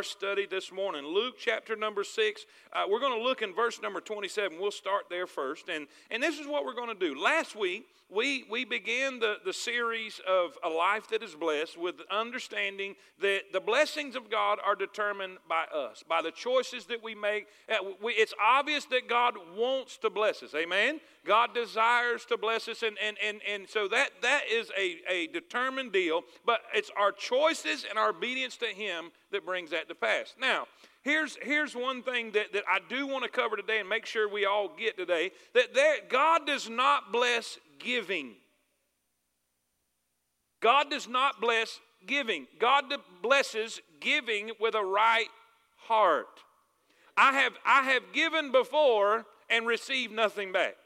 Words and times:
our 0.00 0.04
study 0.04 0.46
this 0.46 0.72
morning. 0.72 1.04
Luke 1.04 1.34
chapter 1.38 1.76
number 1.76 2.04
6. 2.04 2.46
Uh, 2.72 2.84
we're 2.88 3.00
going 3.00 3.18
to 3.18 3.22
look 3.22 3.42
in 3.42 3.52
verse 3.52 3.82
number 3.82 4.00
27. 4.00 4.58
We'll 4.58 4.70
start 4.70 5.10
there 5.10 5.26
first. 5.26 5.68
And, 5.68 5.86
and 6.10 6.22
this 6.22 6.38
is 6.38 6.46
what 6.46 6.64
we're 6.64 6.72
going 6.72 6.88
to 6.88 6.94
do. 6.94 7.20
Last 7.20 7.54
week, 7.54 7.86
we, 8.08 8.46
we 8.50 8.64
began 8.64 9.18
the, 9.18 9.36
the 9.44 9.52
series 9.52 10.18
of 10.26 10.56
A 10.64 10.70
Life 10.70 11.10
That 11.10 11.22
Is 11.22 11.34
Blessed 11.34 11.78
with 11.78 11.96
understanding 12.10 12.94
that 13.20 13.52
the 13.52 13.60
blessings 13.60 14.16
of 14.16 14.30
God 14.30 14.58
are 14.64 14.74
determined 14.74 15.36
by 15.46 15.64
us, 15.64 16.02
by 16.08 16.22
the 16.22 16.30
choices 16.30 16.86
that 16.86 17.02
we 17.02 17.14
make. 17.14 17.46
Uh, 17.68 17.74
it's 18.04 18.32
obvious 18.42 18.86
that 18.86 19.06
God 19.06 19.34
wants 19.54 19.98
to 19.98 20.08
bless 20.08 20.42
us. 20.42 20.54
Amen? 20.54 21.00
God 21.26 21.54
desires 21.54 22.24
to 22.26 22.36
bless 22.36 22.68
us. 22.68 22.82
And, 22.82 22.96
and, 23.04 23.16
and, 23.22 23.40
and 23.48 23.68
so 23.68 23.88
that, 23.88 24.10
that 24.22 24.42
is 24.50 24.70
a, 24.78 24.98
a 25.08 25.26
determined 25.28 25.92
deal. 25.92 26.22
But 26.46 26.60
it's 26.74 26.90
our 26.98 27.12
choices 27.12 27.84
and 27.88 27.98
our 27.98 28.10
obedience 28.10 28.56
to 28.58 28.66
Him 28.66 29.10
that 29.30 29.44
brings 29.44 29.70
that 29.70 29.88
to 29.88 29.94
pass. 29.94 30.34
Now, 30.40 30.66
here's, 31.02 31.36
here's 31.42 31.74
one 31.74 32.02
thing 32.02 32.32
that, 32.32 32.52
that 32.52 32.64
I 32.68 32.78
do 32.88 33.06
want 33.06 33.24
to 33.24 33.30
cover 33.30 33.56
today 33.56 33.80
and 33.80 33.88
make 33.88 34.06
sure 34.06 34.28
we 34.28 34.46
all 34.46 34.70
get 34.76 34.96
today 34.96 35.30
that 35.54 35.74
there, 35.74 35.96
God 36.08 36.46
does 36.46 36.68
not 36.68 37.12
bless 37.12 37.58
giving. 37.78 38.32
God 40.60 40.90
does 40.90 41.08
not 41.08 41.40
bless 41.40 41.80
giving. 42.06 42.46
God 42.58 42.84
blesses 43.22 43.80
giving 44.00 44.52
with 44.60 44.74
a 44.74 44.84
right 44.84 45.28
heart. 45.76 46.26
I 47.16 47.32
have, 47.32 47.52
I 47.66 47.82
have 47.92 48.02
given 48.12 48.52
before 48.52 49.26
and 49.50 49.66
received 49.66 50.12
nothing 50.12 50.52
back. 50.52 50.76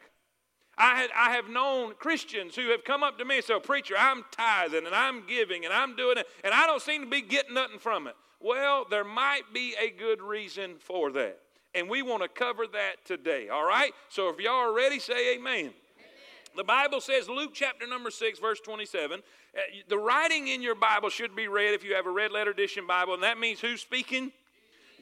I, 0.77 0.97
had, 0.97 1.11
I 1.17 1.31
have 1.33 1.49
known 1.49 1.95
Christians 1.95 2.57
who 2.57 2.71
have 2.71 2.85
come 2.85 3.03
up 3.03 3.19
to 3.19 3.25
me 3.25 3.37
and 3.37 3.45
said, 3.45 3.63
Preacher, 3.63 3.95
I'm 3.99 4.25
tithing 4.31 4.87
and 4.87 4.95
I'm 4.95 5.27
giving 5.27 5.65
and 5.65 5.73
I'm 5.73 5.97
doing 5.97 6.19
it, 6.19 6.27
and 6.43 6.53
I 6.53 6.67
don't 6.67 6.83
seem 6.83 7.03
to 7.03 7.11
be 7.11 7.23
getting 7.23 7.55
nothing 7.55 7.79
from 7.79 8.07
it. 8.07 8.17
Well, 8.41 8.87
there 8.91 9.05
might 9.05 9.43
be 9.53 9.75
a 9.81 9.91
good 9.91 10.21
reason 10.21 10.75
for 10.79 11.11
that. 11.13 11.41
And 11.75 11.89
we 11.89 12.03
want 12.03 12.23
to 12.23 12.29
cover 12.29 12.67
that 12.73 13.05
today, 13.05 13.49
all 13.49 13.67
right? 13.67 13.93
So 14.09 14.29
if 14.29 14.39
y'all 14.39 14.53
are 14.53 14.75
ready, 14.75 14.99
say 14.99 15.35
amen. 15.35 15.73
The 16.57 16.63
Bible 16.63 17.01
says, 17.01 17.29
Luke 17.29 17.51
chapter 17.53 17.87
number 17.87 18.11
6, 18.11 18.39
verse 18.39 18.61
27, 18.61 19.21
uh, 19.21 19.61
the 19.89 19.99
writing 19.99 20.49
in 20.49 20.63
your 20.63 20.77
Bible 20.77 21.09
should 21.09 21.35
be 21.35 21.49
red 21.49 21.75
if 21.75 21.83
you 21.83 21.95
have 21.95 22.07
a 22.07 22.11
red 22.11 22.31
letter 22.31 22.51
edition 22.51 22.87
Bible, 22.87 23.15
and 23.15 23.23
that 23.25 23.39
means 23.39 23.61
who's 23.61 23.81
speaking? 23.81 24.31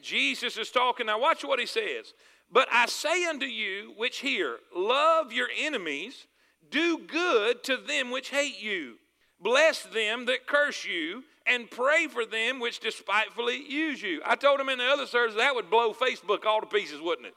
Jesus 0.03 0.57
is 0.57 0.69
talking. 0.69 1.07
Now, 1.07 1.19
watch 1.19 1.43
what 1.43 1.59
he 1.59 1.65
says. 1.65 2.13
But 2.51 2.67
I 2.71 2.85
say 2.85 3.25
unto 3.25 3.45
you 3.45 3.93
which 3.97 4.19
hear, 4.19 4.57
love 4.75 5.33
your 5.33 5.47
enemies, 5.57 6.27
do 6.69 6.99
good 6.99 7.63
to 7.63 7.77
them 7.77 8.11
which 8.11 8.29
hate 8.29 8.61
you, 8.61 8.95
bless 9.41 9.83
them 9.83 10.25
that 10.25 10.45
curse 10.45 10.85
you, 10.85 11.23
and 11.47 11.69
pray 11.69 12.07
for 12.07 12.25
them 12.25 12.59
which 12.59 12.79
despitefully 12.79 13.57
use 13.67 14.01
you. 14.01 14.21
I 14.25 14.35
told 14.35 14.59
him 14.59 14.69
in 14.69 14.77
the 14.77 14.85
other 14.85 15.07
service 15.07 15.35
that 15.35 15.55
would 15.55 15.69
blow 15.69 15.93
Facebook 15.93 16.45
all 16.45 16.61
to 16.61 16.67
pieces, 16.67 17.01
wouldn't 17.01 17.27
it? 17.27 17.35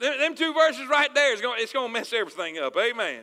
Them, 0.00 0.34
two 0.34 0.52
verses 0.52 0.88
right 0.88 1.14
there 1.14 1.32
is 1.32 1.40
going, 1.40 1.62
it's 1.62 1.72
going 1.72 1.86
to 1.86 1.92
mess 1.92 2.12
everything 2.12 2.58
up. 2.58 2.76
Amen. 2.76 3.22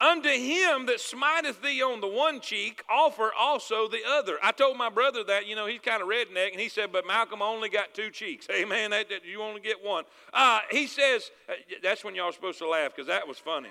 Unto 0.00 0.28
him 0.28 0.86
that 0.86 1.00
smiteth 1.00 1.60
thee 1.60 1.82
on 1.82 2.00
the 2.00 2.06
one 2.06 2.40
cheek, 2.40 2.84
offer 2.88 3.32
also 3.36 3.88
the 3.88 4.02
other. 4.08 4.38
I 4.42 4.52
told 4.52 4.76
my 4.76 4.90
brother 4.90 5.24
that, 5.24 5.46
you 5.46 5.56
know, 5.56 5.66
he's 5.66 5.80
kind 5.80 6.00
of 6.00 6.08
redneck, 6.08 6.52
and 6.52 6.60
he 6.60 6.68
said, 6.68 6.92
But 6.92 7.04
Malcolm 7.04 7.42
only 7.42 7.68
got 7.68 7.94
two 7.94 8.10
cheeks. 8.10 8.46
Amen. 8.54 8.90
That, 8.90 9.08
that 9.08 9.24
you 9.24 9.42
only 9.42 9.60
get 9.60 9.84
one. 9.84 10.04
Uh, 10.32 10.60
he 10.70 10.86
says, 10.86 11.30
uh, 11.48 11.54
That's 11.82 12.04
when 12.04 12.14
y'all 12.14 12.28
are 12.28 12.32
supposed 12.32 12.58
to 12.58 12.68
laugh 12.68 12.94
because 12.94 13.08
that 13.08 13.26
was 13.26 13.38
funny. 13.38 13.70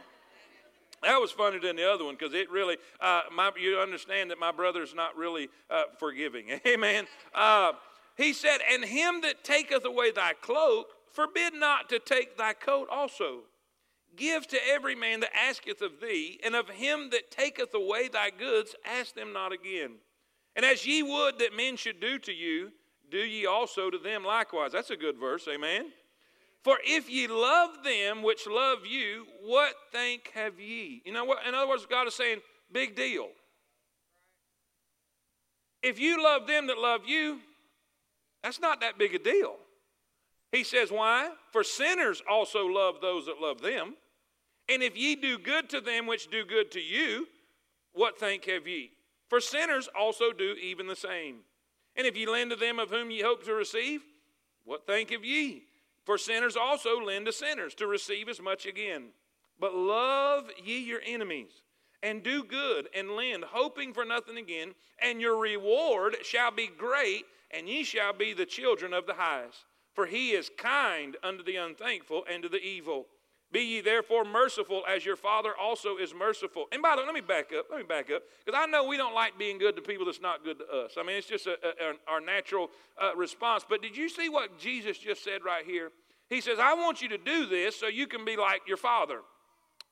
That 1.03 1.17
was 1.17 1.31
funnier 1.31 1.61
than 1.61 1.75
the 1.75 1.89
other 1.89 2.03
one 2.03 2.15
because 2.15 2.33
it 2.33 2.49
really, 2.49 2.75
uh, 2.99 3.21
my, 3.33 3.51
you 3.57 3.77
understand 3.77 4.31
that 4.31 4.39
my 4.39 4.51
brother's 4.51 4.95
not 4.95 5.15
really 5.15 5.47
uh, 5.69 5.83
forgiving. 5.99 6.59
Amen. 6.67 7.05
Uh, 7.33 7.73
he 8.17 8.33
said, 8.33 8.57
And 8.69 8.83
him 8.83 9.21
that 9.21 9.43
taketh 9.43 9.85
away 9.85 10.11
thy 10.11 10.33
cloak, 10.33 10.87
Forbid 11.17 11.55
not 11.55 11.89
to 11.89 11.97
take 11.97 12.37
thy 12.37 12.53
coat 12.53 12.89
also. 12.91 13.39
Give 14.17 14.45
to 14.47 14.57
every 14.67 14.95
man 14.95 15.21
that 15.21 15.35
asketh 15.35 15.81
of 15.81 16.01
thee, 16.01 16.39
and 16.43 16.55
of 16.55 16.69
him 16.69 17.11
that 17.11 17.31
taketh 17.31 17.73
away 17.73 18.09
thy 18.09 18.31
goods, 18.31 18.75
ask 18.85 19.15
them 19.15 19.31
not 19.31 19.53
again. 19.53 19.91
And 20.55 20.65
as 20.65 20.85
ye 20.85 21.03
would 21.03 21.39
that 21.39 21.55
men 21.55 21.77
should 21.77 22.01
do 22.01 22.17
to 22.19 22.33
you, 22.33 22.71
do 23.09 23.19
ye 23.19 23.45
also 23.45 23.89
to 23.89 23.97
them 23.97 24.25
likewise. 24.25 24.71
That's 24.71 24.89
a 24.89 24.97
good 24.97 25.17
verse, 25.17 25.47
amen. 25.47 25.91
For 26.63 26.77
if 26.83 27.09
ye 27.09 27.27
love 27.27 27.83
them 27.83 28.23
which 28.23 28.47
love 28.47 28.85
you, 28.85 29.27
what 29.45 29.73
thank 29.93 30.31
have 30.33 30.59
ye? 30.59 31.01
You 31.05 31.13
know 31.13 31.23
what? 31.23 31.45
In 31.47 31.55
other 31.55 31.69
words, 31.69 31.85
God 31.85 32.07
is 32.07 32.15
saying, 32.15 32.39
big 32.71 32.95
deal. 32.95 33.29
If 35.83 35.99
you 35.99 36.21
love 36.21 36.47
them 36.47 36.67
that 36.67 36.77
love 36.77 37.01
you, 37.05 37.39
that's 38.43 38.59
not 38.59 38.81
that 38.81 38.97
big 38.97 39.13
a 39.13 39.19
deal. 39.19 39.55
He 40.51 40.63
says, 40.63 40.91
Why? 40.91 41.29
For 41.51 41.63
sinners 41.63 42.21
also 42.29 42.65
love 42.65 43.01
those 43.01 43.25
that 43.27 43.39
love 43.39 43.61
them. 43.61 43.95
And 44.69 44.83
if 44.83 44.97
ye 44.97 45.15
do 45.15 45.37
good 45.37 45.69
to 45.69 45.81
them 45.81 46.07
which 46.07 46.29
do 46.29 46.45
good 46.45 46.71
to 46.71 46.81
you, 46.81 47.27
what 47.93 48.19
thank 48.19 48.45
have 48.45 48.67
ye? 48.67 48.91
For 49.29 49.39
sinners 49.39 49.89
also 49.97 50.31
do 50.31 50.55
even 50.61 50.87
the 50.87 50.95
same. 50.95 51.39
And 51.95 52.05
if 52.05 52.15
ye 52.15 52.27
lend 52.27 52.51
to 52.51 52.55
them 52.55 52.79
of 52.79 52.89
whom 52.89 53.09
ye 53.09 53.21
hope 53.21 53.43
to 53.45 53.53
receive, 53.53 54.01
what 54.65 54.85
thank 54.85 55.09
have 55.11 55.25
ye? 55.25 55.63
For 56.05 56.17
sinners 56.17 56.55
also 56.55 57.01
lend 57.01 57.25
to 57.25 57.33
sinners 57.33 57.73
to 57.75 57.87
receive 57.87 58.29
as 58.29 58.41
much 58.41 58.65
again. 58.65 59.09
But 59.59 59.73
love 59.73 60.49
ye 60.63 60.77
your 60.77 61.01
enemies, 61.05 61.63
and 62.03 62.21
do 62.21 62.43
good, 62.43 62.87
and 62.95 63.11
lend, 63.11 63.43
hoping 63.45 63.93
for 63.93 64.05
nothing 64.05 64.37
again, 64.37 64.75
and 64.99 65.19
your 65.19 65.37
reward 65.37 66.17
shall 66.23 66.51
be 66.51 66.67
great, 66.67 67.25
and 67.51 67.67
ye 67.67 67.83
shall 67.83 68.13
be 68.13 68.33
the 68.33 68.45
children 68.45 68.93
of 68.93 69.07
the 69.07 69.15
highest. 69.15 69.65
For 69.93 70.05
he 70.05 70.31
is 70.31 70.51
kind 70.57 71.17
unto 71.23 71.43
the 71.43 71.55
unthankful 71.55 72.23
and 72.29 72.43
to 72.43 72.49
the 72.49 72.61
evil. 72.61 73.07
Be 73.51 73.61
ye 73.61 73.81
therefore 73.81 74.25
merciful 74.25 74.83
as 74.89 75.05
your 75.05 75.15
Father 75.15 75.51
also 75.59 75.97
is 75.97 76.13
merciful. 76.13 76.65
And 76.71 76.81
by 76.81 76.95
the 76.95 77.01
way, 77.01 77.05
let 77.05 77.15
me 77.15 77.21
back 77.21 77.51
up. 77.57 77.67
Let 77.69 77.79
me 77.79 77.85
back 77.85 78.11
up. 78.11 78.23
Because 78.45 78.59
I 78.61 78.65
know 78.65 78.85
we 78.85 78.97
don't 78.97 79.15
like 79.15 79.37
being 79.37 79.57
good 79.57 79.75
to 79.77 79.81
people 79.81 80.05
that's 80.05 80.21
not 80.21 80.43
good 80.43 80.57
to 80.59 80.65
us. 80.65 80.95
I 80.99 81.03
mean, 81.03 81.15
it's 81.15 81.27
just 81.27 81.47
a, 81.47 81.53
a, 81.53 82.11
our 82.11 82.19
natural 82.19 82.69
uh, 83.01 83.15
response. 83.15 83.65
But 83.67 83.81
did 83.81 83.95
you 83.95 84.09
see 84.09 84.27
what 84.27 84.59
Jesus 84.59 84.97
just 84.97 85.23
said 85.23 85.45
right 85.45 85.65
here? 85.65 85.91
He 86.29 86.41
says, 86.41 86.59
I 86.59 86.73
want 86.73 87.01
you 87.01 87.07
to 87.09 87.17
do 87.17 87.45
this 87.45 87.79
so 87.79 87.87
you 87.87 88.05
can 88.05 88.25
be 88.25 88.35
like 88.35 88.61
your 88.67 88.77
Father. 88.77 89.21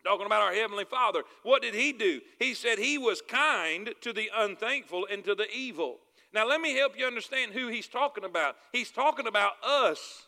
Talking 0.03 0.25
about 0.25 0.41
our 0.41 0.53
Heavenly 0.53 0.85
Father. 0.85 1.23
What 1.44 1.61
did 1.61 1.73
He 1.73 1.94
do? 1.94 2.19
He 2.39 2.53
said 2.53 2.77
He 2.77 2.97
was 2.97 3.21
kind 3.21 3.91
to 4.01 4.11
the 4.11 4.29
unthankful 4.35 5.07
and 5.09 5.23
to 5.23 5.33
the 5.33 5.49
evil. 5.49 5.99
Now, 6.35 6.45
let 6.45 6.59
me 6.59 6.75
help 6.75 6.99
you 6.99 7.05
understand 7.05 7.53
who 7.53 7.69
he's 7.69 7.88
talking 7.88 8.25
about. 8.25 8.57
He's 8.73 8.91
talking 8.91 9.25
about 9.25 9.53
us. 9.65 10.27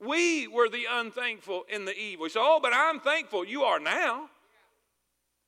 We 0.00 0.46
were 0.46 0.68
the 0.68 0.84
unthankful 0.90 1.64
in 1.68 1.84
the 1.84 1.96
evil. 1.96 2.26
He 2.26 2.30
said, 2.30 2.42
Oh, 2.42 2.60
but 2.62 2.72
I'm 2.74 3.00
thankful. 3.00 3.44
You 3.44 3.62
are 3.62 3.80
now. 3.80 4.28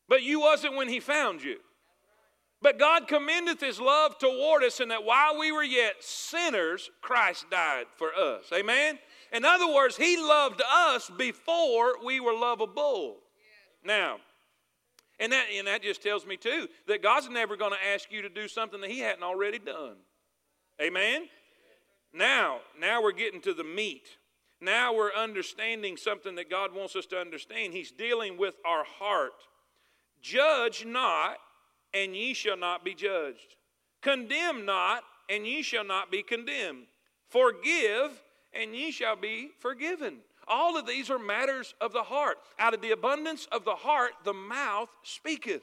But 0.08 0.22
you 0.22 0.40
wasn't 0.40 0.76
when 0.76 0.88
he 0.88 1.00
found 1.00 1.42
you. 1.42 1.58
But 2.60 2.78
God 2.78 3.06
commendeth 3.06 3.60
his 3.60 3.78
love 3.78 4.18
toward 4.18 4.64
us, 4.64 4.80
in 4.80 4.88
that 4.88 5.04
while 5.04 5.38
we 5.38 5.52
were 5.52 5.62
yet 5.62 5.96
sinners, 6.00 6.90
Christ 7.02 7.46
died 7.50 7.86
for 7.96 8.12
us. 8.14 8.46
Amen? 8.52 8.98
In 9.32 9.44
other 9.44 9.72
words, 9.72 9.96
he 9.96 10.16
loved 10.16 10.62
us 10.68 11.10
before 11.16 12.04
we 12.04 12.18
were 12.18 12.32
lovable. 12.32 13.18
Now, 13.84 14.16
and 15.20 15.32
that, 15.32 15.46
and 15.52 15.66
that 15.66 15.82
just 15.82 16.02
tells 16.02 16.26
me, 16.26 16.36
too, 16.36 16.68
that 16.86 17.02
God's 17.02 17.28
never 17.28 17.56
going 17.56 17.72
to 17.72 17.86
ask 17.92 18.12
you 18.12 18.22
to 18.22 18.28
do 18.28 18.46
something 18.46 18.80
that 18.80 18.90
He 18.90 19.00
hadn't 19.00 19.22
already 19.22 19.58
done. 19.58 19.96
Amen? 20.80 21.28
Now, 22.12 22.60
now 22.78 23.02
we're 23.02 23.12
getting 23.12 23.40
to 23.42 23.52
the 23.52 23.64
meat. 23.64 24.08
Now 24.60 24.94
we're 24.94 25.14
understanding 25.14 25.96
something 25.96 26.34
that 26.34 26.50
God 26.50 26.74
wants 26.74 26.96
us 26.96 27.06
to 27.06 27.18
understand. 27.18 27.72
He's 27.72 27.92
dealing 27.92 28.36
with 28.36 28.54
our 28.64 28.84
heart. 28.84 29.32
Judge 30.20 30.84
not, 30.84 31.36
and 31.94 32.16
ye 32.16 32.34
shall 32.34 32.56
not 32.56 32.84
be 32.84 32.94
judged. 32.94 33.56
Condemn 34.02 34.64
not, 34.64 35.04
and 35.28 35.46
ye 35.46 35.62
shall 35.62 35.84
not 35.84 36.10
be 36.10 36.22
condemned. 36.22 36.86
Forgive, 37.28 38.20
and 38.52 38.74
ye 38.74 38.90
shall 38.90 39.16
be 39.16 39.50
forgiven. 39.58 40.18
All 40.48 40.76
of 40.76 40.86
these 40.86 41.10
are 41.10 41.18
matters 41.18 41.74
of 41.80 41.92
the 41.92 42.02
heart. 42.02 42.38
Out 42.58 42.74
of 42.74 42.80
the 42.80 42.92
abundance 42.92 43.46
of 43.52 43.64
the 43.64 43.74
heart, 43.76 44.12
the 44.24 44.32
mouth 44.32 44.88
speaketh. 45.02 45.62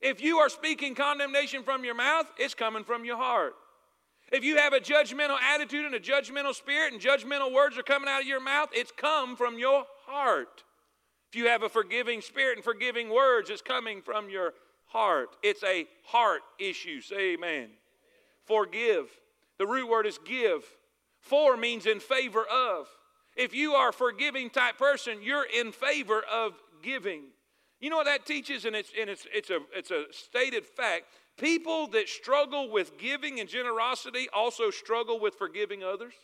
If 0.00 0.20
you 0.20 0.38
are 0.38 0.48
speaking 0.48 0.94
condemnation 0.94 1.62
from 1.62 1.84
your 1.84 1.94
mouth, 1.94 2.26
it's 2.36 2.54
coming 2.54 2.84
from 2.84 3.04
your 3.04 3.16
heart. 3.16 3.54
If 4.32 4.44
you 4.44 4.56
have 4.56 4.72
a 4.72 4.80
judgmental 4.80 5.38
attitude 5.38 5.84
and 5.84 5.94
a 5.94 6.00
judgmental 6.00 6.54
spirit 6.54 6.94
and 6.94 7.02
judgmental 7.02 7.52
words 7.52 7.76
are 7.76 7.82
coming 7.82 8.08
out 8.08 8.22
of 8.22 8.26
your 8.26 8.40
mouth, 8.40 8.70
it's 8.72 8.90
come 8.90 9.36
from 9.36 9.58
your 9.58 9.84
heart. 10.06 10.64
If 11.30 11.36
you 11.36 11.48
have 11.48 11.62
a 11.62 11.68
forgiving 11.68 12.22
spirit 12.22 12.56
and 12.56 12.64
forgiving 12.64 13.10
words, 13.10 13.50
it's 13.50 13.60
coming 13.60 14.00
from 14.00 14.30
your 14.30 14.54
heart. 14.86 15.36
It's 15.42 15.62
a 15.62 15.86
heart 16.04 16.40
issue. 16.58 17.02
Say 17.02 17.34
amen. 17.34 17.68
Forgive. 18.46 19.08
The 19.58 19.66
root 19.66 19.88
word 19.88 20.06
is 20.06 20.18
give. 20.24 20.64
For 21.20 21.56
means 21.56 21.84
in 21.84 22.00
favor 22.00 22.44
of. 22.50 22.88
If 23.36 23.54
you 23.54 23.74
are 23.74 23.90
a 23.90 23.92
forgiving 23.92 24.48
type 24.50 24.78
person, 24.78 25.18
you're 25.22 25.46
in 25.46 25.72
favor 25.72 26.22
of 26.30 26.52
giving. 26.82 27.24
You 27.80 27.90
know 27.90 27.96
what 27.96 28.06
that 28.06 28.24
teaches? 28.24 28.64
And 28.64 28.74
it's, 28.74 28.90
and 28.98 29.10
it's, 29.10 29.26
it's, 29.32 29.50
a, 29.50 29.58
it's 29.74 29.90
a 29.90 30.04
stated 30.10 30.64
fact. 30.64 31.04
People 31.42 31.88
that 31.88 32.08
struggle 32.08 32.70
with 32.70 32.96
giving 32.98 33.40
and 33.40 33.48
generosity 33.48 34.28
also 34.32 34.70
struggle 34.70 35.18
with 35.18 35.34
forgiving 35.34 35.82
others? 35.82 36.14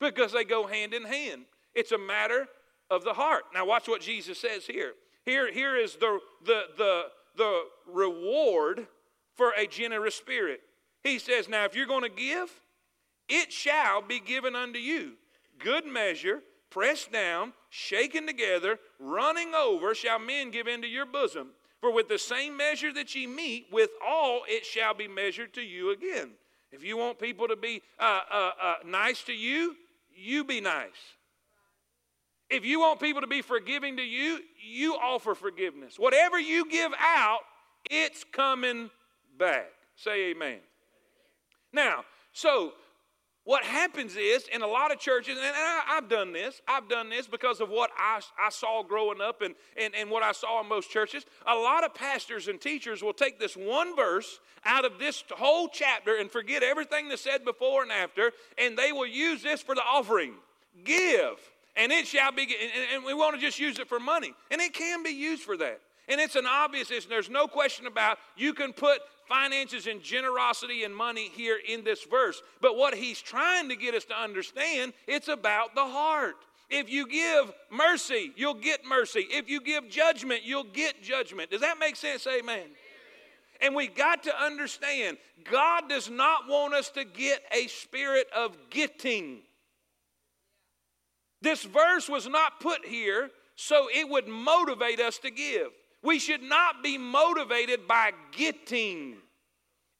Because 0.00 0.32
they 0.32 0.44
go 0.44 0.66
hand 0.66 0.94
in 0.94 1.04
hand. 1.04 1.42
It's 1.74 1.92
a 1.92 1.98
matter 1.98 2.48
of 2.90 3.04
the 3.04 3.12
heart. 3.12 3.44
Now, 3.52 3.66
watch 3.66 3.86
what 3.86 4.00
Jesus 4.00 4.40
says 4.40 4.66
here. 4.66 4.94
Here, 5.26 5.52
here 5.52 5.76
is 5.76 5.96
the, 5.96 6.18
the, 6.44 6.62
the, 6.78 7.02
the 7.36 7.62
reward 7.86 8.86
for 9.36 9.52
a 9.56 9.66
generous 9.66 10.14
spirit. 10.14 10.60
He 11.04 11.18
says, 11.18 11.48
Now, 11.48 11.66
if 11.66 11.76
you're 11.76 11.86
going 11.86 12.02
to 12.02 12.08
give, 12.08 12.50
it 13.28 13.52
shall 13.52 14.02
be 14.02 14.20
given 14.20 14.56
unto 14.56 14.78
you. 14.78 15.12
Good 15.58 15.86
measure, 15.86 16.40
pressed 16.70 17.12
down, 17.12 17.52
shaken 17.68 18.26
together, 18.26 18.78
running 18.98 19.54
over, 19.54 19.94
shall 19.94 20.18
men 20.18 20.50
give 20.50 20.66
into 20.66 20.88
your 20.88 21.06
bosom. 21.06 21.50
For 21.80 21.92
with 21.92 22.08
the 22.08 22.18
same 22.18 22.56
measure 22.56 22.92
that 22.92 23.14
ye 23.14 23.26
meet, 23.26 23.66
with 23.72 23.90
all 24.06 24.42
it 24.46 24.66
shall 24.66 24.94
be 24.94 25.08
measured 25.08 25.54
to 25.54 25.62
you 25.62 25.92
again. 25.92 26.32
If 26.72 26.84
you 26.84 26.96
want 26.96 27.18
people 27.18 27.48
to 27.48 27.56
be 27.56 27.82
uh, 27.98 28.20
uh, 28.30 28.50
uh, 28.62 28.74
nice 28.84 29.22
to 29.24 29.32
you, 29.32 29.74
you 30.14 30.44
be 30.44 30.60
nice. 30.60 30.88
If 32.50 32.64
you 32.64 32.80
want 32.80 33.00
people 33.00 33.20
to 33.20 33.26
be 33.26 33.42
forgiving 33.42 33.96
to 33.96 34.02
you, 34.02 34.40
you 34.62 34.94
offer 34.94 35.34
forgiveness. 35.34 35.98
Whatever 35.98 36.38
you 36.38 36.68
give 36.68 36.92
out, 36.98 37.40
it's 37.90 38.24
coming 38.24 38.90
back. 39.38 39.70
Say 39.96 40.30
amen. 40.30 40.58
Now, 41.72 42.04
so 42.32 42.72
what 43.44 43.64
happens 43.64 44.16
is 44.16 44.46
in 44.52 44.60
a 44.62 44.66
lot 44.66 44.92
of 44.92 44.98
churches, 44.98 45.38
and 45.38 45.46
I, 45.56 45.94
have 45.94 46.08
done 46.08 46.32
this, 46.32 46.60
I've 46.68 46.88
done 46.88 47.08
this 47.08 47.26
because 47.26 47.60
of 47.60 47.70
what 47.70 47.90
I, 47.96 48.20
I 48.38 48.50
saw 48.50 48.82
growing 48.82 49.20
up 49.20 49.40
and, 49.40 49.54
and, 49.76 49.94
and 49.94 50.10
what 50.10 50.22
I 50.22 50.32
saw 50.32 50.60
in 50.60 50.68
most 50.68 50.90
churches. 50.90 51.24
A 51.46 51.54
lot 51.54 51.82
of 51.82 51.94
pastors 51.94 52.48
and 52.48 52.60
teachers 52.60 53.02
will 53.02 53.14
take 53.14 53.40
this 53.40 53.56
one 53.56 53.96
verse 53.96 54.40
out 54.64 54.84
of 54.84 54.98
this 54.98 55.24
whole 55.30 55.68
chapter 55.68 56.16
and 56.16 56.30
forget 56.30 56.62
everything 56.62 57.08
that's 57.08 57.22
said 57.22 57.44
before 57.44 57.82
and 57.82 57.90
after, 57.90 58.32
and 58.58 58.76
they 58.76 58.92
will 58.92 59.06
use 59.06 59.42
this 59.42 59.62
for 59.62 59.74
the 59.74 59.82
offering. 59.82 60.34
Give, 60.84 61.38
and 61.76 61.90
it 61.92 62.06
shall 62.06 62.32
be, 62.32 62.46
and 62.94 63.04
we 63.04 63.14
want 63.14 63.34
to 63.36 63.40
just 63.40 63.58
use 63.58 63.78
it 63.78 63.88
for 63.88 63.98
money, 63.98 64.34
and 64.50 64.60
it 64.60 64.74
can 64.74 65.02
be 65.02 65.10
used 65.10 65.42
for 65.42 65.56
that. 65.56 65.80
And 66.08 66.20
it's 66.20 66.34
an 66.34 66.46
obvious, 66.46 66.90
issue. 66.90 67.08
there's 67.08 67.30
no 67.30 67.46
question 67.46 67.86
about 67.86 68.18
you 68.36 68.52
can 68.52 68.72
put 68.72 69.00
finances 69.30 69.86
and 69.86 70.02
generosity 70.02 70.82
and 70.82 70.94
money 70.94 71.30
here 71.32 71.58
in 71.66 71.84
this 71.84 72.04
verse. 72.04 72.42
But 72.60 72.76
what 72.76 72.94
he's 72.94 73.22
trying 73.22 73.68
to 73.68 73.76
get 73.76 73.94
us 73.94 74.04
to 74.06 74.20
understand, 74.20 74.92
it's 75.06 75.28
about 75.28 75.74
the 75.74 75.86
heart. 75.86 76.34
If 76.68 76.90
you 76.90 77.06
give 77.06 77.52
mercy, 77.70 78.32
you'll 78.36 78.54
get 78.54 78.84
mercy. 78.84 79.26
If 79.30 79.48
you 79.48 79.60
give 79.60 79.88
judgment, 79.88 80.42
you'll 80.44 80.64
get 80.64 81.02
judgment. 81.02 81.50
Does 81.50 81.62
that 81.62 81.78
make 81.78 81.96
sense? 81.96 82.26
Amen. 82.26 82.66
And 83.62 83.74
we 83.74 83.86
got 83.86 84.24
to 84.24 84.42
understand 84.42 85.18
God 85.50 85.88
does 85.88 86.10
not 86.10 86.48
want 86.48 86.74
us 86.74 86.90
to 86.90 87.04
get 87.04 87.42
a 87.52 87.66
spirit 87.68 88.26
of 88.36 88.56
getting. 88.70 89.40
This 91.40 91.62
verse 91.62 92.08
was 92.08 92.28
not 92.28 92.60
put 92.60 92.84
here 92.84 93.30
so 93.56 93.88
it 93.94 94.08
would 94.08 94.26
motivate 94.26 95.00
us 95.00 95.18
to 95.18 95.30
give. 95.30 95.70
We 96.02 96.18
should 96.18 96.42
not 96.42 96.82
be 96.82 96.96
motivated 96.96 97.86
by 97.86 98.12
getting. 98.32 99.16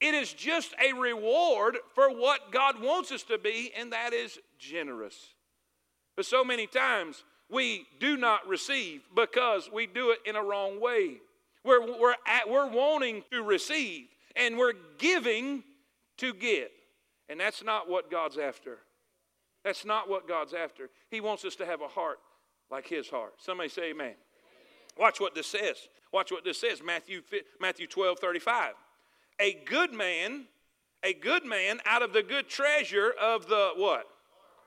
It 0.00 0.14
is 0.14 0.32
just 0.32 0.74
a 0.82 0.94
reward 0.94 1.76
for 1.94 2.08
what 2.08 2.52
God 2.52 2.80
wants 2.80 3.12
us 3.12 3.22
to 3.24 3.38
be, 3.38 3.70
and 3.76 3.92
that 3.92 4.12
is 4.12 4.38
generous. 4.58 5.34
But 6.16 6.24
so 6.24 6.42
many 6.42 6.66
times 6.66 7.22
we 7.50 7.86
do 7.98 8.16
not 8.16 8.46
receive 8.46 9.02
because 9.14 9.70
we 9.72 9.86
do 9.86 10.10
it 10.10 10.20
in 10.24 10.36
a 10.36 10.42
wrong 10.42 10.80
way. 10.80 11.18
We're, 11.64 11.98
we're, 11.98 12.14
at, 12.26 12.48
we're 12.48 12.70
wanting 12.70 13.22
to 13.30 13.42
receive 13.42 14.06
and 14.36 14.56
we're 14.56 14.74
giving 14.98 15.64
to 16.18 16.32
get. 16.32 16.70
And 17.28 17.38
that's 17.38 17.62
not 17.62 17.88
what 17.88 18.10
God's 18.10 18.38
after. 18.38 18.78
That's 19.64 19.84
not 19.84 20.08
what 20.08 20.26
God's 20.26 20.54
after. 20.54 20.88
He 21.10 21.20
wants 21.20 21.44
us 21.44 21.56
to 21.56 21.66
have 21.66 21.82
a 21.82 21.88
heart 21.88 22.18
like 22.70 22.86
His 22.86 23.08
heart. 23.08 23.34
Somebody 23.38 23.68
say 23.68 23.90
amen. 23.90 24.14
Watch 24.98 25.20
what 25.20 25.34
this 25.34 25.46
says. 25.46 25.76
Watch 26.12 26.32
what 26.32 26.44
this 26.44 26.58
says 26.58 26.82
Matthew, 26.84 27.22
Matthew 27.60 27.86
12 27.86 28.18
35. 28.18 28.74
A 29.40 29.54
good 29.64 29.92
man, 29.92 30.44
a 31.02 31.14
good 31.14 31.44
man 31.44 31.80
out 31.86 32.02
of 32.02 32.12
the 32.12 32.22
good 32.22 32.48
treasure 32.48 33.12
of 33.20 33.46
the 33.46 33.70
what? 33.76 34.06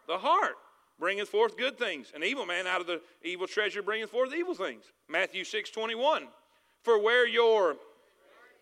The 0.07 0.17
heart 0.17 0.55
bringeth 0.99 1.29
forth 1.29 1.57
good 1.57 1.77
things. 1.77 2.11
An 2.15 2.23
evil 2.23 2.45
man 2.45 2.65
out 2.67 2.81
of 2.81 2.87
the 2.87 3.01
evil 3.23 3.47
treasure 3.47 3.81
bringeth 3.81 4.09
forth 4.09 4.33
evil 4.33 4.53
things. 4.53 4.85
Matthew 5.09 5.43
6 5.43 5.69
21. 5.69 6.27
For 6.81 7.01
where 7.01 7.27
your, 7.27 7.77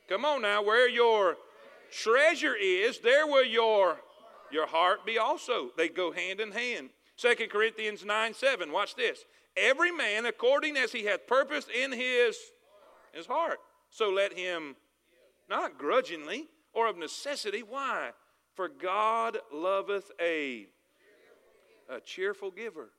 come 0.08 0.26
on 0.26 0.44
now, 0.44 0.62
where 0.62 0.90
your 0.90 1.38
treasure 1.92 2.56
is, 2.56 3.00
there 3.00 3.26
will 3.26 3.46
your, 3.46 3.98
your 4.52 4.68
heart 4.68 5.06
be 5.06 5.18
also. 5.18 5.70
They 5.76 5.90
go 5.90 6.12
hand 6.12 6.40
in 6.40 6.52
hand. 6.52 6.90
2 7.22 7.48
Corinthians 7.50 8.04
9 8.04 8.34
7. 8.34 8.72
Watch 8.72 8.96
this 8.96 9.26
every 9.56 9.92
man 9.92 10.26
according 10.26 10.78
as 10.78 10.92
he 10.92 11.06
hath 11.06 11.28
purposed 11.28 11.70
in 11.70 11.92
his, 11.92 12.38
his 13.14 13.26
heart. 13.26 13.60
So 13.90 14.10
let 14.10 14.34
him, 14.34 14.76
not 15.50 15.78
grudgingly 15.78 16.48
or 16.74 16.88
of 16.88 16.98
necessity. 16.98 17.62
Why? 17.62 18.12
For 18.56 18.70
God 18.70 19.38
loveth 19.54 20.12
a, 20.20 20.68
a 21.90 22.00
cheerful 22.00 22.52
giver. 22.52 22.90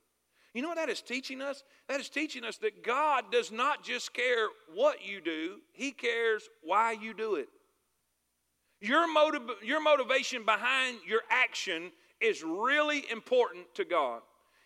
You 0.53 0.61
know 0.61 0.67
what 0.67 0.77
that 0.77 0.89
is 0.89 1.01
teaching 1.01 1.41
us? 1.41 1.63
That 1.89 1.99
is 1.99 2.09
teaching 2.09 2.43
us 2.43 2.57
that 2.57 2.83
God 2.83 3.31
does 3.31 3.51
not 3.51 3.83
just 3.83 4.13
care 4.13 4.47
what 4.73 5.03
you 5.03 5.19
do, 5.19 5.57
He 5.73 5.91
cares 5.91 6.47
why 6.61 6.91
you 6.91 7.13
do 7.13 7.35
it. 7.35 7.49
Your, 8.79 9.11
motiv- 9.11 9.63
your 9.63 9.81
motivation 9.81 10.45
behind 10.45 10.99
your 11.07 11.21
action 11.29 11.91
is 12.23 12.43
really 12.43 13.03
important 13.11 13.73
to 13.75 13.85
God. 13.85 14.21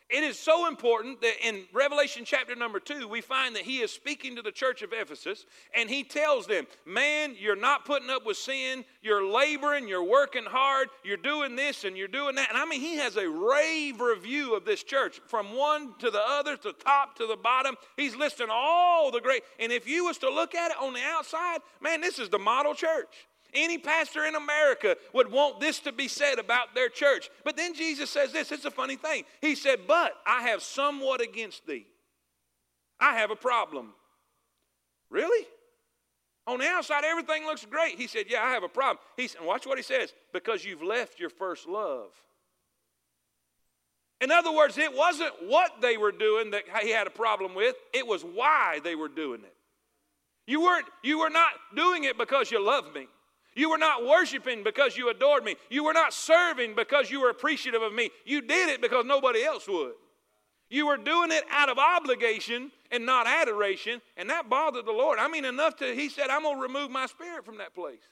It 0.10 0.24
is 0.24 0.40
so 0.40 0.70
important 0.70 1.20
that 1.20 1.46
in 1.46 1.66
Revelation 1.74 2.24
chapter 2.24 2.56
number 2.56 2.80
two, 2.80 3.10
we 3.10 3.20
find 3.20 3.54
that 3.58 3.64
he 3.64 3.80
is 3.80 3.92
speaking 3.92 4.38
to 4.38 4.42
the 4.42 4.54
church 4.54 4.82
of 4.82 4.94
Ephesus 4.94 5.46
and 5.76 5.90
he 5.90 6.06
tells 6.06 6.48
them, 6.48 6.66
Man, 6.86 7.36
you're 7.38 7.58
not 7.58 7.84
putting 7.84 8.10
up 8.10 8.26
with 8.26 8.38
sin. 8.38 8.86
You're 9.02 9.30
laboring. 9.30 9.86
You're 9.86 10.06
working 10.06 10.46
hard. 10.46 10.88
You're 11.04 11.18
doing 11.18 11.58
this 11.58 11.84
and 11.84 11.98
you're 11.98 12.08
doing 12.08 12.36
that. 12.36 12.48
And 12.48 12.58
I 12.58 12.64
mean, 12.64 12.80
he 12.80 12.96
has 12.96 13.18
a 13.18 13.30
rave 13.30 14.00
review 14.00 14.56
of 14.56 14.64
this 14.64 14.82
church 14.82 15.20
from 15.28 15.54
one 15.54 15.94
to 16.00 16.10
the 16.10 16.22
other, 16.26 16.56
to 16.56 16.72
top 16.72 17.18
to 17.18 17.28
the 17.28 17.36
bottom. 17.36 17.76
He's 17.98 18.16
listing 18.16 18.48
all 18.50 19.12
the 19.12 19.20
great. 19.20 19.44
And 19.60 19.74
if 19.74 19.90
you 19.90 20.06
was 20.06 20.18
to 20.20 20.30
look 20.30 20.56
at 20.56 20.72
it 20.72 20.78
on 20.80 20.94
the 20.94 21.04
outside, 21.04 21.60
man, 21.82 22.00
this 22.00 22.18
is 22.18 22.30
the 22.30 22.40
model 22.40 22.74
church. 22.74 23.28
Any 23.54 23.78
pastor 23.78 24.26
in 24.26 24.36
America 24.36 24.98
would 25.14 25.32
want 25.32 25.60
this 25.60 25.80
to 25.82 25.92
be 25.92 26.08
said 26.08 26.40
about 26.40 26.76
their 26.76 26.90
church. 26.90 27.30
But 27.44 27.58
then 27.58 27.74
Jesus 27.74 28.10
says 28.10 28.32
this 28.32 28.52
it's 28.52 28.66
a 28.66 28.72
funny 28.72 28.96
thing. 28.96 29.24
He 29.42 29.56
said, 29.56 29.82
But 29.88 30.14
I 30.26 30.50
have 30.50 30.62
somewhat 30.62 31.22
against 31.22 31.66
thee. 31.66 31.86
I 33.00 33.16
have 33.16 33.32
a 33.32 33.36
problem. 33.36 33.94
Really? 35.10 35.48
On 36.46 36.60
the 36.60 36.68
outside, 36.68 37.04
everything 37.04 37.46
looks 37.46 37.66
great. 37.66 37.96
He 37.96 38.08
said, 38.08 38.26
Yeah, 38.30 38.42
I 38.42 38.52
have 38.52 38.64
a 38.64 38.70
problem. 38.70 39.00
He 39.16 39.28
said, 39.28 39.42
Watch 39.44 39.66
what 39.66 39.78
he 39.78 39.84
says 39.84 40.14
because 40.34 40.64
you've 40.66 40.84
left 40.84 41.20
your 41.20 41.30
first 41.30 41.68
love. 41.68 42.12
In 44.20 44.32
other 44.32 44.52
words, 44.52 44.78
it 44.78 44.96
wasn't 44.96 45.34
what 45.46 45.80
they 45.80 45.98
were 45.98 46.12
doing 46.12 46.52
that 46.52 46.64
he 46.82 46.90
had 46.90 47.06
a 47.06 47.12
problem 47.12 47.54
with, 47.54 47.76
it 47.94 48.06
was 48.06 48.24
why 48.24 48.80
they 48.84 48.96
were 48.96 49.10
doing 49.10 49.42
it. 49.42 49.54
You 50.48 50.62
weren't, 50.62 50.88
you 51.04 51.20
were 51.20 51.30
not 51.30 51.52
doing 51.76 52.06
it 52.06 52.18
because 52.18 52.50
you 52.50 52.66
love 52.66 52.94
me. 52.96 53.08
You 53.58 53.72
were 53.72 53.80
not 53.80 54.06
worshiping 54.06 54.64
because 54.64 54.96
you 54.96 55.10
adored 55.10 55.44
me. 55.44 55.56
You 55.72 55.84
were 55.84 55.94
not 55.94 56.14
serving 56.14 56.76
because 56.76 57.10
you 57.10 57.20
were 57.20 57.32
appreciative 57.32 57.82
of 57.82 57.92
me. 57.92 58.12
You 58.24 58.42
did 58.42 58.70
it 58.70 58.84
because 58.84 59.04
nobody 59.04 59.44
else 59.44 59.68
would. 59.68 59.94
You 60.70 60.86
were 60.86 60.98
doing 60.98 61.32
it 61.32 61.44
out 61.50 61.68
of 61.68 61.80
obligation 61.80 62.72
and 62.92 63.04
not 63.04 63.26
adoration, 63.26 64.00
and 64.16 64.30
that 64.30 64.48
bothered 64.48 64.86
the 64.86 64.92
Lord. 64.92 65.18
I 65.18 65.28
mean, 65.28 65.44
enough 65.44 65.76
to, 65.78 65.96
He 65.96 66.08
said, 66.08 66.30
I'm 66.30 66.44
going 66.44 66.58
to 66.58 66.62
remove 66.62 66.92
my 66.92 67.08
spirit 67.08 67.46
from 67.46 67.58
that 67.58 67.74
place. 67.74 68.04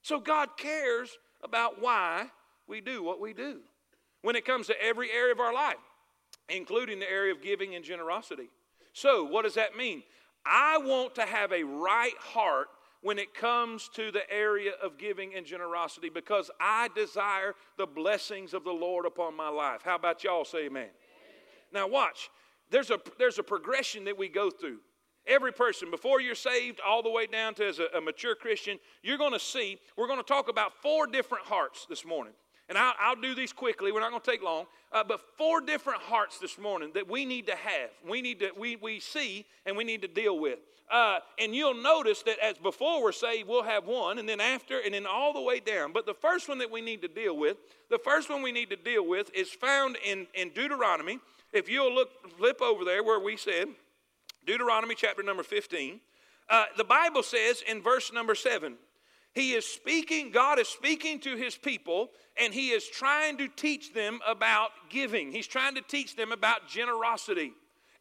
So 0.00 0.18
God 0.18 0.56
cares 0.56 1.18
about 1.44 1.82
why 1.82 2.30
we 2.66 2.80
do 2.80 3.02
what 3.02 3.20
we 3.20 3.34
do 3.34 3.58
when 4.22 4.36
it 4.36 4.46
comes 4.46 4.68
to 4.68 4.82
every 4.82 5.10
area 5.10 5.34
of 5.34 5.40
our 5.40 5.52
life, 5.52 5.76
including 6.48 6.98
the 6.98 7.10
area 7.10 7.34
of 7.34 7.42
giving 7.42 7.74
and 7.74 7.84
generosity. 7.84 8.48
So, 8.94 9.24
what 9.24 9.42
does 9.42 9.54
that 9.54 9.76
mean? 9.76 10.02
I 10.46 10.78
want 10.78 11.14
to 11.16 11.26
have 11.26 11.52
a 11.52 11.62
right 11.62 12.16
heart 12.18 12.68
when 13.06 13.20
it 13.20 13.34
comes 13.34 13.88
to 13.94 14.10
the 14.10 14.28
area 14.28 14.72
of 14.82 14.98
giving 14.98 15.32
and 15.36 15.46
generosity 15.46 16.08
because 16.08 16.50
I 16.58 16.88
desire 16.96 17.54
the 17.78 17.86
blessings 17.86 18.52
of 18.52 18.64
the 18.64 18.72
Lord 18.72 19.06
upon 19.06 19.36
my 19.36 19.48
life. 19.48 19.82
How 19.84 19.94
about 19.94 20.24
y'all 20.24 20.44
say 20.44 20.64
amen? 20.66 20.82
amen. 20.82 20.90
Now, 21.72 21.86
watch. 21.86 22.30
There's 22.68 22.90
a, 22.90 22.98
there's 23.16 23.38
a 23.38 23.44
progression 23.44 24.06
that 24.06 24.18
we 24.18 24.28
go 24.28 24.50
through. 24.50 24.78
Every 25.24 25.52
person, 25.52 25.88
before 25.88 26.20
you're 26.20 26.34
saved, 26.34 26.80
all 26.84 27.00
the 27.00 27.10
way 27.10 27.28
down 27.28 27.54
to 27.54 27.68
as 27.68 27.78
a, 27.78 27.86
a 27.96 28.00
mature 28.00 28.34
Christian, 28.34 28.76
you're 29.04 29.18
going 29.18 29.34
to 29.34 29.38
see, 29.38 29.78
we're 29.96 30.08
going 30.08 30.18
to 30.18 30.26
talk 30.26 30.48
about 30.48 30.72
four 30.82 31.06
different 31.06 31.44
hearts 31.44 31.86
this 31.88 32.04
morning. 32.04 32.32
And 32.68 32.76
I'll, 32.76 32.94
I'll 32.98 33.20
do 33.20 33.36
these 33.36 33.52
quickly. 33.52 33.92
We're 33.92 34.00
not 34.00 34.10
going 34.10 34.22
to 34.22 34.30
take 34.32 34.42
long. 34.42 34.64
Uh, 34.90 35.04
but 35.04 35.20
four 35.38 35.60
different 35.60 36.02
hearts 36.02 36.40
this 36.40 36.58
morning 36.58 36.90
that 36.94 37.08
we 37.08 37.24
need 37.24 37.46
to 37.46 37.54
have. 37.54 37.90
We 38.04 38.20
need 38.20 38.40
to 38.40 38.50
we, 38.58 38.74
we 38.74 38.98
see 38.98 39.46
and 39.64 39.76
we 39.76 39.84
need 39.84 40.02
to 40.02 40.08
deal 40.08 40.40
with. 40.40 40.58
Uh, 40.90 41.18
and 41.38 41.54
you'll 41.54 41.74
notice 41.74 42.22
that 42.22 42.38
as 42.38 42.56
before 42.58 43.02
we're 43.02 43.10
saved, 43.10 43.48
we'll 43.48 43.64
have 43.64 43.86
one, 43.86 44.18
and 44.18 44.28
then 44.28 44.40
after, 44.40 44.78
and 44.78 44.94
then 44.94 45.04
all 45.04 45.32
the 45.32 45.40
way 45.40 45.58
down. 45.58 45.92
But 45.92 46.06
the 46.06 46.14
first 46.14 46.48
one 46.48 46.58
that 46.58 46.70
we 46.70 46.80
need 46.80 47.02
to 47.02 47.08
deal 47.08 47.36
with, 47.36 47.56
the 47.90 47.98
first 47.98 48.30
one 48.30 48.40
we 48.40 48.52
need 48.52 48.70
to 48.70 48.76
deal 48.76 49.06
with 49.06 49.30
is 49.34 49.50
found 49.50 49.96
in, 50.04 50.28
in 50.34 50.50
Deuteronomy. 50.50 51.18
If 51.52 51.68
you'll 51.68 51.92
look, 51.92 52.10
flip 52.38 52.62
over 52.62 52.84
there 52.84 53.02
where 53.02 53.18
we 53.18 53.36
said, 53.36 53.68
Deuteronomy 54.46 54.94
chapter 54.94 55.24
number 55.24 55.42
15. 55.42 56.00
Uh, 56.48 56.64
the 56.76 56.84
Bible 56.84 57.24
says 57.24 57.62
in 57.68 57.82
verse 57.82 58.12
number 58.12 58.36
7, 58.36 58.76
he 59.34 59.52
is 59.52 59.66
speaking, 59.66 60.30
God 60.30 60.58
is 60.58 60.68
speaking 60.68 61.18
to 61.20 61.36
his 61.36 61.56
people, 61.56 62.10
and 62.40 62.54
he 62.54 62.70
is 62.70 62.86
trying 62.86 63.36
to 63.38 63.48
teach 63.48 63.92
them 63.92 64.20
about 64.26 64.70
giving. 64.88 65.32
He's 65.32 65.48
trying 65.48 65.74
to 65.74 65.82
teach 65.82 66.16
them 66.16 66.30
about 66.30 66.68
generosity 66.68 67.52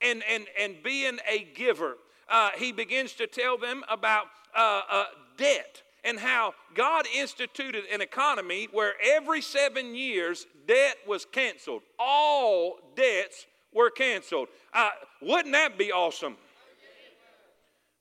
and, 0.02 0.24
and, 0.32 0.46
and 0.58 0.82
being 0.84 1.18
a 1.30 1.44
giver 1.56 1.98
uh, 2.30 2.50
he 2.58 2.72
begins 2.72 3.14
to 3.14 3.28
tell 3.28 3.58
them 3.58 3.84
about 3.90 4.26
uh, 4.56 4.82
uh, 4.90 5.06
debt 5.38 5.82
and 6.04 6.20
how 6.20 6.54
God 6.76 7.06
instituted 7.16 7.86
an 7.92 8.02
economy 8.02 8.68
where 8.72 8.94
every 9.04 9.42
seven 9.42 9.96
years 9.96 10.46
debt 10.68 10.98
was 11.08 11.26
canceled. 11.26 11.82
All 12.00 12.78
debts 12.96 13.48
were 13.74 13.90
canceled. 13.90 14.48
Uh, 14.74 14.90
wouldn't 15.22 15.54
that 15.54 15.78
be 15.78 15.92
awesome? 15.92 16.38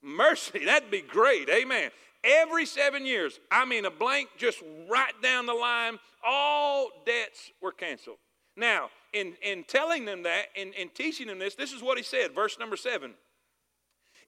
Mercy, 0.02 0.64
that'd 0.66 0.90
be 0.90 1.00
great. 1.00 1.48
Amen. 1.48 1.90
Every 2.22 2.66
seven 2.66 3.04
years, 3.06 3.40
I 3.50 3.64
mean, 3.64 3.84
a 3.84 3.90
blank 3.90 4.28
just 4.38 4.62
right 4.88 5.12
down 5.22 5.46
the 5.46 5.54
line, 5.54 5.98
all 6.26 6.88
debts 7.04 7.50
were 7.60 7.72
canceled. 7.72 8.16
Now, 8.56 8.90
in, 9.12 9.34
in 9.42 9.64
telling 9.64 10.04
them 10.04 10.22
that, 10.22 10.46
in, 10.54 10.72
in 10.74 10.90
teaching 10.90 11.26
them 11.26 11.38
this, 11.38 11.54
this 11.54 11.72
is 11.72 11.82
what 11.82 11.98
he 11.98 12.04
said, 12.04 12.34
verse 12.34 12.58
number 12.58 12.76
seven. 12.76 13.14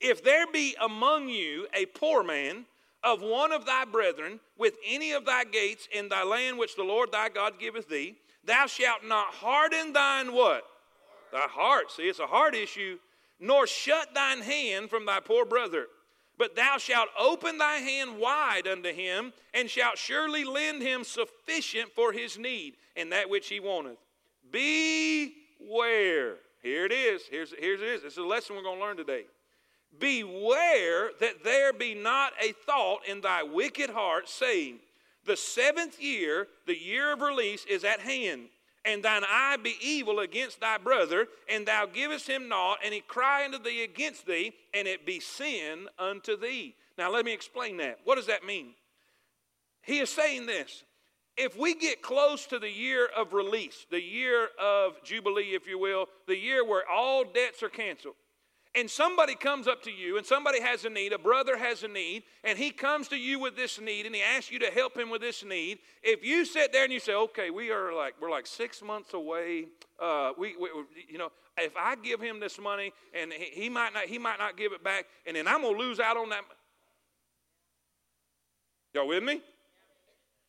If 0.00 0.22
there 0.22 0.46
be 0.46 0.76
among 0.80 1.28
you 1.28 1.66
a 1.74 1.86
poor 1.86 2.22
man 2.22 2.64
of 3.02 3.22
one 3.22 3.52
of 3.52 3.66
thy 3.66 3.84
brethren 3.84 4.40
with 4.58 4.74
any 4.86 5.12
of 5.12 5.24
thy 5.24 5.44
gates 5.44 5.88
in 5.92 6.08
thy 6.08 6.24
land 6.24 6.58
which 6.58 6.76
the 6.76 6.82
Lord 6.82 7.12
thy 7.12 7.28
God 7.28 7.58
giveth 7.58 7.88
thee, 7.88 8.16
thou 8.44 8.66
shalt 8.66 9.04
not 9.04 9.34
harden 9.34 9.92
thine 9.92 10.32
what? 10.32 10.64
Thy 11.32 11.46
heart. 11.48 11.90
See, 11.90 12.04
it's 12.04 12.18
a 12.18 12.26
heart 12.26 12.54
issue. 12.54 12.98
Nor 13.38 13.66
shut 13.66 14.14
thine 14.14 14.40
hand 14.40 14.88
from 14.88 15.04
thy 15.06 15.20
poor 15.20 15.44
brother. 15.44 15.86
But 16.38 16.56
thou 16.56 16.78
shalt 16.78 17.08
open 17.18 17.58
thy 17.58 17.76
hand 17.76 18.18
wide 18.18 18.66
unto 18.66 18.92
him, 18.92 19.32
and 19.54 19.70
shalt 19.70 19.96
surely 19.96 20.44
lend 20.44 20.82
him 20.82 21.02
sufficient 21.02 21.92
for 21.94 22.12
his 22.12 22.38
need, 22.38 22.74
and 22.94 23.12
that 23.12 23.30
which 23.30 23.48
he 23.48 23.58
wanteth. 23.58 23.98
Beware. 24.50 26.36
Here 26.62 26.84
it 26.84 26.92
is. 26.92 27.22
Here's, 27.30 27.54
here's 27.58 27.80
it 27.80 27.88
is. 27.88 28.02
Is 28.04 28.18
a 28.18 28.22
lesson 28.22 28.56
we're 28.56 28.62
going 28.62 28.78
to 28.78 28.84
learn 28.84 28.96
today. 28.96 29.24
Beware 29.98 31.10
that 31.20 31.42
there 31.44 31.72
be 31.72 31.94
not 31.94 32.32
a 32.42 32.52
thought 32.52 33.00
in 33.08 33.20
thy 33.20 33.42
wicked 33.42 33.90
heart, 33.90 34.28
saying, 34.28 34.78
The 35.24 35.36
seventh 35.36 36.00
year, 36.00 36.48
the 36.66 36.78
year 36.78 37.12
of 37.12 37.20
release, 37.20 37.64
is 37.64 37.84
at 37.84 38.00
hand, 38.00 38.48
and 38.84 39.02
thine 39.02 39.24
eye 39.24 39.56
be 39.62 39.76
evil 39.80 40.20
against 40.20 40.60
thy 40.60 40.78
brother, 40.78 41.28
and 41.48 41.66
thou 41.66 41.86
givest 41.86 42.28
him 42.28 42.48
naught, 42.48 42.78
and 42.84 42.92
he 42.92 43.00
cry 43.00 43.44
unto 43.44 43.58
thee 43.58 43.84
against 43.84 44.26
thee, 44.26 44.52
and 44.74 44.86
it 44.86 45.06
be 45.06 45.18
sin 45.18 45.88
unto 45.98 46.36
thee. 46.36 46.74
Now, 46.98 47.10
let 47.10 47.24
me 47.24 47.32
explain 47.32 47.78
that. 47.78 47.98
What 48.04 48.16
does 48.16 48.26
that 48.26 48.44
mean? 48.44 48.68
He 49.82 49.98
is 50.00 50.10
saying 50.10 50.46
this 50.46 50.82
if 51.36 51.56
we 51.56 51.74
get 51.74 52.00
close 52.00 52.46
to 52.46 52.58
the 52.58 52.70
year 52.70 53.08
of 53.16 53.34
release, 53.34 53.86
the 53.90 54.02
year 54.02 54.48
of 54.60 55.02
Jubilee, 55.04 55.54
if 55.54 55.66
you 55.66 55.78
will, 55.78 56.06
the 56.26 56.36
year 56.36 56.64
where 56.64 56.88
all 56.90 57.24
debts 57.24 57.62
are 57.62 57.68
canceled, 57.68 58.14
and 58.76 58.90
somebody 58.90 59.34
comes 59.34 59.66
up 59.66 59.82
to 59.84 59.90
you 59.90 60.18
and 60.18 60.26
somebody 60.26 60.60
has 60.60 60.84
a 60.84 60.90
need, 60.90 61.12
a 61.14 61.18
brother 61.18 61.56
has 61.56 61.82
a 61.82 61.88
need, 61.88 62.24
and 62.44 62.58
he 62.58 62.70
comes 62.70 63.08
to 63.08 63.16
you 63.16 63.40
with 63.40 63.56
this 63.56 63.80
need 63.80 64.04
and 64.04 64.14
he 64.14 64.22
asks 64.22 64.52
you 64.52 64.58
to 64.58 64.66
help 64.66 64.96
him 64.96 65.08
with 65.08 65.22
this 65.22 65.42
need, 65.42 65.78
if 66.02 66.22
you 66.22 66.44
sit 66.44 66.72
there 66.72 66.84
and 66.84 66.92
you 66.92 67.00
say, 67.00 67.14
okay, 67.14 67.50
we 67.50 67.70
are 67.70 67.94
like, 67.94 68.14
we're 68.20 68.30
like 68.30 68.46
six 68.46 68.82
months 68.82 69.14
away, 69.14 69.64
uh, 70.00 70.32
we, 70.38 70.54
we, 70.60 70.68
you 71.08 71.16
know, 71.16 71.30
if 71.56 71.72
I 71.74 71.96
give 71.96 72.20
him 72.20 72.38
this 72.38 72.58
money 72.60 72.92
and 73.18 73.32
he, 73.32 73.62
he 73.62 73.68
might 73.70 73.94
not, 73.94 74.04
he 74.04 74.18
might 74.18 74.38
not 74.38 74.58
give 74.58 74.72
it 74.72 74.84
back, 74.84 75.06
and 75.26 75.36
then 75.36 75.48
I'm 75.48 75.62
gonna 75.62 75.78
lose 75.78 75.98
out 75.98 76.18
on 76.18 76.28
that. 76.28 76.42
Y'all 78.94 79.08
with 79.08 79.24
me? 79.24 79.40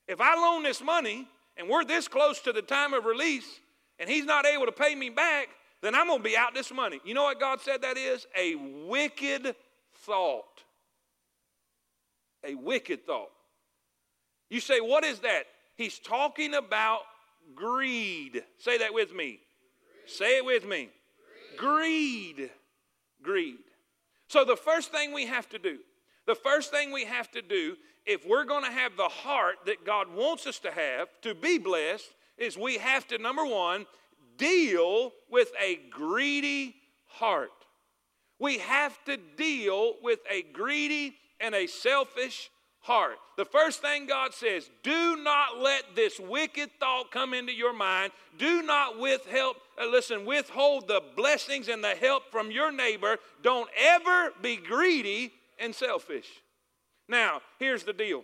If 0.07 0.19
I 0.19 0.35
loan 0.35 0.63
this 0.63 0.81
money 0.81 1.27
and 1.55 1.69
we're 1.69 1.85
this 1.85 2.07
close 2.07 2.41
to 2.41 2.51
the 2.51 2.61
time 2.61 2.93
of 2.93 3.05
release 3.05 3.59
and 3.99 4.09
he's 4.09 4.25
not 4.25 4.45
able 4.45 4.65
to 4.65 4.71
pay 4.71 4.95
me 4.95 5.09
back, 5.09 5.49
then 5.81 5.95
I'm 5.95 6.07
going 6.07 6.19
to 6.19 6.23
be 6.23 6.37
out 6.37 6.53
this 6.53 6.71
money. 6.71 6.99
You 7.05 7.13
know 7.13 7.23
what 7.23 7.39
God 7.39 7.61
said 7.61 7.81
that 7.83 7.97
is? 7.97 8.25
A 8.37 8.55
wicked 8.87 9.55
thought. 10.05 10.63
A 12.43 12.55
wicked 12.55 13.05
thought. 13.05 13.29
You 14.49 14.59
say, 14.59 14.79
what 14.79 15.03
is 15.03 15.19
that? 15.19 15.43
He's 15.75 15.99
talking 15.99 16.53
about 16.55 17.01
greed. 17.55 18.43
Say 18.57 18.79
that 18.79 18.93
with 18.93 19.13
me. 19.13 19.39
Greed. 19.39 19.39
Say 20.07 20.37
it 20.37 20.45
with 20.45 20.65
me. 20.65 20.89
Greed. 21.57 22.35
greed. 22.35 22.49
Greed. 23.21 23.57
So, 24.29 24.43
the 24.43 24.55
first 24.55 24.91
thing 24.91 25.13
we 25.13 25.25
have 25.25 25.47
to 25.49 25.59
do, 25.59 25.77
the 26.25 26.35
first 26.35 26.71
thing 26.71 26.91
we 26.91 27.05
have 27.05 27.31
to 27.31 27.41
do, 27.41 27.75
if 28.05 28.25
we're 28.27 28.45
going 28.45 28.63
to 28.63 28.71
have 28.71 28.97
the 28.97 29.07
heart 29.07 29.55
that 29.65 29.85
God 29.85 30.13
wants 30.13 30.45
us 30.47 30.59
to 30.59 30.71
have 30.71 31.07
to 31.21 31.33
be 31.33 31.57
blessed, 31.57 32.09
is 32.37 32.57
we 32.57 32.77
have 32.77 33.07
to, 33.07 33.17
number 33.17 33.45
one, 33.45 33.85
deal 34.37 35.11
with 35.29 35.51
a 35.61 35.79
greedy 35.89 36.75
heart. 37.07 37.51
We 38.39 38.59
have 38.59 39.03
to 39.05 39.17
deal 39.35 39.95
with 40.01 40.19
a 40.29 40.43
greedy 40.53 41.15
and 41.39 41.55
a 41.55 41.67
selfish 41.67 42.49
heart. 42.79 43.17
The 43.37 43.45
first 43.45 43.81
thing 43.81 44.07
God 44.07 44.33
says, 44.33 44.69
do 44.83 45.17
not 45.17 45.59
let 45.59 45.95
this 45.95 46.19
wicked 46.19 46.69
thought 46.79 47.11
come 47.11 47.33
into 47.33 47.53
your 47.53 47.73
mind. 47.73 48.11
Do 48.37 48.61
not 48.61 48.99
withhold, 48.99 49.57
uh, 49.81 49.87
listen, 49.87 50.25
withhold 50.25 50.87
the 50.87 51.01
blessings 51.15 51.67
and 51.67 51.83
the 51.83 51.95
help 51.95 52.31
from 52.31 52.51
your 52.51 52.71
neighbor. 52.71 53.17
Don't 53.43 53.69
ever 53.77 54.31
be 54.41 54.55
greedy 54.57 55.33
and 55.59 55.73
selfish. 55.75 56.27
Now, 57.09 57.41
here's 57.59 57.83
the 57.83 57.93
deal. 57.93 58.23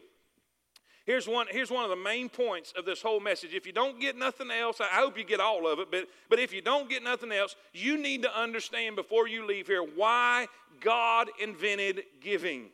Here's 1.06 1.28
one, 1.28 1.48
here's 1.50 1.70
one 1.70 1.84
of 1.84 1.90
the 1.90 2.02
main 2.02 2.30
points 2.30 2.74
of 2.78 2.86
this 2.86 3.02
whole 3.02 3.20
message. 3.20 3.54
If 3.54 3.68
you 3.68 3.74
don't 3.74 4.00
get 4.00 4.18
nothing 4.18 4.50
else, 4.50 4.80
I 4.80 4.86
hope 4.86 5.18
you 5.18 5.26
get 5.26 5.42
all 5.42 5.68
of 5.68 5.80
it, 5.80 5.90
but, 5.92 6.08
but 6.30 6.40
if 6.40 6.54
you 6.54 6.62
don't 6.62 6.90
get 6.90 7.04
nothing 7.04 7.32
else, 7.32 7.58
you 7.74 7.98
need 7.98 8.22
to 8.24 8.40
understand 8.40 8.96
before 8.96 9.28
you 9.28 9.46
leave 9.46 9.68
here 9.68 9.84
why 9.84 10.48
God 10.80 11.30
invented 11.42 12.04
giving. 12.22 12.70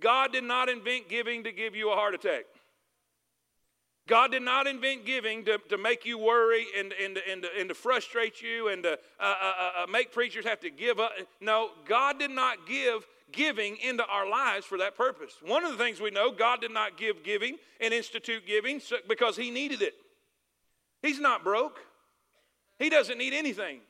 God 0.00 0.32
did 0.32 0.44
not 0.44 0.70
invent 0.70 1.10
giving 1.10 1.44
to 1.44 1.52
give 1.52 1.76
you 1.76 1.92
a 1.92 1.94
heart 1.94 2.14
attack. 2.14 2.44
God 4.08 4.30
did 4.30 4.42
not 4.42 4.66
invent 4.66 5.04
giving 5.04 5.44
to, 5.44 5.58
to 5.68 5.76
make 5.76 6.06
you 6.06 6.16
worry 6.16 6.66
and, 6.78 6.94
and, 7.02 7.18
and, 7.30 7.44
and 7.58 7.68
to 7.68 7.74
frustrate 7.74 8.40
you 8.40 8.68
and 8.68 8.82
to 8.84 8.92
uh, 8.92 8.94
uh, 9.20 9.52
uh, 9.60 9.82
uh 9.82 9.86
make 9.88 10.12
preachers 10.12 10.46
have 10.46 10.60
to 10.60 10.70
give 10.70 11.00
up. 11.00 11.10
No, 11.40 11.70
God 11.86 12.18
did 12.18 12.30
not 12.30 12.66
give 12.68 13.06
giving 13.36 13.76
into 13.76 14.04
our 14.06 14.28
lives 14.28 14.66
for 14.66 14.78
that 14.78 14.96
purpose. 14.96 15.36
One 15.44 15.64
of 15.64 15.70
the 15.70 15.78
things 15.78 16.00
we 16.00 16.10
know, 16.10 16.32
God 16.32 16.60
did 16.60 16.72
not 16.72 16.96
give 16.96 17.22
giving 17.22 17.58
and 17.80 17.94
institute 17.94 18.46
giving 18.46 18.80
because 19.06 19.36
He 19.36 19.50
needed 19.50 19.82
it. 19.82 19.94
He's 21.02 21.20
not 21.20 21.44
broke, 21.44 21.78
He 22.78 22.90
doesn't 22.90 23.18
need 23.18 23.34
anything. 23.34 23.80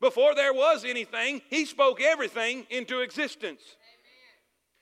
Before 0.00 0.34
there 0.34 0.54
was 0.54 0.84
anything, 0.84 1.42
He 1.50 1.64
spoke 1.64 2.00
everything 2.00 2.66
into 2.70 3.00
existence. 3.00 3.60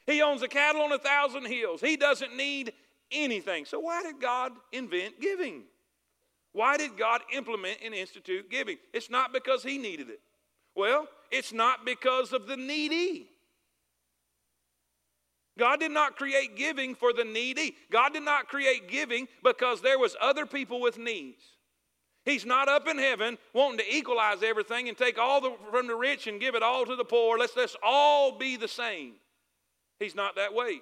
Amen. 0.07 0.17
He 0.17 0.23
owns 0.23 0.43
the 0.43 0.49
cattle 0.49 0.83
on 0.83 0.93
a 0.93 0.99
thousand 0.99 1.47
hills. 1.47 1.81
He 1.81 1.97
doesn't 1.97 2.37
need 2.37 2.73
anything. 3.11 3.65
So, 3.65 3.81
why 3.81 4.03
did 4.03 4.21
God 4.21 4.53
invent 4.73 5.21
giving? 5.21 5.63
Why 6.53 6.77
did 6.77 6.97
God 6.97 7.23
implement 7.33 7.79
and 7.85 7.95
institute 7.95 8.51
giving? 8.51 8.79
It's 8.93 9.11
not 9.11 9.33
because 9.33 9.63
He 9.63 9.79
needed 9.79 10.09
it. 10.11 10.21
Well, 10.75 11.09
it's 11.31 11.53
not 11.53 11.85
because 11.85 12.33
of 12.33 12.47
the 12.47 12.57
needy. 12.57 13.29
God 15.59 15.81
did 15.81 15.91
not 15.91 16.17
create 16.17 16.57
giving 16.57 16.95
for 16.95 17.13
the 17.13 17.25
needy. 17.25 17.77
God 17.91 18.13
did 18.13 18.23
not 18.23 18.49
create 18.49 18.89
giving 18.89 19.27
because 19.43 19.83
there 19.83 19.99
was 19.99 20.17
other 20.21 20.47
people 20.47 20.81
with 20.81 20.99
needs. 20.99 21.43
He's 22.25 22.47
not 22.47 22.69
up 22.69 22.87
in 22.87 22.99
heaven 22.99 23.39
wanting 23.55 23.79
to 23.79 23.95
equalize 23.95 24.43
everything 24.43 24.89
and 24.89 24.97
take 24.97 25.19
all 25.19 25.41
the, 25.41 25.53
from 25.71 25.87
the 25.87 25.97
rich 25.97 26.27
and 26.27 26.41
give 26.41 26.55
it 26.55 26.63
all 26.63 26.87
to 26.87 26.95
the 26.95 27.05
poor. 27.05 27.39
Let's, 27.39 27.57
let's 27.57 27.77
all 27.83 28.39
be 28.39 28.57
the 28.57 28.69
same. 28.69 29.15
He's 29.99 30.15
not 30.15 30.37
that 30.37 30.55
way. 30.55 30.81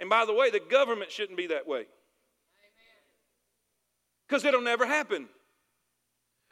And 0.00 0.08
by 0.08 0.24
the 0.24 0.32
way, 0.32 0.50
the 0.50 0.60
government 0.60 1.10
shouldn't 1.10 1.36
be 1.36 1.48
that 1.48 1.66
way. 1.66 1.86
Because 4.26 4.44
it'll 4.44 4.62
never 4.62 4.86
happen. 4.86 5.28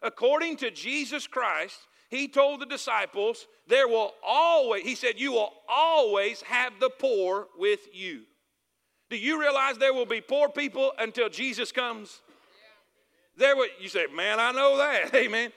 According 0.02 0.56
to 0.58 0.70
Jesus 0.70 1.26
Christ, 1.26 1.78
he 2.12 2.28
told 2.28 2.60
the 2.60 2.66
disciples, 2.66 3.46
There 3.68 3.88
will 3.88 4.12
always, 4.22 4.82
he 4.82 4.94
said, 4.94 5.14
You 5.16 5.32
will 5.32 5.50
always 5.66 6.42
have 6.42 6.74
the 6.78 6.90
poor 6.90 7.48
with 7.58 7.80
you. 7.94 8.24
Do 9.08 9.16
you 9.16 9.40
realize 9.40 9.78
there 9.78 9.94
will 9.94 10.04
be 10.04 10.20
poor 10.20 10.50
people 10.50 10.92
until 10.98 11.30
Jesus 11.30 11.72
comes? 11.72 12.20
there 13.38 13.56
would, 13.56 13.70
you 13.80 13.88
say, 13.88 14.08
man, 14.14 14.38
I 14.38 14.52
know 14.52 14.76
that. 14.76 15.14
Amen. 15.14 15.52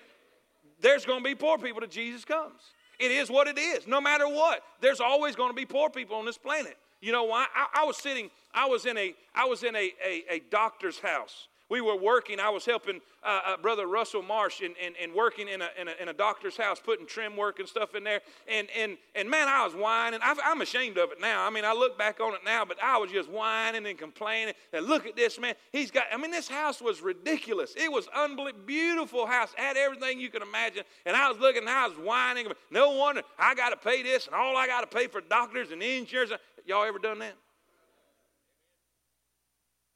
There's 0.79 1.05
going 1.05 1.19
to 1.19 1.23
be 1.25 1.35
poor 1.35 1.57
people 1.57 1.81
till 1.81 1.89
Jesus 1.89 2.23
comes. 2.23 2.61
It 2.99 3.11
is 3.11 3.29
what 3.29 3.47
it 3.49 3.57
is. 3.57 3.85
No 3.85 3.99
matter 3.99 4.25
what, 4.25 4.61
there's 4.79 5.01
always 5.01 5.35
going 5.35 5.49
to 5.49 5.55
be 5.55 5.65
poor 5.65 5.89
people 5.89 6.15
on 6.15 6.25
this 6.25 6.37
planet. 6.37 6.77
You 7.01 7.11
know 7.11 7.25
why? 7.25 7.47
I, 7.53 7.81
I 7.81 7.85
was 7.85 7.97
sitting, 7.97 8.29
I 8.53 8.65
was 8.67 8.85
in 8.85 8.97
a, 8.97 9.13
I 9.35 9.43
was 9.43 9.63
in 9.63 9.75
a, 9.75 9.91
a, 10.01 10.23
a 10.35 10.39
doctor's 10.49 10.99
house 10.99 11.49
we 11.69 11.81
were 11.81 11.97
working. 11.97 12.39
I 12.39 12.49
was 12.49 12.65
helping 12.65 13.01
uh, 13.23 13.39
uh, 13.45 13.57
Brother 13.57 13.87
Russell 13.87 14.21
Marsh 14.21 14.61
and, 14.61 14.75
and, 14.83 14.95
and 15.01 15.13
working 15.13 15.47
in 15.47 15.61
a, 15.61 15.69
in, 15.79 15.87
a, 15.87 15.93
in 15.99 16.07
a 16.09 16.13
doctor's 16.13 16.55
house, 16.55 16.79
putting 16.79 17.07
trim 17.07 17.35
work 17.35 17.59
and 17.59 17.67
stuff 17.67 17.95
in 17.95 18.03
there. 18.03 18.21
And, 18.47 18.67
and, 18.77 18.97
and 19.15 19.29
man, 19.29 19.47
I 19.47 19.65
was 19.65 19.73
whining. 19.73 20.19
i 20.21 20.35
am 20.45 20.61
ashamed 20.61 20.97
of 20.97 21.11
it 21.11 21.19
now. 21.19 21.45
I 21.45 21.49
mean, 21.49 21.65
I 21.65 21.73
look 21.73 21.97
back 21.97 22.19
on 22.19 22.33
it 22.33 22.41
now, 22.45 22.65
but 22.65 22.77
I 22.83 22.97
was 22.97 23.11
just 23.11 23.29
whining 23.29 23.85
and 23.85 23.97
complaining. 23.97 24.53
And 24.73 24.85
look 24.85 25.07
at 25.07 25.15
this, 25.15 25.39
man. 25.39 25.55
He's 25.71 25.89
got, 25.89 26.05
I 26.11 26.17
mean, 26.17 26.31
this 26.31 26.47
house 26.47 26.81
was 26.81 27.01
ridiculous. 27.01 27.73
It 27.75 27.91
was 27.91 28.07
unbelievable, 28.15 28.65
beautiful 28.65 29.25
house, 29.25 29.49
had 29.55 29.77
everything 29.77 30.19
you 30.19 30.29
can 30.29 30.43
imagine. 30.43 30.83
And 31.05 31.15
I 31.15 31.29
was 31.29 31.39
looking, 31.39 31.61
and 31.61 31.69
I 31.69 31.87
was 31.87 31.97
whining. 31.97 32.47
No 32.69 32.91
wonder 32.91 33.23
I 33.39 33.55
got 33.55 33.69
to 33.69 33.77
pay 33.77 34.03
this, 34.03 34.27
and 34.27 34.35
all 34.35 34.55
I 34.55 34.67
got 34.67 34.89
to 34.89 34.95
pay 34.95 35.07
for 35.07 35.21
doctors 35.21 35.71
and 35.71 35.81
insurance. 35.81 36.31
Y'all 36.65 36.83
ever 36.83 36.99
done 36.99 37.19
that? 37.19 37.35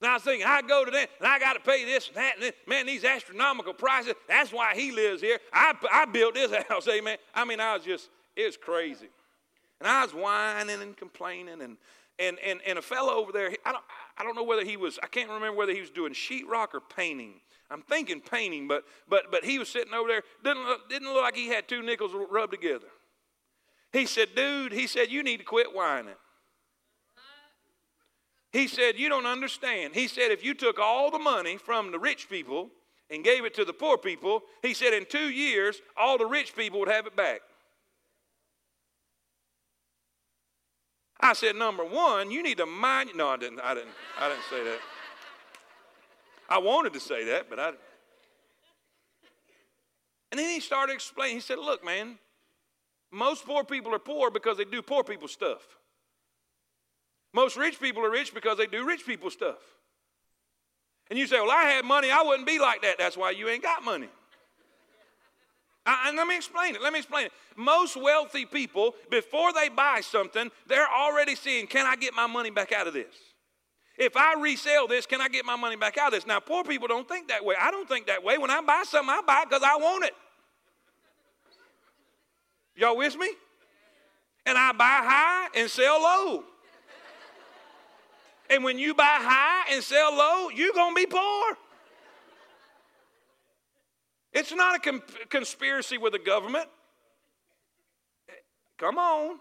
And 0.01 0.09
I 0.09 0.13
was 0.13 0.23
thinking, 0.23 0.47
I 0.47 0.61
go 0.61 0.85
to 0.85 0.91
them 0.91 1.07
and 1.19 1.27
I 1.27 1.39
got 1.39 1.53
to 1.53 1.59
pay 1.59 1.83
this 1.83 2.07
and 2.07 2.17
that. 2.17 2.35
And 2.35 2.43
this. 2.43 2.53
Man, 2.67 2.85
these 2.85 3.03
astronomical 3.03 3.73
prices, 3.73 4.13
that's 4.27 4.53
why 4.53 4.73
he 4.73 4.91
lives 4.91 5.21
here. 5.21 5.39
I, 5.51 5.73
I 5.91 6.05
built 6.05 6.35
this 6.35 6.53
house, 6.69 6.87
amen. 6.87 7.17
I 7.33 7.43
mean, 7.43 7.59
I 7.59 7.75
was 7.75 7.83
just, 7.83 8.09
it 8.35 8.45
was 8.45 8.57
crazy. 8.57 9.09
And 9.79 9.87
I 9.87 10.03
was 10.03 10.13
whining 10.13 10.81
and 10.81 10.95
complaining. 10.95 11.61
And, 11.61 11.77
and, 12.17 12.37
and, 12.45 12.59
and 12.65 12.79
a 12.79 12.81
fellow 12.81 13.13
over 13.13 13.31
there, 13.31 13.51
I 13.65 13.71
don't, 13.71 13.83
I 14.17 14.23
don't 14.23 14.35
know 14.35 14.43
whether 14.43 14.63
he 14.63 14.77
was, 14.77 14.99
I 15.03 15.07
can't 15.07 15.29
remember 15.29 15.57
whether 15.57 15.73
he 15.73 15.81
was 15.81 15.89
doing 15.89 16.13
sheetrock 16.13 16.73
or 16.73 16.81
painting. 16.81 17.41
I'm 17.71 17.81
thinking 17.83 18.19
painting, 18.19 18.67
but, 18.67 18.83
but, 19.07 19.31
but 19.31 19.43
he 19.43 19.59
was 19.59 19.69
sitting 19.69 19.93
over 19.93 20.07
there, 20.07 20.23
didn't 20.43 20.65
look, 20.65 20.89
didn't 20.89 21.13
look 21.13 21.21
like 21.21 21.35
he 21.35 21.49
had 21.49 21.67
two 21.67 21.81
nickels 21.81 22.11
rubbed 22.29 22.51
together. 22.51 22.87
He 23.93 24.05
said, 24.05 24.29
dude, 24.35 24.71
he 24.71 24.87
said, 24.87 25.11
you 25.11 25.23
need 25.23 25.37
to 25.37 25.43
quit 25.43 25.73
whining. 25.73 26.15
He 28.51 28.67
said, 28.67 28.97
You 28.97 29.09
don't 29.09 29.25
understand. 29.25 29.93
He 29.93 30.07
said, 30.07 30.31
If 30.31 30.43
you 30.43 30.53
took 30.53 30.79
all 30.79 31.11
the 31.11 31.19
money 31.19 31.57
from 31.57 31.91
the 31.91 31.99
rich 31.99 32.29
people 32.29 32.69
and 33.09 33.23
gave 33.23 33.45
it 33.45 33.53
to 33.55 33.65
the 33.65 33.73
poor 33.73 33.97
people, 33.97 34.43
he 34.61 34.73
said, 34.73 34.93
In 34.93 35.05
two 35.05 35.29
years, 35.29 35.81
all 35.95 36.17
the 36.17 36.25
rich 36.25 36.55
people 36.55 36.79
would 36.79 36.89
have 36.89 37.05
it 37.05 37.15
back. 37.15 37.41
I 41.19 41.33
said, 41.33 41.55
Number 41.55 41.83
one, 41.83 42.31
you 42.31 42.41
need 42.41 42.57
to 42.57 42.65
mind. 42.65 43.11
No, 43.15 43.27
I 43.29 43.37
didn't. 43.37 43.59
I 43.59 43.73
didn't. 43.73 43.93
I 44.19 44.29
didn't 44.29 44.45
say 44.49 44.63
that. 44.63 44.79
I 46.49 46.57
wanted 46.57 46.93
to 46.93 46.99
say 46.99 47.25
that, 47.25 47.49
but 47.49 47.59
I. 47.59 47.71
And 50.31 50.39
then 50.39 50.49
he 50.49 50.59
started 50.59 50.93
explaining. 50.93 51.35
He 51.35 51.41
said, 51.41 51.59
Look, 51.59 51.85
man, 51.85 52.17
most 53.11 53.45
poor 53.45 53.63
people 53.63 53.93
are 53.93 53.99
poor 53.99 54.31
because 54.31 54.57
they 54.57 54.65
do 54.65 54.81
poor 54.81 55.03
people 55.03 55.27
stuff. 55.27 55.61
Most 57.33 57.57
rich 57.57 57.79
people 57.79 58.03
are 58.03 58.11
rich 58.11 58.33
because 58.33 58.57
they 58.57 58.65
do 58.65 58.85
rich 58.85 59.05
people 59.05 59.29
stuff. 59.29 59.57
And 61.09 61.17
you 61.17 61.27
say, 61.27 61.39
Well, 61.39 61.51
I 61.51 61.63
had 61.63 61.85
money, 61.85 62.11
I 62.11 62.21
wouldn't 62.21 62.47
be 62.47 62.59
like 62.59 62.81
that. 62.81 62.97
That's 62.97 63.17
why 63.17 63.31
you 63.31 63.49
ain't 63.49 63.63
got 63.63 63.83
money. 63.83 64.09
I, 65.85 66.09
and 66.09 66.17
let 66.17 66.27
me 66.27 66.35
explain 66.35 66.75
it. 66.75 66.81
Let 66.81 66.93
me 66.93 66.99
explain 66.99 67.27
it. 67.27 67.31
Most 67.55 67.95
wealthy 67.95 68.45
people, 68.45 68.93
before 69.09 69.53
they 69.53 69.69
buy 69.69 70.01
something, 70.01 70.51
they're 70.67 70.87
already 70.87 71.35
seeing, 71.35 71.67
Can 71.67 71.85
I 71.85 71.95
get 71.95 72.13
my 72.13 72.27
money 72.27 72.51
back 72.51 72.71
out 72.71 72.87
of 72.87 72.93
this? 72.93 73.15
If 73.99 74.15
I 74.15 74.39
resell 74.39 74.87
this, 74.87 75.05
can 75.05 75.19
I 75.19 75.27
get 75.27 75.43
my 75.43 75.57
money 75.57 75.75
back 75.75 75.97
out 75.97 76.07
of 76.07 76.13
this? 76.13 76.25
Now, 76.25 76.39
poor 76.39 76.63
people 76.63 76.87
don't 76.87 77.05
think 77.05 77.27
that 77.27 77.43
way. 77.43 77.55
I 77.59 77.69
don't 77.69 77.87
think 77.87 78.07
that 78.07 78.23
way. 78.23 78.37
When 78.37 78.49
I 78.49 78.61
buy 78.61 78.83
something, 78.87 79.09
I 79.09 79.21
buy 79.27 79.41
it 79.41 79.49
because 79.49 79.61
I 79.61 79.75
want 79.75 80.05
it. 80.05 80.13
Y'all 82.77 82.95
with 82.95 83.17
me? 83.17 83.29
And 84.45 84.57
I 84.57 84.71
buy 84.71 84.85
high 84.85 85.47
and 85.53 85.69
sell 85.69 86.01
low. 86.01 86.45
And 88.49 88.63
when 88.63 88.79
you 88.79 88.93
buy 88.93 89.17
high 89.19 89.73
and 89.73 89.83
sell 89.83 90.15
low, 90.15 90.49
you're 90.49 90.73
going 90.73 90.95
to 90.95 90.99
be 90.99 91.05
poor. 91.05 91.57
It's 94.33 94.53
not 94.53 94.85
a 94.85 95.01
conspiracy 95.29 95.97
with 95.97 96.13
the 96.13 96.19
government. 96.19 96.67
Come 98.77 98.97
on. 98.97 99.39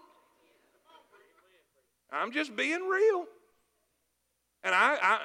I'm 2.11 2.31
just 2.31 2.55
being 2.55 2.81
real. 2.81 3.25
And 4.63 4.75
I, 4.75 4.95
I, 4.95 5.13
I, 5.13 5.19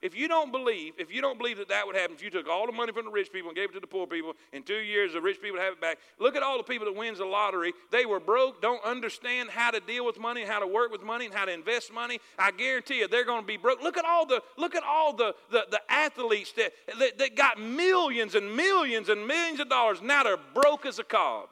if 0.00 0.16
you 0.16 0.28
don't 0.28 0.52
believe, 0.52 0.92
if 0.96 1.12
you 1.12 1.20
don't 1.20 1.38
believe 1.38 1.58
that 1.58 1.68
that 1.70 1.84
would 1.84 1.96
happen, 1.96 2.14
if 2.14 2.22
you 2.22 2.30
took 2.30 2.48
all 2.48 2.66
the 2.66 2.72
money 2.72 2.92
from 2.92 3.06
the 3.06 3.10
rich 3.10 3.32
people 3.32 3.48
and 3.48 3.56
gave 3.56 3.70
it 3.70 3.72
to 3.72 3.80
the 3.80 3.86
poor 3.86 4.06
people, 4.06 4.34
in 4.52 4.62
two 4.62 4.78
years 4.78 5.14
the 5.14 5.20
rich 5.20 5.40
people 5.42 5.58
would 5.58 5.64
have 5.64 5.72
it 5.72 5.80
back. 5.80 5.98
Look 6.20 6.36
at 6.36 6.42
all 6.44 6.56
the 6.56 6.62
people 6.62 6.86
that 6.86 6.96
wins 6.96 7.18
the 7.18 7.24
lottery. 7.24 7.72
They 7.90 8.06
were 8.06 8.20
broke, 8.20 8.62
don't 8.62 8.84
understand 8.84 9.50
how 9.50 9.72
to 9.72 9.80
deal 9.80 10.06
with 10.06 10.20
money, 10.20 10.44
how 10.44 10.60
to 10.60 10.68
work 10.68 10.92
with 10.92 11.02
money, 11.02 11.26
and 11.26 11.34
how 11.34 11.46
to 11.46 11.52
invest 11.52 11.92
money. 11.92 12.20
I 12.38 12.52
guarantee 12.52 13.00
you, 13.00 13.08
they're 13.08 13.24
going 13.24 13.40
to 13.40 13.46
be 13.46 13.56
broke. 13.56 13.82
Look 13.82 13.96
at 13.96 14.04
all 14.04 14.24
the, 14.24 14.40
look 14.56 14.76
at 14.76 14.84
all 14.84 15.12
the, 15.12 15.34
the, 15.50 15.66
the 15.68 15.80
athletes 15.88 16.52
that, 16.52 16.72
that, 17.00 17.18
that 17.18 17.36
got 17.36 17.60
millions 17.60 18.36
and 18.36 18.54
millions 18.54 19.08
and 19.08 19.26
millions 19.26 19.58
of 19.58 19.68
dollars. 19.68 20.00
Now 20.00 20.22
they're 20.22 20.36
broke 20.54 20.86
as 20.86 21.00
a 21.00 21.04
cob. 21.04 21.48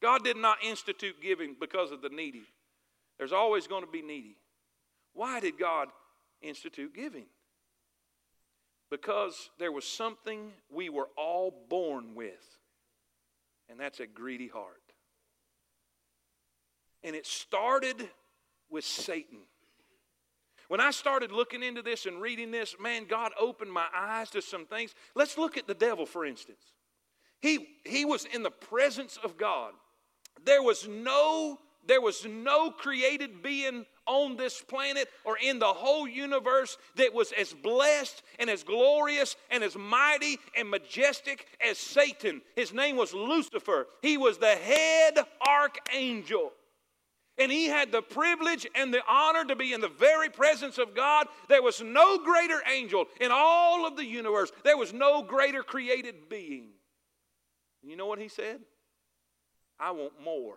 God 0.00 0.22
did 0.22 0.36
not 0.36 0.58
institute 0.62 1.16
giving 1.20 1.56
because 1.58 1.90
of 1.90 2.00
the 2.00 2.10
needy. 2.10 2.44
There's 3.18 3.32
always 3.32 3.66
going 3.66 3.84
to 3.84 3.90
be 3.90 4.02
needy. 4.02 4.36
Why 5.16 5.40
did 5.40 5.58
God 5.58 5.88
institute 6.42 6.94
giving? 6.94 7.24
Because 8.90 9.50
there 9.58 9.72
was 9.72 9.86
something 9.86 10.52
we 10.70 10.90
were 10.90 11.08
all 11.16 11.52
born 11.70 12.14
with, 12.14 12.58
and 13.70 13.80
that's 13.80 13.98
a 13.98 14.06
greedy 14.06 14.46
heart. 14.46 14.82
And 17.02 17.16
it 17.16 17.26
started 17.26 18.08
with 18.68 18.84
Satan. 18.84 19.38
When 20.68 20.80
I 20.80 20.90
started 20.90 21.32
looking 21.32 21.62
into 21.62 21.80
this 21.80 22.04
and 22.04 22.20
reading 22.20 22.50
this, 22.50 22.76
man, 22.78 23.06
God 23.08 23.32
opened 23.40 23.72
my 23.72 23.86
eyes 23.96 24.28
to 24.30 24.42
some 24.42 24.66
things. 24.66 24.94
Let's 25.14 25.38
look 25.38 25.56
at 25.56 25.66
the 25.66 25.74
devil, 25.74 26.04
for 26.04 26.26
instance. 26.26 26.60
He, 27.40 27.78
he 27.84 28.04
was 28.04 28.26
in 28.26 28.42
the 28.42 28.50
presence 28.50 29.18
of 29.24 29.38
God. 29.38 29.72
There 30.44 30.62
was 30.62 30.86
no 30.86 31.58
there 31.86 32.00
was 32.00 32.24
no 32.26 32.70
created 32.70 33.42
being 33.42 33.86
on 34.06 34.36
this 34.36 34.62
planet 34.62 35.08
or 35.24 35.36
in 35.38 35.58
the 35.58 35.66
whole 35.66 36.06
universe 36.06 36.78
that 36.96 37.12
was 37.12 37.32
as 37.32 37.52
blessed 37.52 38.22
and 38.38 38.48
as 38.48 38.62
glorious 38.62 39.36
and 39.50 39.64
as 39.64 39.76
mighty 39.76 40.38
and 40.56 40.70
majestic 40.70 41.46
as 41.66 41.78
Satan. 41.78 42.40
His 42.54 42.72
name 42.72 42.96
was 42.96 43.12
Lucifer. 43.12 43.86
He 44.02 44.16
was 44.16 44.38
the 44.38 44.54
head 44.54 45.18
archangel. 45.46 46.52
And 47.38 47.52
he 47.52 47.66
had 47.66 47.92
the 47.92 48.00
privilege 48.00 48.66
and 48.74 48.94
the 48.94 49.02
honor 49.06 49.44
to 49.44 49.56
be 49.56 49.74
in 49.74 49.82
the 49.82 49.88
very 49.88 50.30
presence 50.30 50.78
of 50.78 50.94
God. 50.94 51.26
There 51.48 51.62
was 51.62 51.82
no 51.82 52.18
greater 52.18 52.62
angel 52.72 53.06
in 53.20 53.30
all 53.30 53.86
of 53.86 53.96
the 53.96 54.06
universe. 54.06 54.50
There 54.64 54.78
was 54.78 54.94
no 54.94 55.22
greater 55.22 55.62
created 55.62 56.30
being. 56.30 56.68
You 57.82 57.96
know 57.96 58.06
what 58.06 58.20
he 58.20 58.28
said? 58.28 58.60
I 59.78 59.90
want 59.90 60.12
more. 60.24 60.56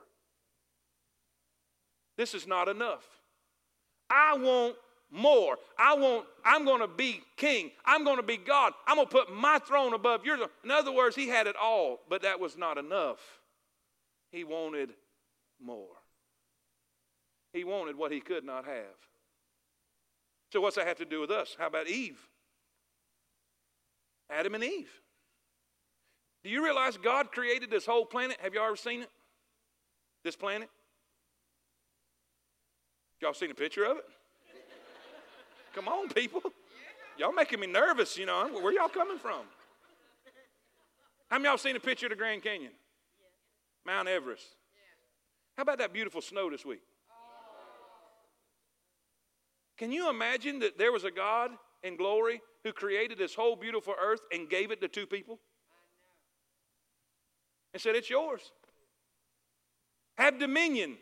This 2.19 2.33
is 2.33 2.45
not 2.45 2.67
enough. 2.67 3.07
I 4.09 4.35
want 4.37 4.75
more. 5.09 5.55
I 5.77 5.95
want, 5.95 6.25
I'm 6.43 6.65
going 6.65 6.81
to 6.81 6.87
be 6.89 7.21
king. 7.37 7.71
I'm 7.85 8.03
going 8.03 8.17
to 8.17 8.23
be 8.23 8.35
God. 8.35 8.73
I'm 8.85 8.97
going 8.97 9.07
to 9.07 9.11
put 9.11 9.33
my 9.33 9.57
throne 9.59 9.93
above 9.93 10.25
yours. 10.25 10.41
In 10.65 10.69
other 10.69 10.91
words, 10.91 11.15
he 11.15 11.29
had 11.29 11.47
it 11.47 11.55
all, 11.55 12.01
but 12.09 12.23
that 12.23 12.41
was 12.41 12.57
not 12.57 12.77
enough. 12.77 13.19
He 14.33 14.43
wanted 14.43 14.89
more. 15.63 15.95
He 17.53 17.63
wanted 17.63 17.95
what 17.95 18.11
he 18.11 18.19
could 18.19 18.43
not 18.43 18.65
have. 18.65 18.97
So, 20.51 20.59
what's 20.59 20.75
that 20.75 20.87
have 20.87 20.97
to 20.97 21.05
do 21.05 21.21
with 21.21 21.31
us? 21.31 21.55
How 21.57 21.67
about 21.67 21.87
Eve? 21.87 22.19
Adam 24.29 24.55
and 24.55 24.63
Eve. 24.65 24.91
Do 26.43 26.49
you 26.49 26.65
realize 26.65 26.97
God 26.97 27.31
created 27.31 27.71
this 27.71 27.85
whole 27.85 28.05
planet? 28.05 28.35
Have 28.41 28.53
you 28.53 28.61
ever 28.61 28.75
seen 28.75 29.03
it? 29.03 29.09
This 30.25 30.35
planet? 30.35 30.69
Y'all 33.21 33.33
seen 33.33 33.51
a 33.51 33.55
picture 33.55 33.85
of 33.85 33.97
it? 33.97 34.05
Come 35.73 35.87
on, 35.87 36.09
people. 36.09 36.41
Y'all 37.17 37.33
making 37.33 37.59
me 37.59 37.67
nervous, 37.67 38.17
you 38.17 38.25
know. 38.25 38.47
Where 38.61 38.73
y'all 38.73 38.87
coming 38.87 39.17
from? 39.17 39.41
How 41.29 41.37
many 41.37 41.49
y'all 41.49 41.57
seen 41.57 41.75
a 41.75 41.79
picture 41.79 42.07
of 42.07 42.11
the 42.11 42.15
Grand 42.15 42.41
Canyon? 42.41 42.71
Mount 43.85 44.07
Everest. 44.07 44.45
How 45.57 45.63
about 45.63 45.79
that 45.79 45.91
beautiful 45.91 46.21
snow 46.21 46.49
this 46.49 46.65
week? 46.65 46.81
Can 49.77 49.91
you 49.91 50.09
imagine 50.09 50.59
that 50.59 50.77
there 50.77 50.91
was 50.91 51.03
a 51.03 51.11
God 51.11 51.51
in 51.83 51.97
glory 51.97 52.41
who 52.63 52.71
created 52.71 53.17
this 53.17 53.35
whole 53.35 53.55
beautiful 53.55 53.93
earth 54.01 54.21
and 54.31 54.49
gave 54.49 54.71
it 54.71 54.81
to 54.81 54.87
two 54.87 55.05
people? 55.05 55.39
And 57.73 57.81
said, 57.81 57.95
It's 57.95 58.09
yours. 58.09 58.41
Have 60.17 60.39
dominion 60.39 60.97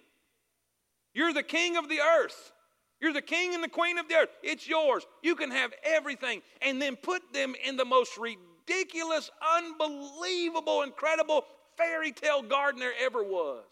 you're 1.17 1.33
the 1.33 1.41
king 1.41 1.77
of 1.77 1.89
the 1.89 1.99
earth. 1.99 2.53
You're 3.01 3.11
the 3.11 3.23
king 3.23 3.55
and 3.55 3.63
the 3.63 3.69
queen 3.69 3.97
of 3.97 4.07
the 4.07 4.13
earth. 4.13 4.29
It's 4.43 4.67
yours. 4.67 5.03
You 5.23 5.35
can 5.35 5.49
have 5.49 5.73
everything. 5.83 6.43
And 6.61 6.79
then 6.79 6.95
put 6.95 7.33
them 7.33 7.55
in 7.65 7.75
the 7.75 7.85
most 7.85 8.19
ridiculous, 8.19 9.31
unbelievable, 9.57 10.83
incredible 10.83 11.43
fairy 11.75 12.11
tale 12.11 12.43
garden 12.43 12.79
there 12.79 12.93
ever 13.01 13.23
was. 13.23 13.65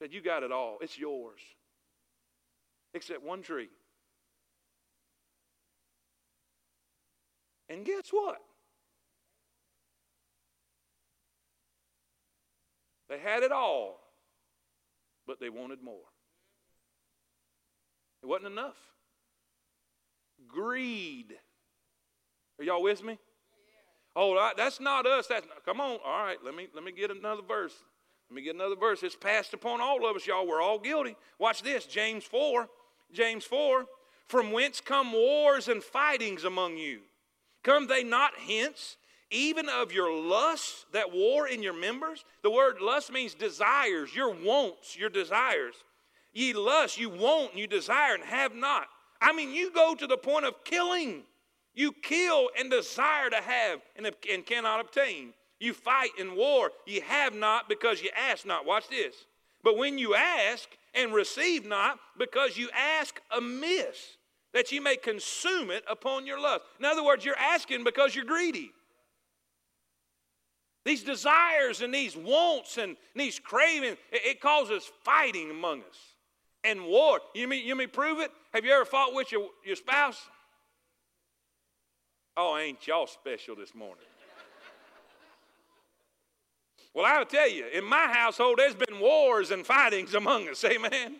Said, 0.00 0.12
You 0.12 0.20
got 0.20 0.42
it 0.42 0.50
all. 0.50 0.78
It's 0.80 0.98
yours. 0.98 1.38
Except 2.94 3.22
one 3.22 3.42
tree. 3.42 3.68
And 7.68 7.86
guess 7.86 8.08
what? 8.10 8.38
They 13.08 13.20
had 13.20 13.44
it 13.44 13.52
all, 13.52 14.01
but 15.26 15.40
they 15.40 15.48
wanted 15.48 15.82
more. 15.82 16.04
It 18.22 18.26
wasn't 18.26 18.52
enough. 18.52 18.76
Greed. 20.48 21.34
Are 22.58 22.64
y'all 22.64 22.82
with 22.82 23.02
me? 23.02 23.18
Oh, 24.14 24.50
that's 24.56 24.78
not 24.80 25.06
us. 25.06 25.26
That's 25.26 25.46
not, 25.46 25.64
come 25.64 25.80
on. 25.80 25.98
All 26.04 26.24
right, 26.24 26.38
let 26.44 26.54
me 26.54 26.68
let 26.74 26.84
me 26.84 26.92
get 26.92 27.10
another 27.10 27.42
verse. 27.46 27.74
Let 28.28 28.36
me 28.36 28.42
get 28.42 28.54
another 28.54 28.76
verse. 28.76 29.02
It's 29.02 29.16
passed 29.16 29.54
upon 29.54 29.80
all 29.80 30.08
of 30.08 30.16
us, 30.16 30.26
y'all. 30.26 30.46
We're 30.46 30.62
all 30.62 30.78
guilty. 30.78 31.16
Watch 31.38 31.62
this, 31.62 31.86
James 31.86 32.24
4. 32.24 32.68
James 33.12 33.44
4. 33.44 33.86
From 34.26 34.52
whence 34.52 34.80
come 34.80 35.12
wars 35.12 35.68
and 35.68 35.82
fightings 35.82 36.44
among 36.44 36.76
you? 36.76 37.00
Come 37.62 37.86
they 37.86 38.02
not 38.02 38.32
hence, 38.38 38.96
even 39.32 39.68
of 39.68 39.92
your 39.92 40.12
lusts 40.14 40.86
that 40.92 41.12
war 41.12 41.48
in 41.48 41.62
your 41.62 41.72
members? 41.72 42.24
The 42.42 42.50
word 42.50 42.80
lust 42.80 43.12
means 43.12 43.34
desires, 43.34 44.14
your 44.14 44.32
wants, 44.32 44.96
your 44.96 45.10
desires. 45.10 45.74
Ye 46.32 46.52
lust, 46.52 46.98
you 46.98 47.10
want, 47.10 47.52
and 47.52 47.60
you 47.60 47.66
desire, 47.66 48.14
and 48.14 48.24
have 48.24 48.54
not. 48.54 48.86
I 49.20 49.32
mean, 49.32 49.52
you 49.52 49.72
go 49.72 49.94
to 49.94 50.06
the 50.06 50.16
point 50.16 50.44
of 50.44 50.62
killing. 50.64 51.22
You 51.74 51.92
kill 51.92 52.50
and 52.58 52.70
desire 52.70 53.30
to 53.30 53.36
have 53.36 53.80
and, 53.96 54.10
and 54.30 54.46
cannot 54.46 54.80
obtain. 54.80 55.32
You 55.58 55.72
fight 55.72 56.10
in 56.18 56.36
war. 56.36 56.70
You 56.86 57.02
have 57.02 57.34
not 57.34 57.68
because 57.68 58.02
you 58.02 58.10
ask 58.16 58.44
not. 58.44 58.66
Watch 58.66 58.88
this. 58.88 59.14
But 59.62 59.78
when 59.78 59.96
you 59.96 60.14
ask 60.14 60.68
and 60.94 61.14
receive 61.14 61.64
not 61.64 61.98
because 62.18 62.56
you 62.58 62.68
ask 62.74 63.20
amiss, 63.30 64.16
that 64.52 64.72
you 64.72 64.82
may 64.82 64.96
consume 64.96 65.70
it 65.70 65.84
upon 65.88 66.26
your 66.26 66.40
lust. 66.40 66.64
In 66.78 66.84
other 66.84 67.04
words, 67.04 67.24
you're 67.24 67.38
asking 67.38 67.84
because 67.84 68.14
you're 68.14 68.24
greedy. 68.24 68.72
These 70.84 71.04
desires 71.04 71.80
and 71.80 71.94
these 71.94 72.16
wants 72.16 72.76
and 72.76 72.96
these 73.14 73.38
cravings, 73.38 73.98
it, 74.10 74.40
causes 74.40 74.90
fighting 75.04 75.50
among 75.50 75.80
us 75.80 75.98
and 76.64 76.84
war. 76.84 77.20
You 77.34 77.46
mean 77.46 77.66
you 77.66 77.76
mean 77.76 77.88
prove 77.88 78.18
it? 78.20 78.30
Have 78.52 78.64
you 78.64 78.72
ever 78.72 78.84
fought 78.84 79.14
with 79.14 79.30
your, 79.30 79.48
your 79.64 79.76
spouse? 79.76 80.20
Oh, 82.36 82.56
ain't 82.56 82.86
y'all 82.86 83.06
special 83.06 83.54
this 83.54 83.74
morning? 83.74 84.04
well, 86.94 87.04
I'll 87.04 87.26
tell 87.26 87.48
you, 87.48 87.66
in 87.72 87.84
my 87.84 88.08
household, 88.10 88.58
there's 88.58 88.74
been 88.74 89.00
wars 89.00 89.50
and 89.50 89.64
fightings 89.64 90.14
among 90.14 90.48
us. 90.48 90.64
Amen. 90.64 91.16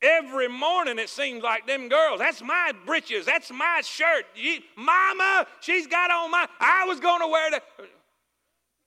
Every 0.00 0.48
morning 0.48 0.98
it 0.98 1.08
seems 1.08 1.42
like 1.42 1.66
them 1.66 1.88
girls, 1.88 2.20
that's 2.20 2.40
my 2.40 2.72
breeches, 2.86 3.26
that's 3.26 3.50
my 3.50 3.80
shirt. 3.82 4.26
You, 4.36 4.60
Mama, 4.76 5.46
she's 5.60 5.88
got 5.88 6.12
on 6.12 6.30
my, 6.30 6.46
I 6.60 6.84
was 6.84 7.00
going 7.00 7.20
to 7.20 7.26
wear 7.26 7.50
that. 7.50 7.64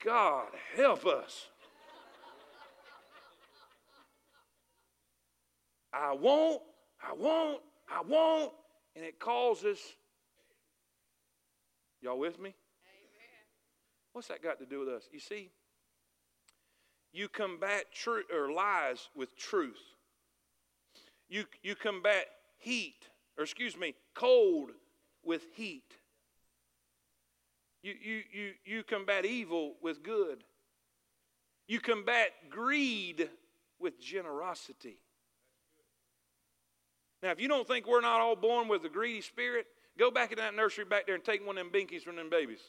God 0.04 0.48
help 0.76 1.06
us. 1.06 1.48
I 5.94 6.14
won't, 6.14 6.62
I 7.02 7.14
won't, 7.14 7.62
I 7.90 8.02
won't, 8.08 8.52
and 8.96 9.04
it 9.04 9.20
causes 9.20 9.80
Y'all 12.02 12.18
with 12.18 12.40
me? 12.40 12.50
Amen. 12.50 13.46
What's 14.14 14.28
that 14.30 14.42
got 14.42 14.58
to 14.60 14.66
do 14.66 14.80
with 14.80 14.90
us? 14.90 15.08
You 15.12 15.20
see, 15.20 15.52
you 17.14 17.30
combat 17.30 17.86
truth 17.94 18.26
or 18.34 18.52
lies 18.52 19.10
with 19.16 19.38
truth. 19.38 19.82
You, 21.30 21.46
you 21.62 21.76
combat 21.76 22.26
heat, 22.58 23.08
or 23.38 23.44
excuse 23.44 23.78
me, 23.78 23.94
cold 24.16 24.72
with 25.24 25.44
heat. 25.54 25.96
You, 27.84 27.94
you, 28.02 28.22
you, 28.32 28.52
you 28.65 28.84
combat 28.84 29.26
evil 29.26 29.74
with 29.82 30.04
good. 30.04 30.44
You 31.67 31.80
combat 31.80 32.30
greed 32.50 33.30
with 33.80 34.00
generosity. 34.00 34.98
Now, 37.24 37.32
if 37.32 37.39
you 37.39 37.48
don't 37.48 37.67
think 37.67 37.88
we're 37.88 38.02
not 38.02 38.20
all 38.20 38.36
born 38.36 38.67
with 38.67 38.84
a 38.86 38.89
greedy 38.89 39.22
spirit, 39.22 39.67
Go 39.98 40.10
back 40.10 40.32
in 40.32 40.38
that 40.38 40.56
nursery 40.56 40.86
back 40.86 41.06
there 41.06 41.15
and 41.15 41.24
take 41.24 41.46
one 41.46 41.58
of 41.58 41.72
them 41.72 41.74
binkies 41.74 42.02
from 42.02 42.15
them 42.15 42.30
babies. 42.30 42.62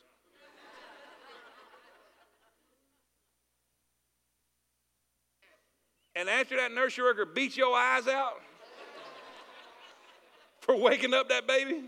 and 6.14 6.29
after 6.29 6.57
that 6.57 6.72
nursery 6.72 7.05
worker 7.05 7.25
beats 7.25 7.57
your 7.57 7.75
eyes 7.75 8.07
out 8.07 8.42
for 10.61 10.77
waking 10.77 11.14
up 11.14 11.29
that 11.31 11.46
baby, 11.46 11.85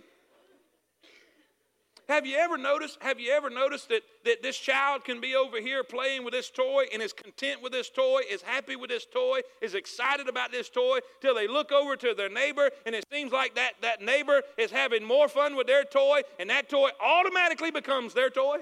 have 2.09 2.27
you 2.27 2.37
ever 2.37 2.59
noticed? 2.59 2.99
Have 3.01 3.19
you 3.19 3.33
ever 3.33 3.49
noticed 3.49 3.89
that, 3.89 4.03
that 4.25 4.43
this 4.43 4.59
child 4.59 5.05
can 5.05 5.21
be 5.21 5.35
over 5.35 5.61
here 5.61 5.83
playing 5.83 6.25
with 6.25 6.35
this 6.35 6.51
toy 6.51 6.85
and 6.93 7.03
is 7.03 7.13
content 7.13 7.63
with 7.63 7.73
this 7.73 7.89
toy, 7.89 8.21
is 8.31 8.43
happy 8.43 8.77
with 8.77 8.91
this 8.91 9.07
toy, 9.07 9.41
is 9.63 9.75
excited 9.75 10.29
about 10.29 10.53
this 10.53 10.69
toy 10.69 10.99
till 11.21 11.35
they 11.35 11.49
look 11.49 11.73
over 11.73 11.97
to 11.97 12.15
their 12.15 12.29
neighbor 12.29 12.71
and 12.85 12.95
it 12.95 13.05
seems 13.13 13.33
like 13.33 13.55
that, 13.55 13.73
that 13.83 14.03
neighbor 14.03 14.43
is 14.59 14.71
having 14.71 15.05
more 15.05 15.29
fun 15.29 15.57
with 15.57 15.67
their 15.67 15.85
toy 15.85 16.21
and 16.39 16.51
that 16.51 16.69
toy 16.69 16.91
automatically 17.03 17.71
becomes 17.71 18.13
their 18.13 18.31
toy? 18.31 18.59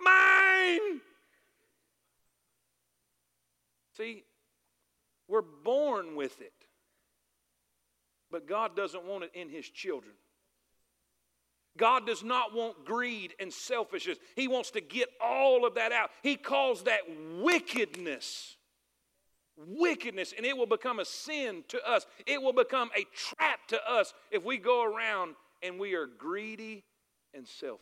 Mine! 0.00 1.00
See, 3.96 4.24
we're 5.28 5.42
born 5.42 6.16
with 6.16 6.40
it. 6.40 6.54
But 8.30 8.46
God 8.46 8.76
doesn't 8.76 9.04
want 9.04 9.24
it 9.24 9.32
in 9.34 9.48
His 9.48 9.68
children. 9.68 10.14
God 11.80 12.06
does 12.06 12.22
not 12.22 12.54
want 12.54 12.84
greed 12.84 13.34
and 13.40 13.50
selfishness. 13.50 14.18
He 14.36 14.48
wants 14.48 14.70
to 14.72 14.82
get 14.82 15.08
all 15.18 15.64
of 15.64 15.76
that 15.76 15.92
out. 15.92 16.10
He 16.22 16.36
calls 16.36 16.84
that 16.84 17.00
wickedness. 17.38 18.56
Wickedness, 19.56 20.34
and 20.36 20.44
it 20.44 20.56
will 20.56 20.66
become 20.66 21.00
a 21.00 21.04
sin 21.04 21.64
to 21.68 21.82
us. 21.90 22.06
It 22.26 22.40
will 22.40 22.52
become 22.52 22.90
a 22.96 23.06
trap 23.14 23.66
to 23.68 23.90
us 23.90 24.12
if 24.30 24.44
we 24.44 24.58
go 24.58 24.84
around 24.84 25.34
and 25.62 25.78
we 25.78 25.94
are 25.94 26.06
greedy 26.06 26.84
and 27.34 27.48
selfish. 27.48 27.80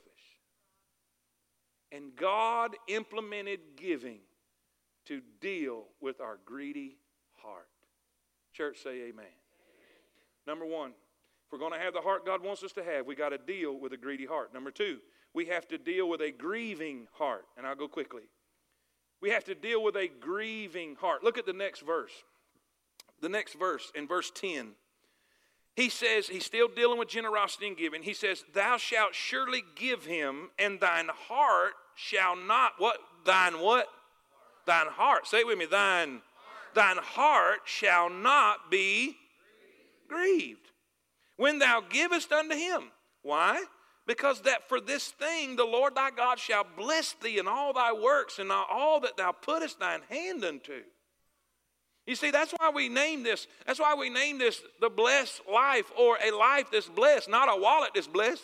And 1.91 2.15
God 2.17 2.77
implemented 2.87 3.61
giving 3.77 4.21
to 5.07 5.23
deal 5.41 5.85
with 6.01 6.21
our 6.21 6.39
greedy 6.45 6.99
heart. 7.43 7.69
Church, 8.53 8.79
say 8.83 8.91
amen. 8.91 9.11
amen. 9.15 9.29
Number 10.47 10.67
one, 10.67 10.93
if 11.49 11.53
we're 11.53 11.59
going 11.59 11.73
to 11.73 11.79
have 11.79 11.95
the 11.95 12.03
heart 12.03 12.27
God 12.27 12.45
wants 12.45 12.63
us 12.63 12.73
to 12.73 12.85
have, 12.85 13.07
we 13.07 13.15
got 13.15 13.31
to 13.31 13.39
deal 13.39 13.81
with 13.81 13.95
a 13.95 13.97
greedy 13.97 14.27
heart. 14.27 14.53
Number 14.53 14.71
two, 14.71 14.99
we 15.33 15.47
have 15.47 15.67
to 15.69 15.79
deal 15.79 16.07
with 16.07 16.21
a 16.21 16.31
grieving 16.31 17.07
heart. 17.15 17.47
And 17.57 17.67
I'll 17.67 17.75
go 17.75 17.89
quickly. 17.89 18.25
We 19.23 19.31
have 19.31 19.45
to 19.45 19.55
deal 19.55 19.83
with 19.83 19.97
a 19.97 20.09
grieving 20.21 20.97
heart. 20.97 21.25
Look 21.25 21.39
at 21.39 21.47
the 21.47 21.55
next 21.55 21.81
verse. 21.81 22.13
The 23.23 23.31
next 23.31 23.55
verse, 23.59 23.91
in 23.95 24.07
verse 24.07 24.31
10, 24.35 24.73
he 25.75 25.89
says, 25.89 26.29
he's 26.29 26.45
still 26.45 26.69
dealing 26.69 26.99
with 26.99 27.09
generosity 27.09 27.69
and 27.69 27.79
giving. 27.79 28.03
He 28.03 28.13
says, 28.13 28.45
Thou 28.53 28.77
shalt 28.77 29.15
surely 29.15 29.65
give 29.75 30.05
him, 30.05 30.51
and 30.59 30.79
thine 30.79 31.09
heart 31.09 31.73
shall 31.97 32.37
not, 32.37 32.73
what? 32.77 32.99
Thine 33.25 33.55
what? 33.55 33.87
Thine 34.67 34.89
heart. 34.89 35.27
Say 35.27 35.39
it 35.39 35.47
with 35.47 35.59
me. 35.59 35.65
Thine, 35.65 36.21
heart. 36.21 36.75
thine 36.75 37.03
heart 37.03 37.61
shall 37.65 38.11
not 38.11 38.71
be 38.71 39.17
grieved 40.09 40.69
when 41.39 41.59
thou 41.59 41.83
givest 41.89 42.31
unto 42.31 42.55
him. 42.55 42.91
Why? 43.23 43.65
Because 44.07 44.43
that 44.43 44.69
for 44.69 44.81
this 44.81 45.09
thing 45.09 45.57
the 45.57 45.65
Lord 45.65 45.95
thy 45.95 46.11
God 46.11 46.39
shall 46.39 46.67
bless 46.77 47.15
thee 47.15 47.39
in 47.39 47.49
all 47.49 47.73
thy 47.73 47.93
works 47.93 48.39
and 48.39 48.53
all 48.53 49.01
that 49.01 49.17
thou 49.17 49.33
puttest 49.33 49.81
thine 49.81 50.03
hand 50.11 50.45
unto. 50.45 50.83
You 52.07 52.15
see, 52.15 52.31
that's 52.31 52.53
why 52.53 52.71
we 52.75 52.89
name 52.89 53.23
this. 53.23 53.47
That's 53.67 53.79
why 53.79 53.95
we 53.95 54.09
name 54.09 54.39
this 54.39 54.61
the 54.81 54.89
blessed 54.89 55.43
life 55.51 55.91
or 55.99 56.19
a 56.25 56.35
life 56.35 56.71
that's 56.73 56.89
blessed, 56.89 57.29
not 57.29 57.55
a 57.55 57.61
wallet 57.61 57.91
that's 57.95 58.07
blessed. 58.07 58.43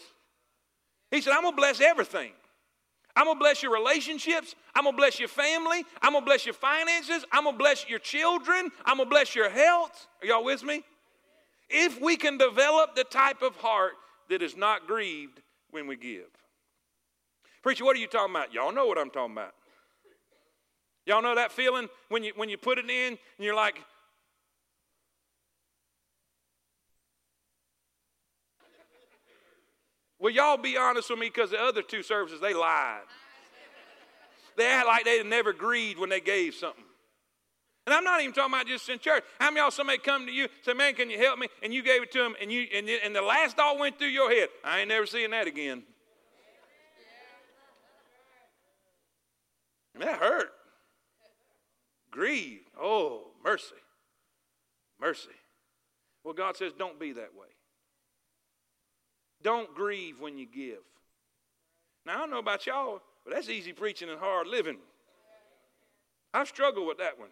He 1.10 1.20
said, 1.20 1.32
I'm 1.32 1.44
to 1.44 1.52
bless 1.52 1.80
everything. 1.80 2.32
I'm 3.16 3.26
to 3.26 3.36
bless 3.36 3.62
your 3.62 3.72
relationships. 3.72 4.54
I'm 4.74 4.84
to 4.84 4.92
bless 4.92 5.18
your 5.18 5.28
family. 5.28 5.84
I'm 6.02 6.12
to 6.14 6.20
bless 6.20 6.44
your 6.44 6.54
finances. 6.54 7.24
I'm 7.32 7.44
to 7.44 7.52
bless 7.52 7.88
your 7.88 8.00
children. 8.00 8.70
I'm 8.84 8.98
to 8.98 9.06
bless 9.06 9.34
your 9.34 9.48
health. 9.48 10.08
Are 10.20 10.26
y'all 10.26 10.44
with 10.44 10.62
me? 10.62 10.82
if 11.74 12.00
we 12.00 12.16
can 12.16 12.38
develop 12.38 12.94
the 12.94 13.04
type 13.04 13.42
of 13.42 13.56
heart 13.56 13.92
that 14.30 14.40
is 14.40 14.56
not 14.56 14.86
grieved 14.86 15.40
when 15.70 15.86
we 15.86 15.96
give. 15.96 16.30
Preacher, 17.62 17.84
what 17.84 17.96
are 17.96 17.98
you 17.98 18.06
talking 18.06 18.34
about? 18.34 18.54
Y'all 18.54 18.72
know 18.72 18.86
what 18.86 18.96
I'm 18.96 19.10
talking 19.10 19.32
about. 19.32 19.54
Y'all 21.04 21.20
know 21.20 21.34
that 21.34 21.52
feeling 21.52 21.88
when 22.08 22.22
you, 22.22 22.32
when 22.36 22.48
you 22.48 22.56
put 22.56 22.78
it 22.78 22.88
in 22.88 23.08
and 23.08 23.18
you're 23.38 23.54
like, 23.54 23.80
Well, 30.20 30.32
y'all 30.32 30.56
be 30.56 30.78
honest 30.78 31.10
with 31.10 31.18
me 31.18 31.26
because 31.26 31.50
the 31.50 31.60
other 31.60 31.82
two 31.82 32.02
services, 32.02 32.40
they 32.40 32.54
lied. 32.54 33.02
They 34.56 34.66
act 34.66 34.86
like 34.86 35.04
they 35.04 35.22
never 35.22 35.52
grieved 35.52 35.98
when 35.98 36.08
they 36.08 36.20
gave 36.20 36.54
something. 36.54 36.83
And 37.86 37.94
I'm 37.94 38.04
not 38.04 38.20
even 38.20 38.32
talking 38.32 38.54
about 38.54 38.66
just 38.66 38.88
in 38.88 38.98
church. 38.98 39.22
How 39.38 39.50
many 39.50 39.60
y'all 39.60 39.70
somebody 39.70 39.98
come 39.98 40.26
to 40.26 40.32
you 40.32 40.48
say, 40.62 40.72
"Man, 40.72 40.94
can 40.94 41.10
you 41.10 41.18
help 41.18 41.38
me?" 41.38 41.48
And 41.62 41.72
you 41.74 41.82
gave 41.82 42.02
it 42.02 42.10
to 42.12 42.18
them, 42.18 42.34
and 42.40 42.50
you 42.50 42.66
and, 42.74 42.88
and 42.88 43.14
the 43.14 43.22
last 43.22 43.56
thought 43.56 43.78
went 43.78 43.98
through 43.98 44.08
your 44.08 44.30
head. 44.30 44.48
I 44.64 44.80
ain't 44.80 44.88
never 44.88 45.06
seeing 45.06 45.30
that 45.30 45.46
again. 45.46 45.82
And 49.94 50.02
that 50.02 50.18
hurt. 50.18 50.52
Grieve. 52.10 52.60
Oh, 52.80 53.28
mercy. 53.44 53.74
Mercy. 55.00 55.30
Well, 56.22 56.34
God 56.34 56.56
says, 56.56 56.72
don't 56.78 56.98
be 56.98 57.12
that 57.12 57.34
way. 57.34 57.48
Don't 59.42 59.74
grieve 59.74 60.20
when 60.20 60.38
you 60.38 60.46
give. 60.46 60.78
Now, 62.06 62.14
I 62.14 62.18
don't 62.18 62.30
know 62.30 62.38
about 62.38 62.66
y'all, 62.66 63.02
but 63.24 63.34
that's 63.34 63.48
easy 63.48 63.72
preaching 63.72 64.08
and 64.08 64.18
hard 64.18 64.46
living. 64.46 64.78
I've 66.32 66.48
struggled 66.48 66.86
with 66.86 66.98
that 66.98 67.18
one. 67.18 67.28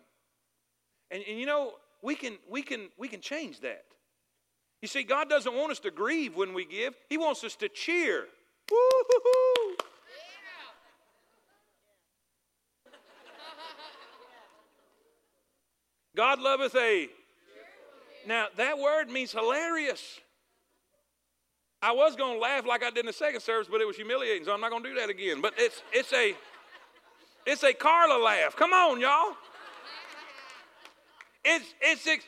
And, 1.13 1.23
and 1.29 1.39
you 1.39 1.47
know, 1.47 1.75
we 2.01 2.15
can, 2.15 2.39
we, 2.51 2.63
can, 2.63 2.89
we 2.99 3.07
can 3.07 3.21
change 3.21 3.61
that. 3.61 3.85
You 4.81 4.89
see, 4.89 5.05
God 5.05 5.29
doesn't 5.29 5.55
want 5.55 5.71
us 5.71 5.79
to 5.81 5.91
grieve 5.91 6.35
when 6.35 6.55
we 6.55 6.65
give, 6.65 6.95
He 7.09 7.19
wants 7.19 7.45
us 7.45 7.55
to 7.57 7.69
cheer. 7.69 8.25
Woo-hoo-hoo. 8.71 9.77
God 16.15 16.41
loveth 16.41 16.75
a. 16.75 17.09
Now, 18.27 18.47
that 18.57 18.79
word 18.79 19.09
means 19.09 19.33
hilarious. 19.33 20.21
I 21.81 21.93
was 21.93 22.15
going 22.17 22.35
to 22.35 22.41
laugh 22.41 22.67
like 22.67 22.85
I 22.85 22.91
did 22.91 23.01
in 23.01 23.07
the 23.07 23.13
second 23.13 23.41
service, 23.41 23.67
but 23.71 23.81
it 23.81 23.87
was 23.87 23.97
humiliating, 23.97 24.45
so 24.45 24.53
I'm 24.53 24.61
not 24.61 24.71
going 24.71 24.83
to 24.85 24.89
do 24.91 24.95
that 24.97 25.11
again. 25.11 25.41
But 25.41 25.55
it's, 25.57 25.83
it's 25.93 26.13
a 26.13 26.35
it's 27.45 27.65
a 27.65 27.73
Carla 27.73 28.23
laugh. 28.23 28.55
Come 28.55 28.73
on, 28.73 29.01
y'all. 29.01 29.35
It's 31.45 31.75
it's 31.81 32.07
ex- 32.07 32.25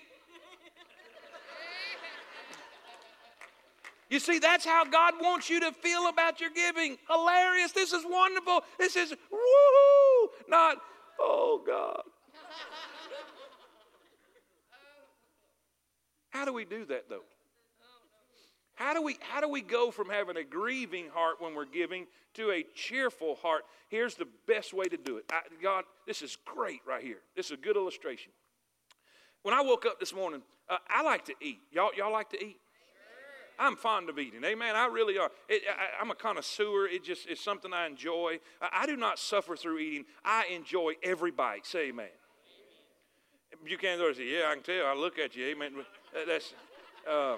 You 4.11 4.21
see, 4.21 4.39
that's 4.39 4.65
how 4.65 4.85
God 4.85 5.15
wants 5.21 5.51
you 5.51 5.59
to 5.61 5.73
feel 5.73 6.09
about 6.09 6.41
your 6.41 6.51
giving. 6.51 6.99
Hilarious. 7.11 7.73
This 7.73 7.93
is 7.93 8.05
wonderful. 8.07 8.61
This 8.79 8.95
is 8.95 9.11
woohoo. 9.11 10.29
Not, 10.49 10.77
oh 11.19 11.61
God. 11.67 12.03
How 16.31 16.45
do 16.45 16.53
we 16.53 16.65
do 16.65 16.85
that 16.87 17.09
though? 17.09 17.25
How 18.75 18.93
do 18.93 19.03
we 19.03 19.17
how 19.21 19.41
do 19.41 19.49
we 19.49 19.63
go 19.63 19.91
from 19.91 20.09
having 20.09 20.37
a 20.37 20.45
grieving 20.45 21.09
heart 21.09 21.37
when 21.41 21.55
we're 21.55 21.65
giving 21.65 22.07
to 22.35 22.51
a 22.51 22.65
cheerful 22.75 23.37
heart? 23.37 23.63
Here's 23.89 24.17
the 24.17 24.27
best 24.47 24.75
way 24.75 24.85
to 24.85 24.97
do 24.97 25.17
it. 25.17 25.25
I, 25.31 25.41
God, 25.63 25.85
this 26.07 26.23
is 26.23 26.37
great 26.45 26.81
right 26.87 27.03
here. 27.03 27.19
This 27.37 27.47
is 27.47 27.53
a 27.53 27.57
good 27.57 27.77
illustration. 27.77 28.33
When 29.45 29.53
I 29.53 29.61
woke 29.61 29.85
up 29.85 30.01
this 30.01 30.15
morning, 30.15 30.41
uh, 30.71 30.79
I 30.89 31.03
like 31.03 31.27
to 31.27 31.35
eat. 31.39 31.59
Y'all 31.71 31.91
y'all 31.95 32.11
like 32.11 32.31
to 32.31 32.43
eat? 32.43 32.57
I'm 33.59 33.77
fond 33.77 34.09
of 34.09 34.19
eating. 34.19 34.43
Amen. 34.43 34.75
I 34.75 34.87
really 34.87 35.19
are. 35.19 35.31
It, 35.51 35.63
I, 35.69 36.01
am 36.03 36.11
a 36.11 36.15
connoisseur. 36.15 36.87
It 36.87 37.05
just 37.05 37.29
is 37.29 37.39
something 37.39 37.73
I 37.73 37.87
enjoy. 37.87 38.41
I, 38.61 38.81
I, 38.83 38.87
do 38.87 38.97
not 38.97 39.19
suffer 39.19 39.55
through 39.55 39.79
eating. 39.79 40.07
I 40.25 40.47
enjoy 40.53 40.95
every 41.05 41.31
bite. 41.31 41.65
Say 41.67 41.91
amen. 41.91 42.07
amen. 43.53 43.71
You 43.71 43.79
can't 43.79 44.01
say, 44.17 44.25
yeah, 44.25 44.49
I 44.49 44.55
can 44.55 44.65
tell. 44.65 44.87
I 44.87 44.95
look 44.95 45.21
at 45.21 45.37
you. 45.37 45.47
Amen. 45.47 45.73
That's, 46.27 46.53
uh, 47.09 47.37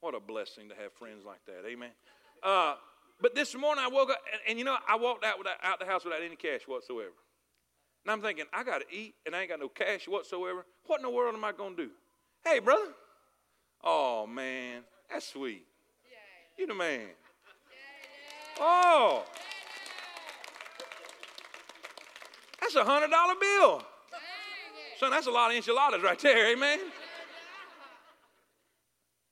what 0.00 0.14
a 0.14 0.20
blessing 0.20 0.70
to 0.70 0.74
have 0.76 0.94
friends 0.94 1.24
like 1.26 1.44
that. 1.44 1.68
Amen. 1.68 1.90
Uh, 2.42 2.76
but 3.20 3.34
this 3.34 3.54
morning 3.54 3.84
I 3.84 3.88
woke 3.88 4.10
up, 4.10 4.20
and, 4.32 4.40
and 4.48 4.58
you 4.58 4.64
know, 4.64 4.78
I 4.88 4.96
walked 4.96 5.26
out, 5.26 5.36
without, 5.36 5.56
out 5.62 5.78
the 5.78 5.84
house 5.84 6.04
without 6.04 6.22
any 6.22 6.36
cash 6.36 6.62
whatsoever. 6.66 7.12
And 8.04 8.12
I'm 8.12 8.22
thinking, 8.22 8.46
I 8.52 8.64
got 8.64 8.78
to 8.78 8.86
eat, 8.96 9.14
and 9.26 9.34
I 9.34 9.40
ain't 9.40 9.50
got 9.50 9.60
no 9.60 9.68
cash 9.68 10.08
whatsoever. 10.08 10.64
What 10.86 11.00
in 11.00 11.02
the 11.02 11.10
world 11.10 11.34
am 11.34 11.44
I 11.44 11.52
going 11.52 11.76
to 11.76 11.84
do? 11.84 11.90
Hey, 12.44 12.58
brother. 12.58 12.92
Oh, 13.84 14.26
man. 14.26 14.82
That's 15.10 15.26
sweet. 15.26 15.66
You 16.56 16.66
the 16.66 16.74
man. 16.74 17.06
Oh. 18.60 19.24
That's 22.60 22.74
a 22.74 22.82
$100 22.82 23.40
bill. 23.40 23.82
Son, 24.98 25.10
that's 25.10 25.28
a 25.28 25.30
lot 25.30 25.50
of 25.50 25.56
enchiladas 25.56 26.02
right 26.02 26.18
there, 26.18 26.52
amen? 26.52 26.80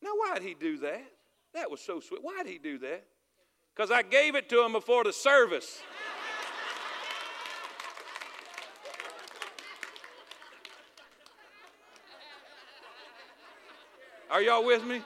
Now, 0.00 0.10
why'd 0.14 0.42
he 0.42 0.54
do 0.54 0.78
that? 0.78 1.02
That 1.54 1.70
was 1.70 1.80
so 1.80 1.98
sweet. 1.98 2.22
Why'd 2.22 2.46
he 2.46 2.58
do 2.58 2.78
that? 2.78 3.04
Because 3.74 3.90
I 3.90 4.02
gave 4.02 4.36
it 4.36 4.48
to 4.50 4.64
him 4.64 4.72
before 4.72 5.02
the 5.02 5.12
service. 5.12 5.80
Are 14.36 14.42
y'all 14.42 14.66
with 14.66 14.84
me? 14.84 15.00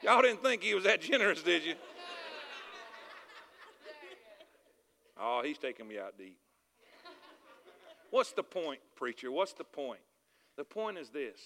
Y'all 0.00 0.22
didn't 0.22 0.42
think 0.42 0.62
he 0.62 0.74
was 0.74 0.84
that 0.84 1.02
generous, 1.02 1.42
did 1.42 1.62
you? 1.62 1.74
Oh, 5.20 5.42
he's 5.44 5.58
taking 5.58 5.86
me 5.86 5.98
out 5.98 6.16
deep. 6.16 6.38
What's 8.10 8.32
the 8.32 8.42
point, 8.42 8.80
preacher? 8.96 9.30
What's 9.30 9.52
the 9.52 9.62
point? 9.62 10.00
The 10.56 10.64
point 10.64 10.96
is 10.96 11.10
this 11.10 11.38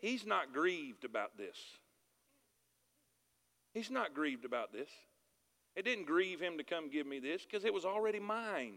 He's 0.00 0.24
not 0.24 0.54
grieved 0.54 1.04
about 1.04 1.36
this. 1.36 1.58
He's 3.74 3.90
not 3.90 4.14
grieved 4.14 4.46
about 4.46 4.72
this. 4.72 4.88
It 5.74 5.84
didn't 5.84 6.06
grieve 6.06 6.40
him 6.40 6.56
to 6.56 6.64
come 6.64 6.88
give 6.88 7.06
me 7.06 7.18
this 7.18 7.42
because 7.42 7.66
it 7.66 7.74
was 7.74 7.84
already 7.84 8.20
mine. 8.20 8.76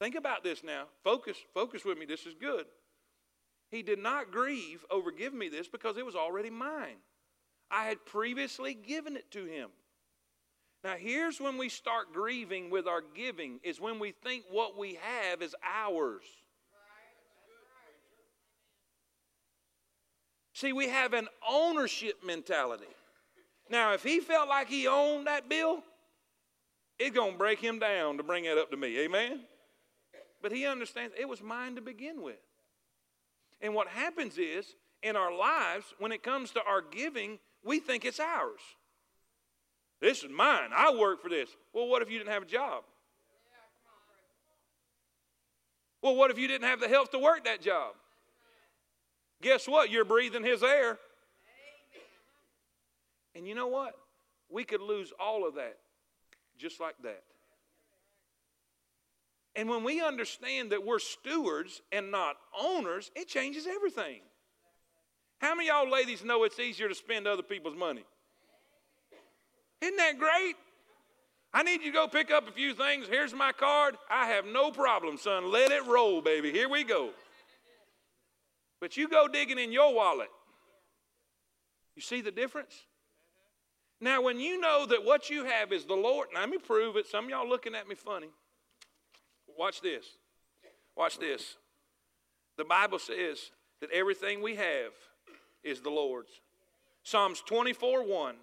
Think 0.00 0.14
about 0.14 0.42
this 0.42 0.64
now. 0.64 0.84
Focus, 1.04 1.36
focus 1.52 1.84
with 1.84 1.98
me. 1.98 2.06
This 2.06 2.24
is 2.24 2.32
good. 2.32 2.64
He 3.70 3.82
did 3.82 3.98
not 3.98 4.30
grieve 4.30 4.84
over 4.90 5.10
giving 5.10 5.38
me 5.38 5.48
this 5.48 5.68
because 5.68 5.96
it 5.96 6.06
was 6.06 6.14
already 6.14 6.50
mine. 6.50 6.96
I 7.70 7.84
had 7.84 8.04
previously 8.04 8.74
given 8.74 9.16
it 9.16 9.30
to 9.32 9.44
him. 9.44 9.70
Now, 10.84 10.94
here's 10.94 11.40
when 11.40 11.58
we 11.58 11.68
start 11.68 12.12
grieving 12.12 12.70
with 12.70 12.86
our 12.86 13.02
giving, 13.14 13.58
is 13.64 13.80
when 13.80 13.98
we 13.98 14.12
think 14.12 14.44
what 14.50 14.78
we 14.78 14.98
have 15.02 15.42
is 15.42 15.54
ours. 15.64 16.22
See, 20.52 20.72
we 20.72 20.88
have 20.88 21.12
an 21.12 21.28
ownership 21.46 22.24
mentality. 22.24 22.86
Now, 23.68 23.94
if 23.94 24.02
he 24.02 24.20
felt 24.20 24.48
like 24.48 24.68
he 24.68 24.86
owned 24.86 25.26
that 25.26 25.48
bill, 25.48 25.82
it's 26.98 27.14
going 27.14 27.32
to 27.32 27.38
break 27.38 27.58
him 27.58 27.78
down 27.78 28.16
to 28.16 28.22
bring 28.22 28.44
that 28.44 28.56
up 28.56 28.70
to 28.70 28.76
me. 28.76 29.00
Amen? 29.00 29.40
But 30.40 30.52
he 30.52 30.66
understands 30.66 31.14
it 31.18 31.28
was 31.28 31.42
mine 31.42 31.74
to 31.74 31.82
begin 31.82 32.22
with. 32.22 32.38
And 33.60 33.74
what 33.74 33.88
happens 33.88 34.38
is, 34.38 34.74
in 35.02 35.16
our 35.16 35.34
lives, 35.34 35.94
when 35.98 36.12
it 36.12 36.22
comes 36.22 36.50
to 36.52 36.62
our 36.62 36.82
giving, 36.82 37.38
we 37.64 37.80
think 37.80 38.04
it's 38.04 38.20
ours. 38.20 38.60
This 40.00 40.22
is 40.22 40.30
mine. 40.30 40.70
I 40.76 40.94
work 40.94 41.22
for 41.22 41.28
this. 41.28 41.48
Well, 41.72 41.88
what 41.88 42.02
if 42.02 42.10
you 42.10 42.18
didn't 42.18 42.32
have 42.32 42.42
a 42.42 42.46
job? 42.46 42.84
Well, 46.02 46.14
what 46.16 46.30
if 46.30 46.38
you 46.38 46.46
didn't 46.46 46.68
have 46.68 46.80
the 46.80 46.88
health 46.88 47.10
to 47.12 47.18
work 47.18 47.44
that 47.44 47.62
job? 47.62 47.94
Guess 49.42 49.66
what? 49.66 49.90
You're 49.90 50.04
breathing 50.04 50.44
His 50.44 50.62
air. 50.62 50.98
And 53.34 53.46
you 53.46 53.54
know 53.54 53.66
what? 53.68 53.94
We 54.50 54.64
could 54.64 54.80
lose 54.80 55.12
all 55.18 55.46
of 55.46 55.54
that 55.56 55.78
just 56.58 56.80
like 56.80 56.94
that. 57.02 57.22
And 59.56 59.70
when 59.70 59.82
we 59.82 60.02
understand 60.02 60.70
that 60.72 60.84
we're 60.84 60.98
stewards 60.98 61.80
and 61.90 62.10
not 62.10 62.36
owners, 62.58 63.10
it 63.16 63.26
changes 63.26 63.66
everything. 63.66 64.20
How 65.38 65.54
many 65.54 65.68
y'all 65.68 65.90
ladies 65.90 66.22
know 66.22 66.44
it's 66.44 66.60
easier 66.60 66.88
to 66.88 66.94
spend 66.94 67.26
other 67.26 67.42
people's 67.42 67.76
money? 67.76 68.04
Isn't 69.80 69.96
that 69.96 70.18
great? 70.18 70.56
I 71.54 71.62
need 71.62 71.80
you 71.80 71.90
to 71.90 71.92
go 71.92 72.06
pick 72.06 72.30
up 72.30 72.46
a 72.48 72.52
few 72.52 72.74
things. 72.74 73.06
Here's 73.08 73.32
my 73.32 73.52
card. 73.52 73.96
I 74.10 74.26
have 74.28 74.44
no 74.44 74.70
problem, 74.70 75.16
son. 75.16 75.50
Let 75.50 75.70
it 75.70 75.86
roll, 75.86 76.20
baby. 76.20 76.52
Here 76.52 76.68
we 76.68 76.84
go. 76.84 77.10
But 78.78 78.98
you 78.98 79.08
go 79.08 79.26
digging 79.26 79.58
in 79.58 79.72
your 79.72 79.94
wallet. 79.94 80.28
You 81.94 82.02
see 82.02 82.20
the 82.20 82.30
difference? 82.30 82.74
Now, 84.02 84.20
when 84.20 84.38
you 84.38 84.60
know 84.60 84.84
that 84.84 85.02
what 85.02 85.30
you 85.30 85.44
have 85.44 85.72
is 85.72 85.86
the 85.86 85.94
Lord, 85.94 86.28
and 86.28 86.38
let 86.38 86.50
me 86.50 86.58
prove 86.58 86.96
it. 86.96 87.06
Some 87.06 87.24
of 87.24 87.30
y'all 87.30 87.48
looking 87.48 87.74
at 87.74 87.88
me 87.88 87.94
funny. 87.94 88.28
Watch 89.58 89.80
this. 89.80 90.04
Watch 90.96 91.18
this. 91.18 91.56
The 92.56 92.64
Bible 92.64 92.98
says 92.98 93.50
that 93.80 93.90
everything 93.90 94.42
we 94.42 94.56
have 94.56 94.92
is 95.62 95.80
the 95.80 95.90
Lord's. 95.90 96.30
Psalms 97.02 97.42
24 97.46 98.04
1 98.04 98.36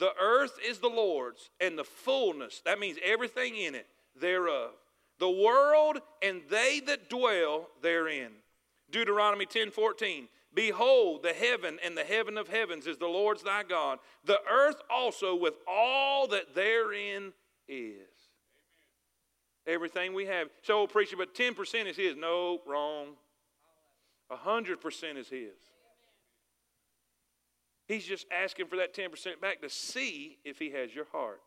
the 0.00 0.12
earth 0.18 0.58
is 0.66 0.78
the 0.78 0.88
Lord's 0.88 1.50
and 1.60 1.78
the 1.78 1.84
fullness, 1.84 2.62
that 2.64 2.80
means 2.80 2.98
everything 3.04 3.54
in 3.54 3.74
it, 3.74 3.86
thereof. 4.18 4.70
The 5.18 5.30
world 5.30 5.98
and 6.22 6.40
they 6.48 6.80
that 6.86 7.10
dwell 7.10 7.68
therein. 7.82 8.30
Deuteronomy 8.90 9.44
10 9.44 9.70
14. 9.70 10.26
Behold, 10.54 11.22
the 11.22 11.34
heaven 11.34 11.78
and 11.84 11.96
the 11.96 12.02
heaven 12.02 12.38
of 12.38 12.48
heavens 12.48 12.86
is 12.86 12.96
the 12.96 13.06
Lord's 13.06 13.42
thy 13.42 13.62
God, 13.62 13.98
the 14.24 14.40
earth 14.50 14.80
also 14.90 15.36
with 15.36 15.54
all 15.68 16.26
that 16.28 16.54
therein 16.54 17.32
is. 17.68 18.09
Everything 19.66 20.14
we 20.14 20.26
have. 20.26 20.48
So, 20.62 20.86
preacher, 20.86 21.16
but 21.16 21.34
10% 21.34 21.86
is 21.86 21.96
his. 21.96 22.16
No, 22.16 22.60
wrong. 22.66 23.08
100% 24.30 25.16
is 25.16 25.28
his. 25.28 25.50
He's 27.86 28.04
just 28.04 28.26
asking 28.30 28.66
for 28.66 28.76
that 28.76 28.94
10% 28.94 29.40
back 29.40 29.60
to 29.62 29.68
see 29.68 30.38
if 30.44 30.58
he 30.58 30.70
has 30.70 30.94
your 30.94 31.06
heart. 31.06 31.40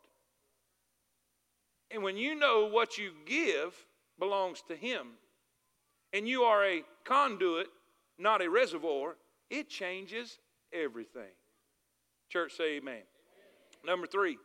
And 1.89 2.04
when 2.04 2.17
you 2.17 2.36
know 2.36 2.67
what 2.69 2.97
you 2.97 3.12
give 3.26 3.73
belongs 4.19 4.62
to 4.67 4.76
him, 4.76 5.08
and 6.12 6.28
you 6.28 6.43
are 6.43 6.65
a 6.65 6.84
conduit, 7.06 7.67
not 8.19 8.41
a 8.41 8.49
reservoir, 8.49 9.15
it 9.49 9.69
changes 9.69 10.39
everything. 10.73 11.32
Church, 12.30 12.54
say 12.58 12.76
amen. 12.78 12.93
amen. 12.95 13.04
Number 13.86 14.08
three. 14.08 14.38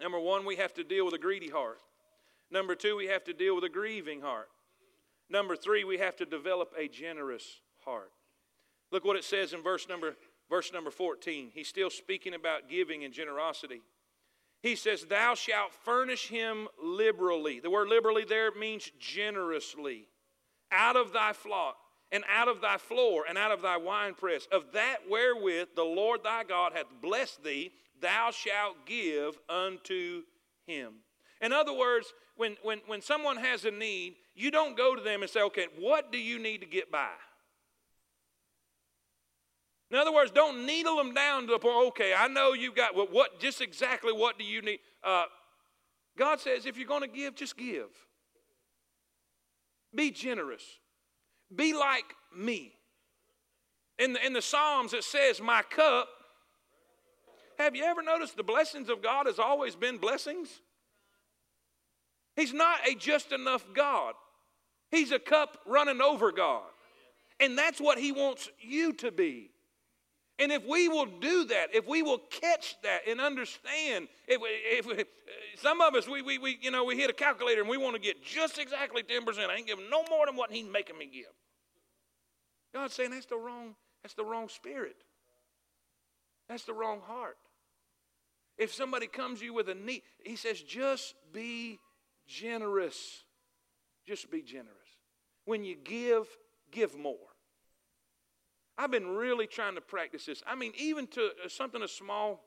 Number 0.00 0.18
one, 0.18 0.44
we 0.44 0.56
have 0.56 0.74
to 0.74 0.84
deal 0.84 1.04
with 1.04 1.14
a 1.14 1.18
greedy 1.18 1.48
heart. 1.48 1.78
Number 2.54 2.76
two, 2.76 2.94
we 2.94 3.08
have 3.08 3.24
to 3.24 3.32
deal 3.32 3.56
with 3.56 3.64
a 3.64 3.68
grieving 3.68 4.20
heart. 4.20 4.48
Number 5.28 5.56
three, 5.56 5.82
we 5.82 5.98
have 5.98 6.14
to 6.18 6.24
develop 6.24 6.72
a 6.78 6.86
generous 6.86 7.60
heart. 7.84 8.12
Look 8.92 9.04
what 9.04 9.16
it 9.16 9.24
says 9.24 9.52
in 9.52 9.60
verse 9.60 9.88
number, 9.88 10.14
verse 10.48 10.72
number 10.72 10.92
14. 10.92 11.50
He's 11.52 11.66
still 11.66 11.90
speaking 11.90 12.32
about 12.32 12.68
giving 12.70 13.02
and 13.02 13.12
generosity. 13.12 13.82
He 14.62 14.76
says, 14.76 15.04
Thou 15.04 15.34
shalt 15.34 15.72
furnish 15.84 16.28
him 16.28 16.68
liberally. 16.80 17.58
The 17.58 17.70
word 17.70 17.88
liberally 17.88 18.24
there 18.24 18.52
means 18.52 18.88
generously. 19.00 20.06
Out 20.70 20.94
of 20.94 21.12
thy 21.12 21.32
flock, 21.32 21.74
and 22.12 22.22
out 22.32 22.46
of 22.46 22.60
thy 22.60 22.76
floor, 22.76 23.24
and 23.28 23.36
out 23.36 23.50
of 23.50 23.62
thy 23.62 23.78
winepress. 23.78 24.46
Of 24.52 24.66
that 24.74 24.98
wherewith 25.10 25.70
the 25.74 25.82
Lord 25.82 26.22
thy 26.22 26.44
God 26.44 26.72
hath 26.72 26.86
blessed 27.02 27.42
thee, 27.42 27.72
thou 28.00 28.30
shalt 28.30 28.86
give 28.86 29.36
unto 29.48 30.22
him. 30.68 30.92
In 31.40 31.52
other 31.52 31.74
words, 31.74 32.12
when, 32.36 32.56
when, 32.62 32.80
when 32.86 33.00
someone 33.00 33.36
has 33.36 33.64
a 33.64 33.70
need, 33.70 34.14
you 34.34 34.50
don't 34.50 34.76
go 34.76 34.94
to 34.94 35.02
them 35.02 35.22
and 35.22 35.30
say, 35.30 35.42
okay, 35.42 35.66
what 35.78 36.10
do 36.10 36.18
you 36.18 36.38
need 36.38 36.58
to 36.60 36.66
get 36.66 36.90
by? 36.90 37.10
In 39.90 39.98
other 39.98 40.12
words, 40.12 40.30
don't 40.30 40.66
needle 40.66 40.96
them 40.96 41.14
down 41.14 41.42
to 41.46 41.52
the 41.52 41.58
point, 41.58 41.88
okay, 41.88 42.14
I 42.16 42.26
know 42.26 42.52
you've 42.52 42.74
got 42.74 42.96
what, 42.96 43.12
what 43.12 43.38
just 43.38 43.60
exactly 43.60 44.12
what 44.12 44.38
do 44.38 44.44
you 44.44 44.60
need? 44.62 44.80
Uh, 45.04 45.24
God 46.18 46.40
says, 46.40 46.66
if 46.66 46.76
you're 46.76 46.88
going 46.88 47.02
to 47.02 47.08
give, 47.08 47.34
just 47.36 47.56
give. 47.56 47.90
Be 49.94 50.10
generous. 50.10 50.64
Be 51.54 51.74
like 51.74 52.14
me. 52.36 52.72
In 53.98 54.14
the, 54.14 54.26
in 54.26 54.32
the 54.32 54.42
Psalms, 54.42 54.92
it 54.92 55.04
says, 55.04 55.40
My 55.40 55.62
cup. 55.62 56.08
Have 57.58 57.76
you 57.76 57.84
ever 57.84 58.02
noticed 58.02 58.36
the 58.36 58.42
blessings 58.42 58.88
of 58.88 59.00
God 59.00 59.26
has 59.26 59.38
always 59.38 59.76
been 59.76 59.98
blessings? 59.98 60.48
He's 62.36 62.52
not 62.52 62.78
a 62.88 62.94
just 62.94 63.32
enough 63.32 63.64
God. 63.74 64.14
He's 64.90 65.12
a 65.12 65.18
cup 65.18 65.58
running 65.66 66.00
over 66.00 66.32
God. 66.32 66.64
And 67.40 67.58
that's 67.58 67.80
what 67.80 67.98
He 67.98 68.12
wants 68.12 68.48
you 68.60 68.92
to 68.94 69.10
be. 69.10 69.50
And 70.38 70.50
if 70.50 70.66
we 70.66 70.88
will 70.88 71.06
do 71.06 71.44
that, 71.46 71.68
if 71.72 71.86
we 71.86 72.02
will 72.02 72.18
catch 72.18 72.76
that 72.82 73.02
and 73.08 73.20
understand, 73.20 74.08
if, 74.26 74.40
if 74.88 75.06
some 75.60 75.80
of 75.80 75.94
us, 75.94 76.08
we, 76.08 76.22
we, 76.22 76.38
we, 76.38 76.58
you 76.60 76.72
know, 76.72 76.84
we 76.84 76.96
hit 76.96 77.08
a 77.08 77.12
calculator 77.12 77.60
and 77.60 77.70
we 77.70 77.76
want 77.76 77.94
to 77.94 78.00
get 78.00 78.24
just 78.24 78.58
exactly 78.58 79.04
10%. 79.04 79.48
I 79.48 79.54
ain't 79.54 79.66
giving 79.66 79.88
no 79.88 80.02
more 80.10 80.26
than 80.26 80.34
what 80.34 80.50
he's 80.50 80.68
making 80.68 80.98
me 80.98 81.06
give. 81.06 81.32
God's 82.72 82.94
saying 82.94 83.12
that's 83.12 83.26
the 83.26 83.36
wrong, 83.36 83.76
that's 84.02 84.14
the 84.14 84.24
wrong 84.24 84.48
spirit. 84.48 84.96
That's 86.48 86.64
the 86.64 86.74
wrong 86.74 87.00
heart. 87.06 87.38
If 88.58 88.74
somebody 88.74 89.06
comes 89.06 89.38
to 89.38 89.44
you 89.44 89.54
with 89.54 89.68
a 89.68 89.74
need, 89.74 90.02
he 90.24 90.34
says, 90.34 90.60
just 90.60 91.14
be 91.32 91.78
generous. 92.26 93.24
Just 94.06 94.30
be 94.30 94.42
generous. 94.42 94.70
When 95.44 95.64
you 95.64 95.76
give, 95.76 96.26
give 96.70 96.96
more. 96.98 97.16
I've 98.76 98.90
been 98.90 99.08
really 99.08 99.46
trying 99.46 99.76
to 99.76 99.80
practice 99.80 100.26
this. 100.26 100.42
I 100.46 100.54
mean, 100.54 100.72
even 100.76 101.06
to 101.08 101.30
uh, 101.44 101.48
something 101.48 101.82
as 101.82 101.92
small, 101.92 102.44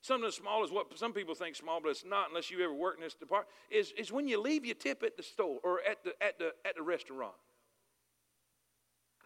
something 0.00 0.26
as 0.26 0.34
small 0.34 0.64
as 0.64 0.70
what 0.70 0.96
some 0.98 1.12
people 1.12 1.34
think 1.34 1.56
small, 1.56 1.80
but 1.80 1.90
it's 1.90 2.04
not 2.04 2.28
unless 2.30 2.50
you 2.50 2.62
ever 2.64 2.72
work 2.72 2.96
in 2.96 3.02
this 3.02 3.14
department, 3.14 3.50
is, 3.70 3.92
is 3.98 4.10
when 4.10 4.28
you 4.28 4.40
leave 4.40 4.64
your 4.64 4.74
tip 4.74 5.02
at 5.02 5.16
the 5.16 5.22
store 5.22 5.58
or 5.62 5.80
at 5.88 6.02
the, 6.04 6.12
at 6.22 6.38
the, 6.38 6.52
at 6.64 6.76
the 6.76 6.82
restaurant. 6.82 7.34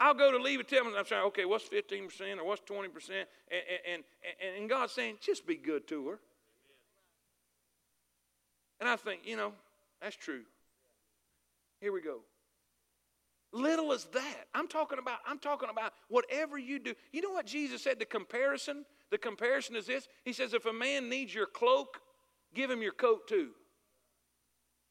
I'll 0.00 0.14
go 0.14 0.32
to 0.32 0.38
leave 0.38 0.60
a 0.60 0.64
tip 0.64 0.84
and 0.84 0.96
I'm 0.96 1.04
saying, 1.04 1.22
okay, 1.26 1.44
what's 1.44 1.68
15% 1.68 2.38
or 2.38 2.44
what's 2.44 2.62
20%? 2.62 2.86
And, 3.10 3.26
and, 3.92 4.02
and, 4.40 4.56
and 4.58 4.68
God's 4.68 4.92
saying, 4.92 5.16
just 5.20 5.46
be 5.46 5.56
good 5.56 5.86
to 5.88 6.08
her. 6.08 6.18
And 8.80 8.88
I 8.88 8.96
think, 8.96 9.22
you 9.24 9.36
know, 9.36 9.52
that's 10.00 10.16
true. 10.16 10.42
Here 11.80 11.92
we 11.92 12.00
go. 12.00 12.20
Little 13.52 13.92
as 13.92 14.04
that. 14.12 14.46
I'm 14.54 14.68
talking 14.68 14.98
about, 14.98 15.18
I'm 15.26 15.38
talking 15.38 15.68
about 15.70 15.92
whatever 16.08 16.56
you 16.56 16.78
do. 16.78 16.94
You 17.12 17.20
know 17.20 17.32
what 17.32 17.46
Jesus 17.46 17.82
said? 17.82 17.98
The 17.98 18.04
comparison? 18.04 18.84
The 19.10 19.18
comparison 19.18 19.76
is 19.76 19.86
this. 19.86 20.06
He 20.24 20.32
says, 20.32 20.54
if 20.54 20.66
a 20.66 20.72
man 20.72 21.08
needs 21.08 21.34
your 21.34 21.46
cloak, 21.46 22.00
give 22.54 22.70
him 22.70 22.80
your 22.80 22.92
coat 22.92 23.26
too. 23.28 23.50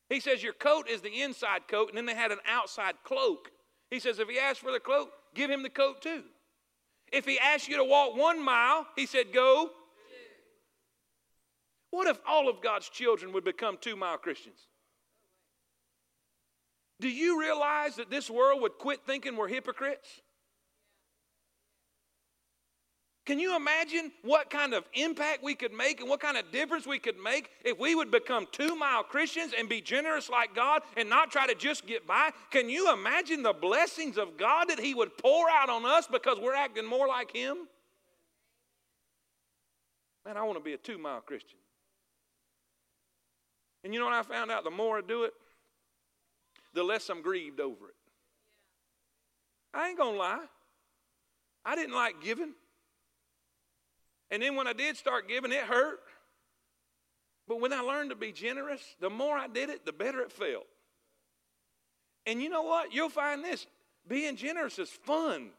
He 0.09 0.19
says 0.19 0.43
your 0.43 0.53
coat 0.53 0.89
is 0.89 1.01
the 1.01 1.21
inside 1.21 1.67
coat, 1.67 1.89
and 1.89 1.97
then 1.97 2.05
they 2.05 2.15
had 2.15 2.31
an 2.31 2.39
outside 2.47 2.95
cloak. 3.03 3.51
He 3.89 3.99
says, 3.99 4.19
if 4.19 4.27
he 4.27 4.39
asks 4.39 4.59
for 4.59 4.71
the 4.71 4.79
cloak, 4.79 5.11
give 5.35 5.49
him 5.49 5.63
the 5.63 5.69
coat 5.69 6.01
too. 6.01 6.23
If 7.13 7.25
he 7.25 7.39
asks 7.39 7.67
you 7.67 7.77
to 7.77 7.83
walk 7.83 8.17
one 8.17 8.43
mile, 8.43 8.87
he 8.95 9.05
said, 9.05 9.31
go. 9.33 9.69
What 11.91 12.07
if 12.07 12.19
all 12.27 12.49
of 12.49 12.61
God's 12.61 12.89
children 12.89 13.33
would 13.33 13.43
become 13.43 13.77
two 13.79 13.95
mile 13.95 14.17
Christians? 14.17 14.59
Do 16.99 17.09
you 17.09 17.39
realize 17.39 17.95
that 17.95 18.09
this 18.09 18.29
world 18.29 18.61
would 18.61 18.73
quit 18.73 18.99
thinking 19.05 19.37
we're 19.37 19.47
hypocrites? 19.47 20.21
Can 23.25 23.37
you 23.37 23.55
imagine 23.55 24.11
what 24.23 24.49
kind 24.49 24.73
of 24.73 24.83
impact 24.95 25.43
we 25.43 25.53
could 25.53 25.71
make 25.71 26.01
and 26.01 26.09
what 26.09 26.19
kind 26.19 26.35
of 26.35 26.51
difference 26.51 26.87
we 26.87 26.97
could 26.97 27.19
make 27.23 27.51
if 27.63 27.77
we 27.77 27.93
would 27.93 28.09
become 28.09 28.47
two 28.51 28.75
mile 28.75 29.03
Christians 29.03 29.53
and 29.55 29.69
be 29.69 29.81
generous 29.81 30.31
like 30.31 30.55
God 30.55 30.81
and 30.97 31.07
not 31.07 31.29
try 31.29 31.45
to 31.45 31.53
just 31.53 31.85
get 31.85 32.07
by? 32.07 32.31
Can 32.49 32.69
you 32.69 32.91
imagine 32.91 33.43
the 33.43 33.53
blessings 33.53 34.17
of 34.17 34.35
God 34.35 34.69
that 34.69 34.79
He 34.79 34.95
would 34.95 35.15
pour 35.19 35.47
out 35.47 35.69
on 35.69 35.85
us 35.85 36.07
because 36.07 36.39
we're 36.39 36.55
acting 36.55 36.87
more 36.87 37.07
like 37.07 37.31
Him? 37.31 37.67
Man, 40.25 40.35
I 40.35 40.41
want 40.43 40.57
to 40.57 40.63
be 40.63 40.73
a 40.73 40.77
two 40.77 40.97
mile 40.97 41.21
Christian. 41.21 41.59
And 43.83 43.93
you 43.93 43.99
know 43.99 44.05
what 44.05 44.13
I 44.13 44.23
found 44.23 44.51
out? 44.51 44.63
The 44.63 44.71
more 44.71 44.97
I 44.97 45.01
do 45.01 45.23
it, 45.23 45.33
the 46.73 46.83
less 46.83 47.09
I'm 47.09 47.21
grieved 47.21 47.59
over 47.59 47.87
it. 47.87 47.95
I 49.73 49.89
ain't 49.89 49.97
going 49.97 50.13
to 50.13 50.19
lie. 50.19 50.45
I 51.65 51.75
didn't 51.75 51.95
like 51.95 52.21
giving. 52.21 52.53
And 54.31 54.41
then 54.41 54.55
when 54.55 54.67
I 54.67 54.73
did 54.73 54.97
start 54.97 55.27
giving, 55.27 55.51
it 55.51 55.63
hurt. 55.63 55.99
But 57.47 57.61
when 57.61 57.73
I 57.73 57.79
learned 57.79 58.11
to 58.11 58.15
be 58.15 58.31
generous, 58.31 58.81
the 58.99 59.09
more 59.09 59.37
I 59.37 59.47
did 59.47 59.69
it, 59.69 59.85
the 59.85 59.93
better 59.93 60.21
it 60.21 60.31
felt. 60.31 60.67
And 62.25 62.41
you 62.41 62.49
know 62.49 62.61
what? 62.61 62.93
You'll 62.93 63.09
find 63.09 63.43
this 63.43 63.65
being 64.07 64.35
generous 64.35 64.77
is 64.77 64.89
fun. 64.89 65.49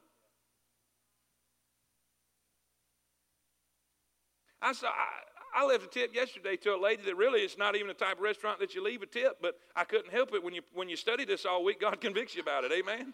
I 4.62 4.72
saw, 4.72 4.88
I, 4.88 5.08
I 5.54 5.66
left 5.66 5.84
a 5.84 5.88
tip 5.88 6.14
yesterday 6.14 6.56
to 6.58 6.74
a 6.74 6.80
lady 6.80 7.02
that 7.04 7.16
really 7.16 7.40
it's 7.40 7.58
not 7.58 7.74
even 7.74 7.88
the 7.88 7.94
type 7.94 8.16
of 8.16 8.22
restaurant 8.22 8.60
that 8.60 8.74
you 8.74 8.84
leave 8.84 9.02
a 9.02 9.06
tip, 9.06 9.38
but 9.40 9.58
I 9.74 9.84
couldn't 9.84 10.12
help 10.12 10.34
it 10.34 10.42
when 10.42 10.54
you 10.54 10.62
when 10.72 10.88
you 10.88 10.96
study 10.96 11.24
this 11.24 11.44
all 11.44 11.64
week, 11.64 11.80
God 11.80 12.00
convicts 12.00 12.34
you 12.34 12.42
about 12.42 12.64
it. 12.64 12.72
Amen. 12.72 13.12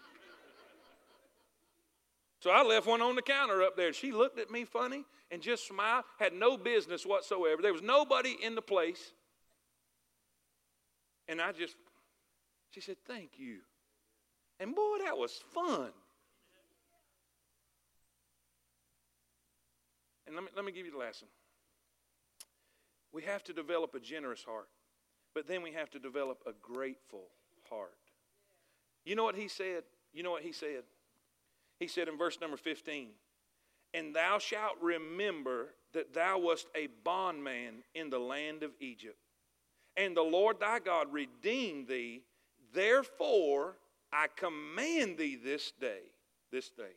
So 2.40 2.51
I 2.51 2.62
left 2.62 2.87
one 2.87 3.03
on 3.03 3.16
the 3.16 3.22
counter 3.22 3.62
up 3.62 3.77
there. 3.77 3.92
She 3.92 4.12
looked 4.12 4.38
at 4.38 4.51
me 4.51 4.64
funny 4.64 5.05
and 5.31 5.42
just 5.42 5.66
smiled, 5.66 6.05
had 6.18 6.33
no 6.33 6.57
business 6.57 7.05
whatsoever. 7.05 7.62
There 7.62 7.72
was 7.72 7.83
nobody 7.83 8.37
in 8.42 8.55
the 8.55 8.62
place. 8.62 9.13
And 11.29 11.40
I 11.40 11.52
just, 11.52 11.75
she 12.71 12.81
said, 12.81 12.96
Thank 13.06 13.38
you. 13.38 13.58
And 14.61 14.75
boy, 14.75 14.98
that 15.04 15.17
was 15.17 15.42
fun. 15.52 15.90
And 20.27 20.35
let 20.35 20.44
me, 20.44 20.50
let 20.56 20.65
me 20.65 20.73
give 20.73 20.87
you 20.87 20.92
the 20.92 20.98
lesson. 20.98 21.29
We 23.17 23.23
have 23.23 23.42
to 23.44 23.54
develop 23.54 23.94
a 23.94 23.98
generous 23.98 24.44
heart, 24.44 24.69
but 25.35 25.48
then 25.48 25.62
we 25.62 25.73
have 25.73 25.88
to 25.92 25.98
develop 25.98 26.42
a 26.46 26.52
grateful 26.60 27.29
heart. 27.71 27.96
You 29.06 29.17
know 29.17 29.25
what 29.25 29.37
he 29.37 29.48
said? 29.48 29.85
You 30.12 30.23
know 30.23 30.33
what 30.33 30.42
he 30.42 30.52
said? 30.52 30.83
He 31.81 31.88
said 31.88 32.08
in 32.08 32.19
verse 32.19 32.38
number 32.42 32.58
15, 32.58 33.08
And 33.94 34.14
thou 34.14 34.38
shalt 34.38 34.75
remember 34.83 35.69
that 35.94 36.12
thou 36.12 36.40
wast 36.40 36.67
a 36.75 36.88
bondman 37.04 37.85
in 37.94 38.10
the 38.10 38.19
land 38.19 38.62
of 38.62 38.73
Egypt, 38.81 39.17
and 39.96 40.14
the 40.14 40.21
Lord 40.21 40.60
thy 40.60 40.79
God 40.79 41.10
redeemed 41.10 41.88
thee. 41.88 42.21
Therefore, 42.75 43.79
I 44.12 44.27
command 44.37 45.17
thee 45.17 45.38
this 45.42 45.73
day 45.81 46.02
this 46.52 46.69
day. 46.69 46.92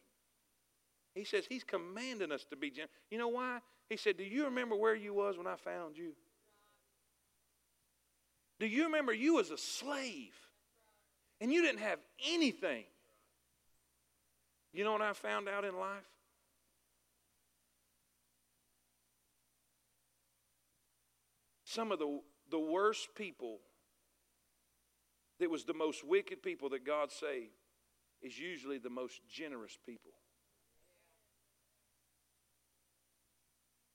He 1.16 1.24
says 1.24 1.46
he's 1.48 1.64
commanding 1.64 2.34
us 2.34 2.44
to 2.50 2.58
be 2.58 2.72
generous. 2.72 2.92
You 3.10 3.20
know 3.20 3.30
why? 3.30 3.60
He 3.90 3.98
said, 3.98 4.18
Do 4.18 4.24
you 4.24 4.46
remember 4.46 4.76
where 4.76 4.96
you 4.96 5.14
was 5.14 5.38
when 5.38 5.48
I 5.48 5.56
found 5.56 5.98
you? 5.98 6.14
Do 8.60 8.68
you 8.68 8.86
remember 8.86 9.14
you 9.14 9.36
was 9.36 9.50
a 9.50 9.58
slave 9.58 10.36
and 11.42 11.52
you 11.52 11.62
didn't 11.62 11.80
have 11.80 12.00
anything? 12.28 12.84
You 14.74 14.84
know 14.84 14.92
what 14.92 15.02
I 15.02 15.14
found 15.14 15.50
out 15.50 15.66
in 15.66 15.76
life? 15.78 16.04
Some 21.64 21.92
of 21.92 22.00
the, 22.00 22.20
the 22.52 22.60
worst 22.60 23.10
people 23.16 23.60
that 25.40 25.50
was 25.50 25.64
the 25.64 25.74
most 25.74 26.04
wicked 26.04 26.44
people 26.44 26.70
that 26.70 26.86
God 26.86 27.12
saved 27.12 27.54
is 28.22 28.38
usually 28.38 28.78
the 28.78 28.90
most 28.90 29.22
generous 29.28 29.78
people. 29.86 30.12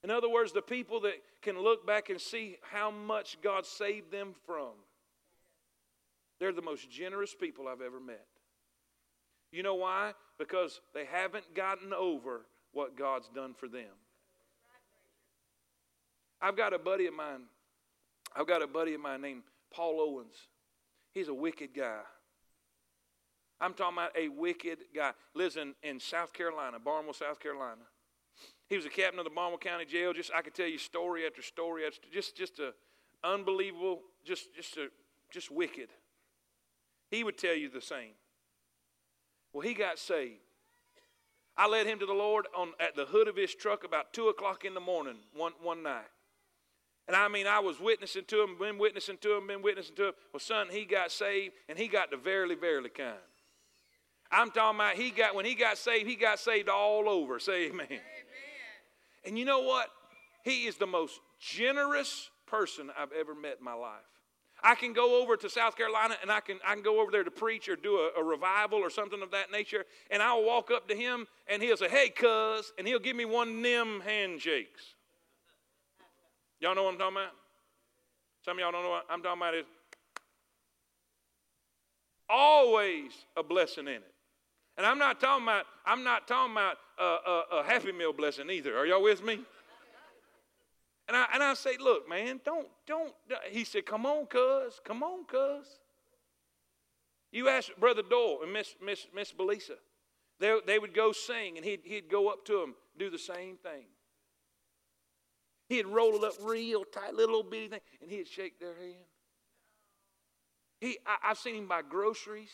In 0.05 0.11
other 0.11 0.29
words, 0.29 0.53
the 0.53 0.61
people 0.61 1.01
that 1.01 1.15
can 1.41 1.59
look 1.59 1.87
back 1.87 2.11
and 2.11 2.21
see 2.21 2.59
how 2.61 2.91
much 2.91 3.39
God 3.43 3.65
saved 3.65 4.13
them 4.13 4.35
from, 4.47 4.73
they're 6.39 6.53
the 6.53 6.61
most 6.61 6.91
generous 6.91 7.35
people 7.35 7.67
I've 7.67 7.81
ever 7.81 7.99
met. 7.99 8.27
You 9.51 9.63
know 9.63 9.77
why? 9.77 10.13
Because 10.39 10.83
they 10.93 11.07
haven't 11.07 11.55
gotten 11.55 11.95
over 11.95 12.43
what 12.73 12.99
God's 12.99 13.31
done 13.35 13.55
for 13.55 13.67
them. 13.67 13.89
I've 16.43 16.57
got 16.57 16.75
a 16.75 16.79
buddy 16.79 17.07
of 17.07 17.15
mine. 17.15 17.45
I've 18.37 18.47
got 18.47 18.61
a 18.61 18.67
buddy 18.67 18.93
of 18.93 19.01
mine 19.01 19.23
named 19.23 19.43
Paul 19.73 20.01
Owens. 20.01 20.35
He's 21.15 21.29
a 21.29 21.35
wicked 21.35 21.71
guy. 21.75 22.01
I'm 23.59 23.73
talking 23.73 23.97
about 23.97 24.15
a 24.19 24.29
wicked 24.29 24.81
guy. 24.95 25.13
Lives 25.33 25.57
in, 25.57 25.75
in 25.83 25.99
South 25.99 26.35
Carolina, 26.35 26.79
Barnwell, 26.79 27.15
South 27.15 27.41
Carolina. 27.41 27.81
He 28.69 28.77
was 28.77 28.87
a 28.87 28.91
captain 28.91 29.19
of 29.19 29.25
the 29.25 29.31
Baltimore 29.31 29.59
County 29.59 29.85
Jail. 29.85 30.13
Just 30.13 30.31
I 30.35 30.43
could 30.43 30.55
tell 30.55 30.67
you 30.67 30.79
story 30.79 31.27
after 31.27 31.43
story. 31.43 31.87
After, 31.87 32.09
just 32.13 32.37
just 32.37 32.59
a 32.59 32.73
unbelievable, 33.23 34.01
just 34.25 34.55
just 34.55 34.77
a 34.77 34.89
just 35.31 35.51
wicked. 35.51 35.89
He 37.11 37.23
would 37.25 37.39
tell 37.39 37.55
you 37.55 37.69
the 37.69 37.81
same. 37.81 38.13
Well, 39.53 39.61
he 39.61 39.75
got 39.75 39.99
saved. 39.99 40.41
I 41.57 41.69
led 41.69 41.87
him 41.87 42.01
to 42.01 42.07
the 42.07 42.13
Lord 42.13 42.47
on 42.57 42.73
at 42.81 42.97
the 42.97 43.05
hood 43.05 43.29
of 43.29 43.37
his 43.37 43.55
truck 43.55 43.85
about 43.85 44.13
two 44.13 44.29
o'clock 44.29 44.65
in 44.65 44.75
the 44.75 44.81
morning 44.81 45.17
one 45.35 45.53
one 45.63 45.83
night. 45.83 46.07
And 47.07 47.15
I 47.15 47.29
mean, 47.29 47.47
I 47.47 47.61
was 47.61 47.79
witnessing 47.79 48.25
to 48.29 48.43
him, 48.43 48.57
been 48.59 48.79
witnessing 48.79 49.19
to 49.19 49.37
him, 49.37 49.47
been 49.47 49.61
witnessing 49.61 49.95
to 49.97 50.09
him. 50.09 50.15
Well, 50.33 50.41
son, 50.41 50.69
he 50.71 50.87
got 50.87 51.13
saved, 51.13 51.53
and 51.69 51.79
he 51.79 51.87
got 51.87 52.11
the 52.11 52.17
verily, 52.17 52.55
verily 52.55 52.89
kind. 52.89 53.15
I'm 54.31 54.51
talking 54.51 54.81
about 54.81 54.95
he 54.95 55.11
got 55.11 55.35
when 55.35 55.45
he 55.45 55.55
got 55.55 55.77
saved, 55.77 56.09
he 56.09 56.17
got 56.17 56.39
saved 56.39 56.69
all 56.69 57.09
over. 57.09 57.39
Say 57.39 57.67
amen. 57.67 57.87
amen. 57.91 58.01
And 59.25 59.39
you 59.39 59.45
know 59.45 59.61
what? 59.61 59.89
He 60.45 60.67
is 60.67 60.77
the 60.77 60.87
most 60.87 61.21
generous 61.41 62.31
person 62.47 62.91
I've 62.99 63.13
ever 63.13 63.35
met 63.35 63.57
in 63.59 63.65
my 63.65 63.75
life. 63.75 64.03
I 64.63 64.75
can 64.75 64.93
go 64.95 65.21
over 65.23 65.37
to 65.37 65.51
South 65.51 65.77
Carolina 65.77 66.17
and 66.23 66.31
I 66.31 66.41
can, 66.41 66.59
I 66.67 66.75
can 66.75 66.83
go 66.83 67.01
over 67.01 67.11
there 67.11 67.23
to 67.23 67.31
preach 67.31 67.69
or 67.69 67.77
do 67.77 67.97
a, 67.97 68.21
a 68.21 68.25
revival 68.25 68.79
or 68.79 68.89
something 68.89 69.23
of 69.23 69.31
that 69.33 69.53
nature, 69.53 69.85
and 70.11 70.23
I'll 70.23 70.43
walk 70.43 70.71
up 70.71 70.89
to 70.89 70.95
him 70.95 71.27
and 71.49 71.63
he'll 71.63 71.77
say, 71.77 71.89
Hey, 71.89 72.09
cuz, 72.09 72.73
and 72.79 72.87
he'll 72.87 72.99
give 72.99 73.15
me 73.15 73.27
one 73.27 73.61
them 73.61 74.01
handshakes. 74.05 74.95
Y'all 76.61 76.75
know 76.75 76.85
what 76.85 76.95
I'm 76.95 76.99
talking 76.99 77.17
about? 77.19 77.33
Some 78.43 78.57
of 78.57 78.61
y'all 78.61 78.73
don't 78.73 78.85
know 78.85 78.91
what 78.91 79.07
I'm 79.11 79.23
talking 79.23 79.41
about. 79.41 79.55
Is 79.55 79.67
always 82.29 83.13
a 83.37 83.43
blessing 83.43 83.87
in 83.87 83.95
it. 83.95 84.14
And 84.77 84.85
I'm 84.87 84.99
not 84.99 85.21
talking 85.21 85.45
about, 85.45 85.67
I'm 85.87 86.03
not 86.03 86.27
talking 86.27 86.53
about 86.53 86.77
a, 86.99 87.03
a, 87.03 87.45
a 87.61 87.65
Happy 87.65 87.93
Meal 87.93 88.13
blessing 88.13 88.51
either. 88.51 88.77
Are 88.77 88.87
y'all 88.87 89.03
with 89.03 89.23
me? 89.23 89.41
And 91.07 91.17
I, 91.17 91.27
and 91.35 91.43
I 91.43 91.55
say, 91.55 91.77
look, 91.79 92.09
man, 92.09 92.41
don't, 92.45 92.67
don't. 92.87 93.13
He 93.51 93.65
said, 93.65 93.85
come 93.85 94.07
on, 94.07 94.27
cuz, 94.27 94.81
come 94.85 95.03
on, 95.03 95.25
cuz. 95.27 95.67
You 97.31 97.49
ask 97.49 97.71
Brother 97.79 98.03
Doyle 98.03 98.41
and 98.43 98.53
Miss, 98.53 98.75
Miss, 98.83 99.07
Miss 99.15 99.33
Belisa. 99.33 99.77
They, 100.41 100.59
they 100.67 100.79
would 100.79 100.95
go 100.95 101.13
sing, 101.13 101.57
and 101.57 101.65
he'd, 101.65 101.81
he'd 101.85 102.09
go 102.09 102.29
up 102.29 102.45
to 102.47 102.59
them, 102.59 102.75
do 102.99 103.11
the 103.11 103.19
same 103.19 103.57
thing. 103.57 103.85
He'd 105.69 105.87
roll 105.87 106.15
it 106.15 106.25
up 106.25 106.35
real 106.43 106.85
tight, 106.85 107.15
little 107.15 107.37
old 107.37 107.51
bitty 107.51 107.69
thing, 107.69 107.81
and 108.01 108.11
he'd 108.11 108.29
shake 108.29 108.59
their 108.59 108.75
hand. 108.75 109.05
He, 110.81 110.99
I, 111.07 111.31
I've 111.31 111.39
seen 111.39 111.55
him 111.55 111.69
buy 111.69 111.83
groceries. 111.83 112.53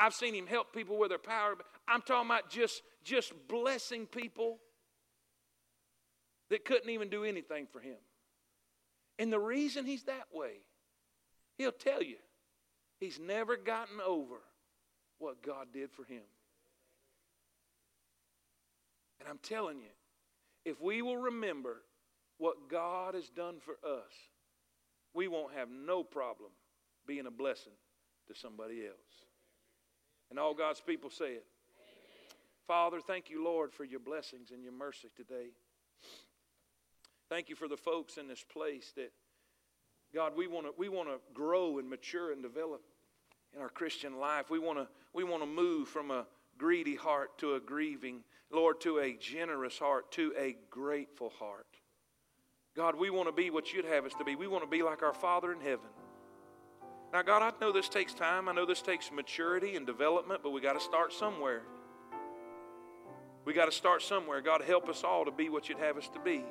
I've 0.00 0.14
seen 0.14 0.34
him 0.34 0.46
help 0.46 0.72
people 0.74 0.98
with 0.98 1.10
their 1.10 1.18
power. 1.18 1.56
I'm 1.86 2.00
talking 2.00 2.30
about 2.30 2.48
just, 2.48 2.82
just 3.04 3.34
blessing 3.48 4.06
people 4.06 4.58
that 6.48 6.64
couldn't 6.64 6.88
even 6.88 7.10
do 7.10 7.22
anything 7.24 7.66
for 7.70 7.80
him. 7.80 7.98
And 9.18 9.30
the 9.30 9.38
reason 9.38 9.84
he's 9.84 10.04
that 10.04 10.28
way, 10.32 10.62
he'll 11.58 11.70
tell 11.70 12.02
you, 12.02 12.16
he's 12.98 13.20
never 13.20 13.58
gotten 13.58 14.00
over 14.04 14.36
what 15.18 15.42
God 15.42 15.66
did 15.74 15.90
for 15.92 16.04
him. 16.04 16.22
And 19.20 19.28
I'm 19.28 19.38
telling 19.42 19.80
you, 19.80 19.90
if 20.64 20.80
we 20.80 21.02
will 21.02 21.18
remember 21.18 21.82
what 22.38 22.70
God 22.70 23.12
has 23.14 23.28
done 23.28 23.56
for 23.60 23.74
us, 23.86 24.12
we 25.12 25.28
won't 25.28 25.52
have 25.52 25.68
no 25.70 26.02
problem 26.02 26.52
being 27.06 27.26
a 27.26 27.30
blessing 27.30 27.74
to 28.28 28.34
somebody 28.34 28.86
else. 28.86 29.29
And 30.30 30.38
all 30.38 30.54
God's 30.54 30.80
people 30.80 31.10
say 31.10 31.32
it. 31.32 31.44
Father, 32.66 33.00
thank 33.00 33.30
you, 33.30 33.44
Lord, 33.44 33.72
for 33.72 33.84
your 33.84 33.98
blessings 33.98 34.52
and 34.52 34.62
your 34.62 34.72
mercy 34.72 35.08
today. 35.16 35.48
Thank 37.28 37.48
you 37.48 37.56
for 37.56 37.68
the 37.68 37.76
folks 37.76 38.16
in 38.16 38.28
this 38.28 38.44
place 38.44 38.92
that, 38.96 39.12
God, 40.14 40.36
we 40.36 40.46
want 40.46 40.66
to 40.66 40.72
we 40.76 40.88
want 40.88 41.08
to 41.08 41.18
grow 41.34 41.78
and 41.78 41.88
mature 41.88 42.32
and 42.32 42.42
develop 42.42 42.82
in 43.54 43.60
our 43.60 43.68
Christian 43.68 44.18
life. 44.18 44.50
We 44.50 44.58
want 44.58 44.78
to 44.78 44.88
we 45.12 45.24
want 45.24 45.42
to 45.42 45.48
move 45.48 45.88
from 45.88 46.10
a 46.10 46.26
greedy 46.58 46.94
heart 46.94 47.38
to 47.38 47.54
a 47.54 47.60
grieving, 47.60 48.22
Lord, 48.52 48.80
to 48.82 48.98
a 48.98 49.14
generous 49.14 49.78
heart, 49.78 50.12
to 50.12 50.32
a 50.38 50.56
grateful 50.70 51.30
heart. 51.38 51.66
God, 52.76 52.94
we 52.96 53.10
want 53.10 53.28
to 53.28 53.32
be 53.32 53.50
what 53.50 53.72
you'd 53.72 53.84
have 53.84 54.04
us 54.04 54.12
to 54.18 54.24
be. 54.24 54.36
We 54.36 54.46
want 54.46 54.62
to 54.62 54.70
be 54.70 54.82
like 54.82 55.02
our 55.02 55.14
Father 55.14 55.52
in 55.52 55.60
heaven. 55.60 55.88
Now, 57.12 57.22
God, 57.22 57.42
I 57.42 57.52
know 57.60 57.72
this 57.72 57.88
takes 57.88 58.14
time. 58.14 58.48
I 58.48 58.52
know 58.52 58.64
this 58.64 58.82
takes 58.82 59.10
maturity 59.10 59.76
and 59.76 59.84
development, 59.84 60.40
but 60.42 60.50
we 60.50 60.60
got 60.60 60.74
to 60.74 60.80
start 60.80 61.12
somewhere. 61.12 61.62
We 63.44 63.52
got 63.52 63.66
to 63.66 63.72
start 63.72 64.02
somewhere. 64.02 64.40
God, 64.40 64.62
help 64.62 64.88
us 64.88 65.02
all 65.02 65.24
to 65.24 65.32
be 65.32 65.48
what 65.48 65.68
you'd 65.68 65.78
have 65.78 65.96
us 65.96 66.08
to 66.10 66.20
be. 66.20 66.44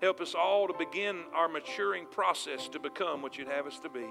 Help 0.00 0.20
us 0.20 0.34
all 0.34 0.66
to 0.66 0.74
begin 0.74 1.22
our 1.34 1.48
maturing 1.48 2.06
process 2.10 2.68
to 2.68 2.78
become 2.78 3.22
what 3.22 3.36
you'd 3.36 3.48
have 3.48 3.66
us 3.66 3.78
to 3.80 3.88
be. 3.88 4.06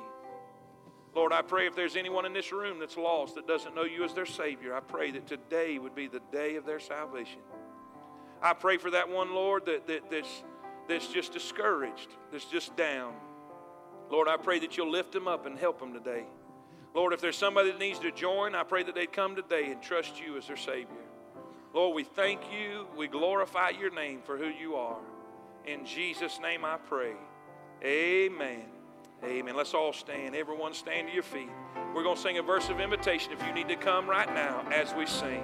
Lord, 1.15 1.31
I 1.31 1.41
pray 1.41 1.67
if 1.67 1.75
there's 1.75 1.95
anyone 1.95 2.25
in 2.25 2.34
this 2.34 2.51
room 2.51 2.79
that's 2.79 2.97
lost, 2.97 3.36
that 3.36 3.47
doesn't 3.47 3.75
know 3.75 3.84
you 3.84 4.03
as 4.03 4.13
their 4.13 4.25
Savior, 4.25 4.75
I 4.75 4.79
pray 4.79 5.11
that 5.11 5.27
today 5.27 5.77
would 5.77 5.93
be 5.93 6.07
the 6.07 6.21
day 6.31 6.55
of 6.55 6.65
their 6.65 6.79
salvation. 6.79 7.39
I 8.41 8.53
pray 8.53 8.77
for 8.77 8.91
that 8.91 9.09
one, 9.09 9.34
Lord, 9.34 9.65
that, 9.67 9.88
that, 9.88 10.09
that's, 10.09 10.43
that's 10.88 11.07
just 11.07 11.31
discouraged, 11.31 12.09
that's 12.31 12.45
just 12.45 12.75
down. 12.75 13.13
Lord, 14.14 14.28
I 14.28 14.38
pray 14.38 14.59
that 14.59 14.78
you'll 14.78 14.91
lift 14.91 15.11
them 15.11 15.28
up 15.28 15.47
and 15.47 15.57
help 15.57 15.80
them 15.80 15.91
today. 15.91 16.26
Lord, 16.93 17.14
if 17.14 17.20
there's 17.20 17.36
somebody 17.36 17.72
that 17.72 17.80
needs 17.80 17.97
to 17.97 18.11
join, 18.11 18.53
I 18.53 18.61
pray 18.61 18.84
that 18.84 18.93
they'd 18.93 19.11
come 19.11 19.36
today 19.36 19.72
and 19.72 19.82
trust 19.82 20.22
you 20.22 20.38
as 20.38 20.45
their 20.45 20.55
Savior. 20.55 21.01
Lord, 21.74 21.95
we 21.95 22.03
thank 22.03 22.41
you. 22.51 22.86
We 22.95 23.07
glorify 23.07 23.70
your 23.70 23.89
name 23.89 24.22
for 24.24 24.38
who 24.38 24.49
you 24.49 24.76
are. 24.76 24.99
In 25.66 25.84
Jesus' 25.84 26.39
name 26.39 26.64
I 26.64 26.78
pray. 26.78 27.14
Amen. 27.84 28.66
Amen. 29.24 29.55
Let's 29.55 29.74
all 29.74 29.93
stand. 29.93 30.36
Everyone 30.36 30.76
stand 30.76 31.07
to 31.07 31.14
your 31.16 31.24
feet. 31.24 31.49
We're 31.95 32.03
going 32.03 32.16
to 32.16 32.22
sing 32.22 32.38
a 32.38 32.43
verse 32.43 32.70
of 32.70 32.80
invitation 32.80 33.32
if 33.32 33.43
you 33.43 33.51
need 33.51 33.70
to 33.70 33.76
come 33.76 34.07
right 34.07 34.32
now 34.32 34.64
as 34.72 34.93
we 34.93 35.07
sing. 35.07 35.43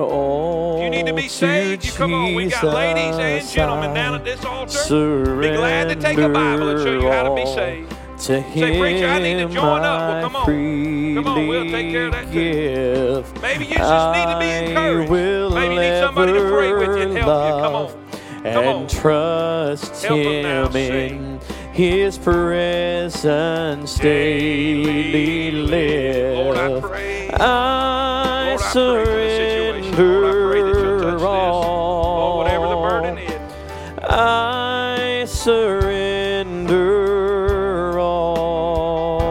Oh, 0.00 0.80
you 0.80 0.90
need 0.90 1.06
to 1.06 1.12
be 1.12 1.24
oh, 1.24 1.26
saved, 1.26 1.84
you 1.84 1.90
come 1.90 2.14
on. 2.14 2.32
We 2.32 2.46
got 2.46 2.62
ladies 2.62 3.16
and 3.16 3.48
gentlemen 3.48 3.94
down 3.94 4.14
at 4.14 4.24
this 4.24 4.44
altar. 4.44 5.36
Be 5.40 5.48
glad 5.48 5.88
to 5.88 5.96
take 5.96 6.18
a 6.18 6.28
Bible 6.28 6.68
and 6.68 6.80
show 6.80 7.00
you 7.00 7.10
how 7.10 7.24
to 7.24 7.34
be 7.34 7.44
saved. 7.44 7.90
To 7.90 8.22
Say, 8.22 8.78
preacher, 8.78 9.08
I 9.08 9.18
need 9.18 9.42
to 9.42 9.48
join 9.52 9.82
up. 9.82 10.08
Well, 10.08 10.22
come 10.22 10.36
on. 10.36 11.14
Come 11.16 11.26
on, 11.26 11.48
we'll 11.48 11.64
take 11.64 11.90
care 11.90 12.06
of 12.06 12.12
that 12.12 12.32
too. 12.32 13.24
Maybe 13.42 13.64
you 13.64 13.74
just 13.74 14.14
need 14.14 14.32
to 14.32 14.38
be 14.38 14.70
encouraged. 14.70 15.10
Maybe 15.54 15.74
you 15.74 15.80
need 15.80 16.00
somebody 16.00 16.32
to 16.32 16.48
pray 16.48 16.72
with 16.72 16.96
you 16.96 17.02
and 17.02 17.16
help 17.16 17.16
you. 17.16 17.62
Come 17.62 17.72
love 17.72 17.96
on. 17.96 18.52
Come 18.52 18.66
on. 18.68 18.76
and 18.82 18.90
trust 18.90 20.04
Help 20.04 20.20
Him 20.20 20.76
in 20.76 21.40
His 21.72 22.18
presence 22.18 23.96
daily 23.98 25.50
live. 25.50 26.36
Lord, 26.36 26.56
I 26.56 26.80
pray. 26.88 27.30
I 27.30 28.48
Lord, 28.50 28.60
I 28.60 29.04
pray 29.04 29.17
surrender 36.68 37.98
all, 37.98 39.22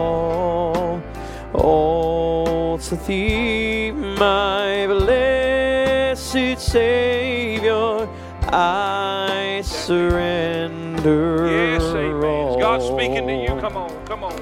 all 1.54 2.78
to 2.78 2.96
thee. 2.96 3.90
my 3.92 4.86
blessed 4.86 6.58
Savior. 6.58 8.08
I 8.50 9.60
surrender. 9.62 11.46
Yes, 11.46 11.82
amen. 11.82 12.48
Is 12.48 12.56
God 12.56 12.80
speaking 12.82 13.26
to 13.26 13.34
you? 13.34 13.48
all. 13.50 13.60
Come 13.60 13.76
on, 13.76 14.06
come 14.06 14.24
on. 14.24 14.40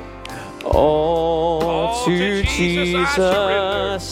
All 0.65 1.63
All 1.63 2.05
to 2.07 2.43
Jesus 2.43 2.57
Jesus 2.57 3.19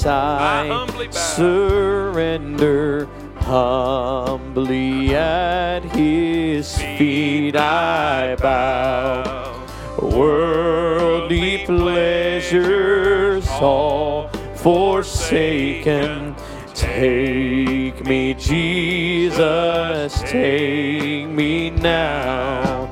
I 0.07 0.65
I 0.65 0.67
humbly 0.69 1.07
bow. 1.09 1.13
surrender. 1.13 3.09
Humbly 3.45 5.14
at 5.14 5.84
his 5.84 6.78
feet 6.78 7.55
I 7.55 8.36
bow. 8.36 9.61
Worldly 10.01 11.66
pleasures 11.66 13.47
all 13.61 14.28
forsaken. 14.55 16.34
Take 16.72 18.05
me, 18.07 18.32
Jesus, 18.34 20.20
take 20.22 21.28
me 21.28 21.68
now. 21.68 22.84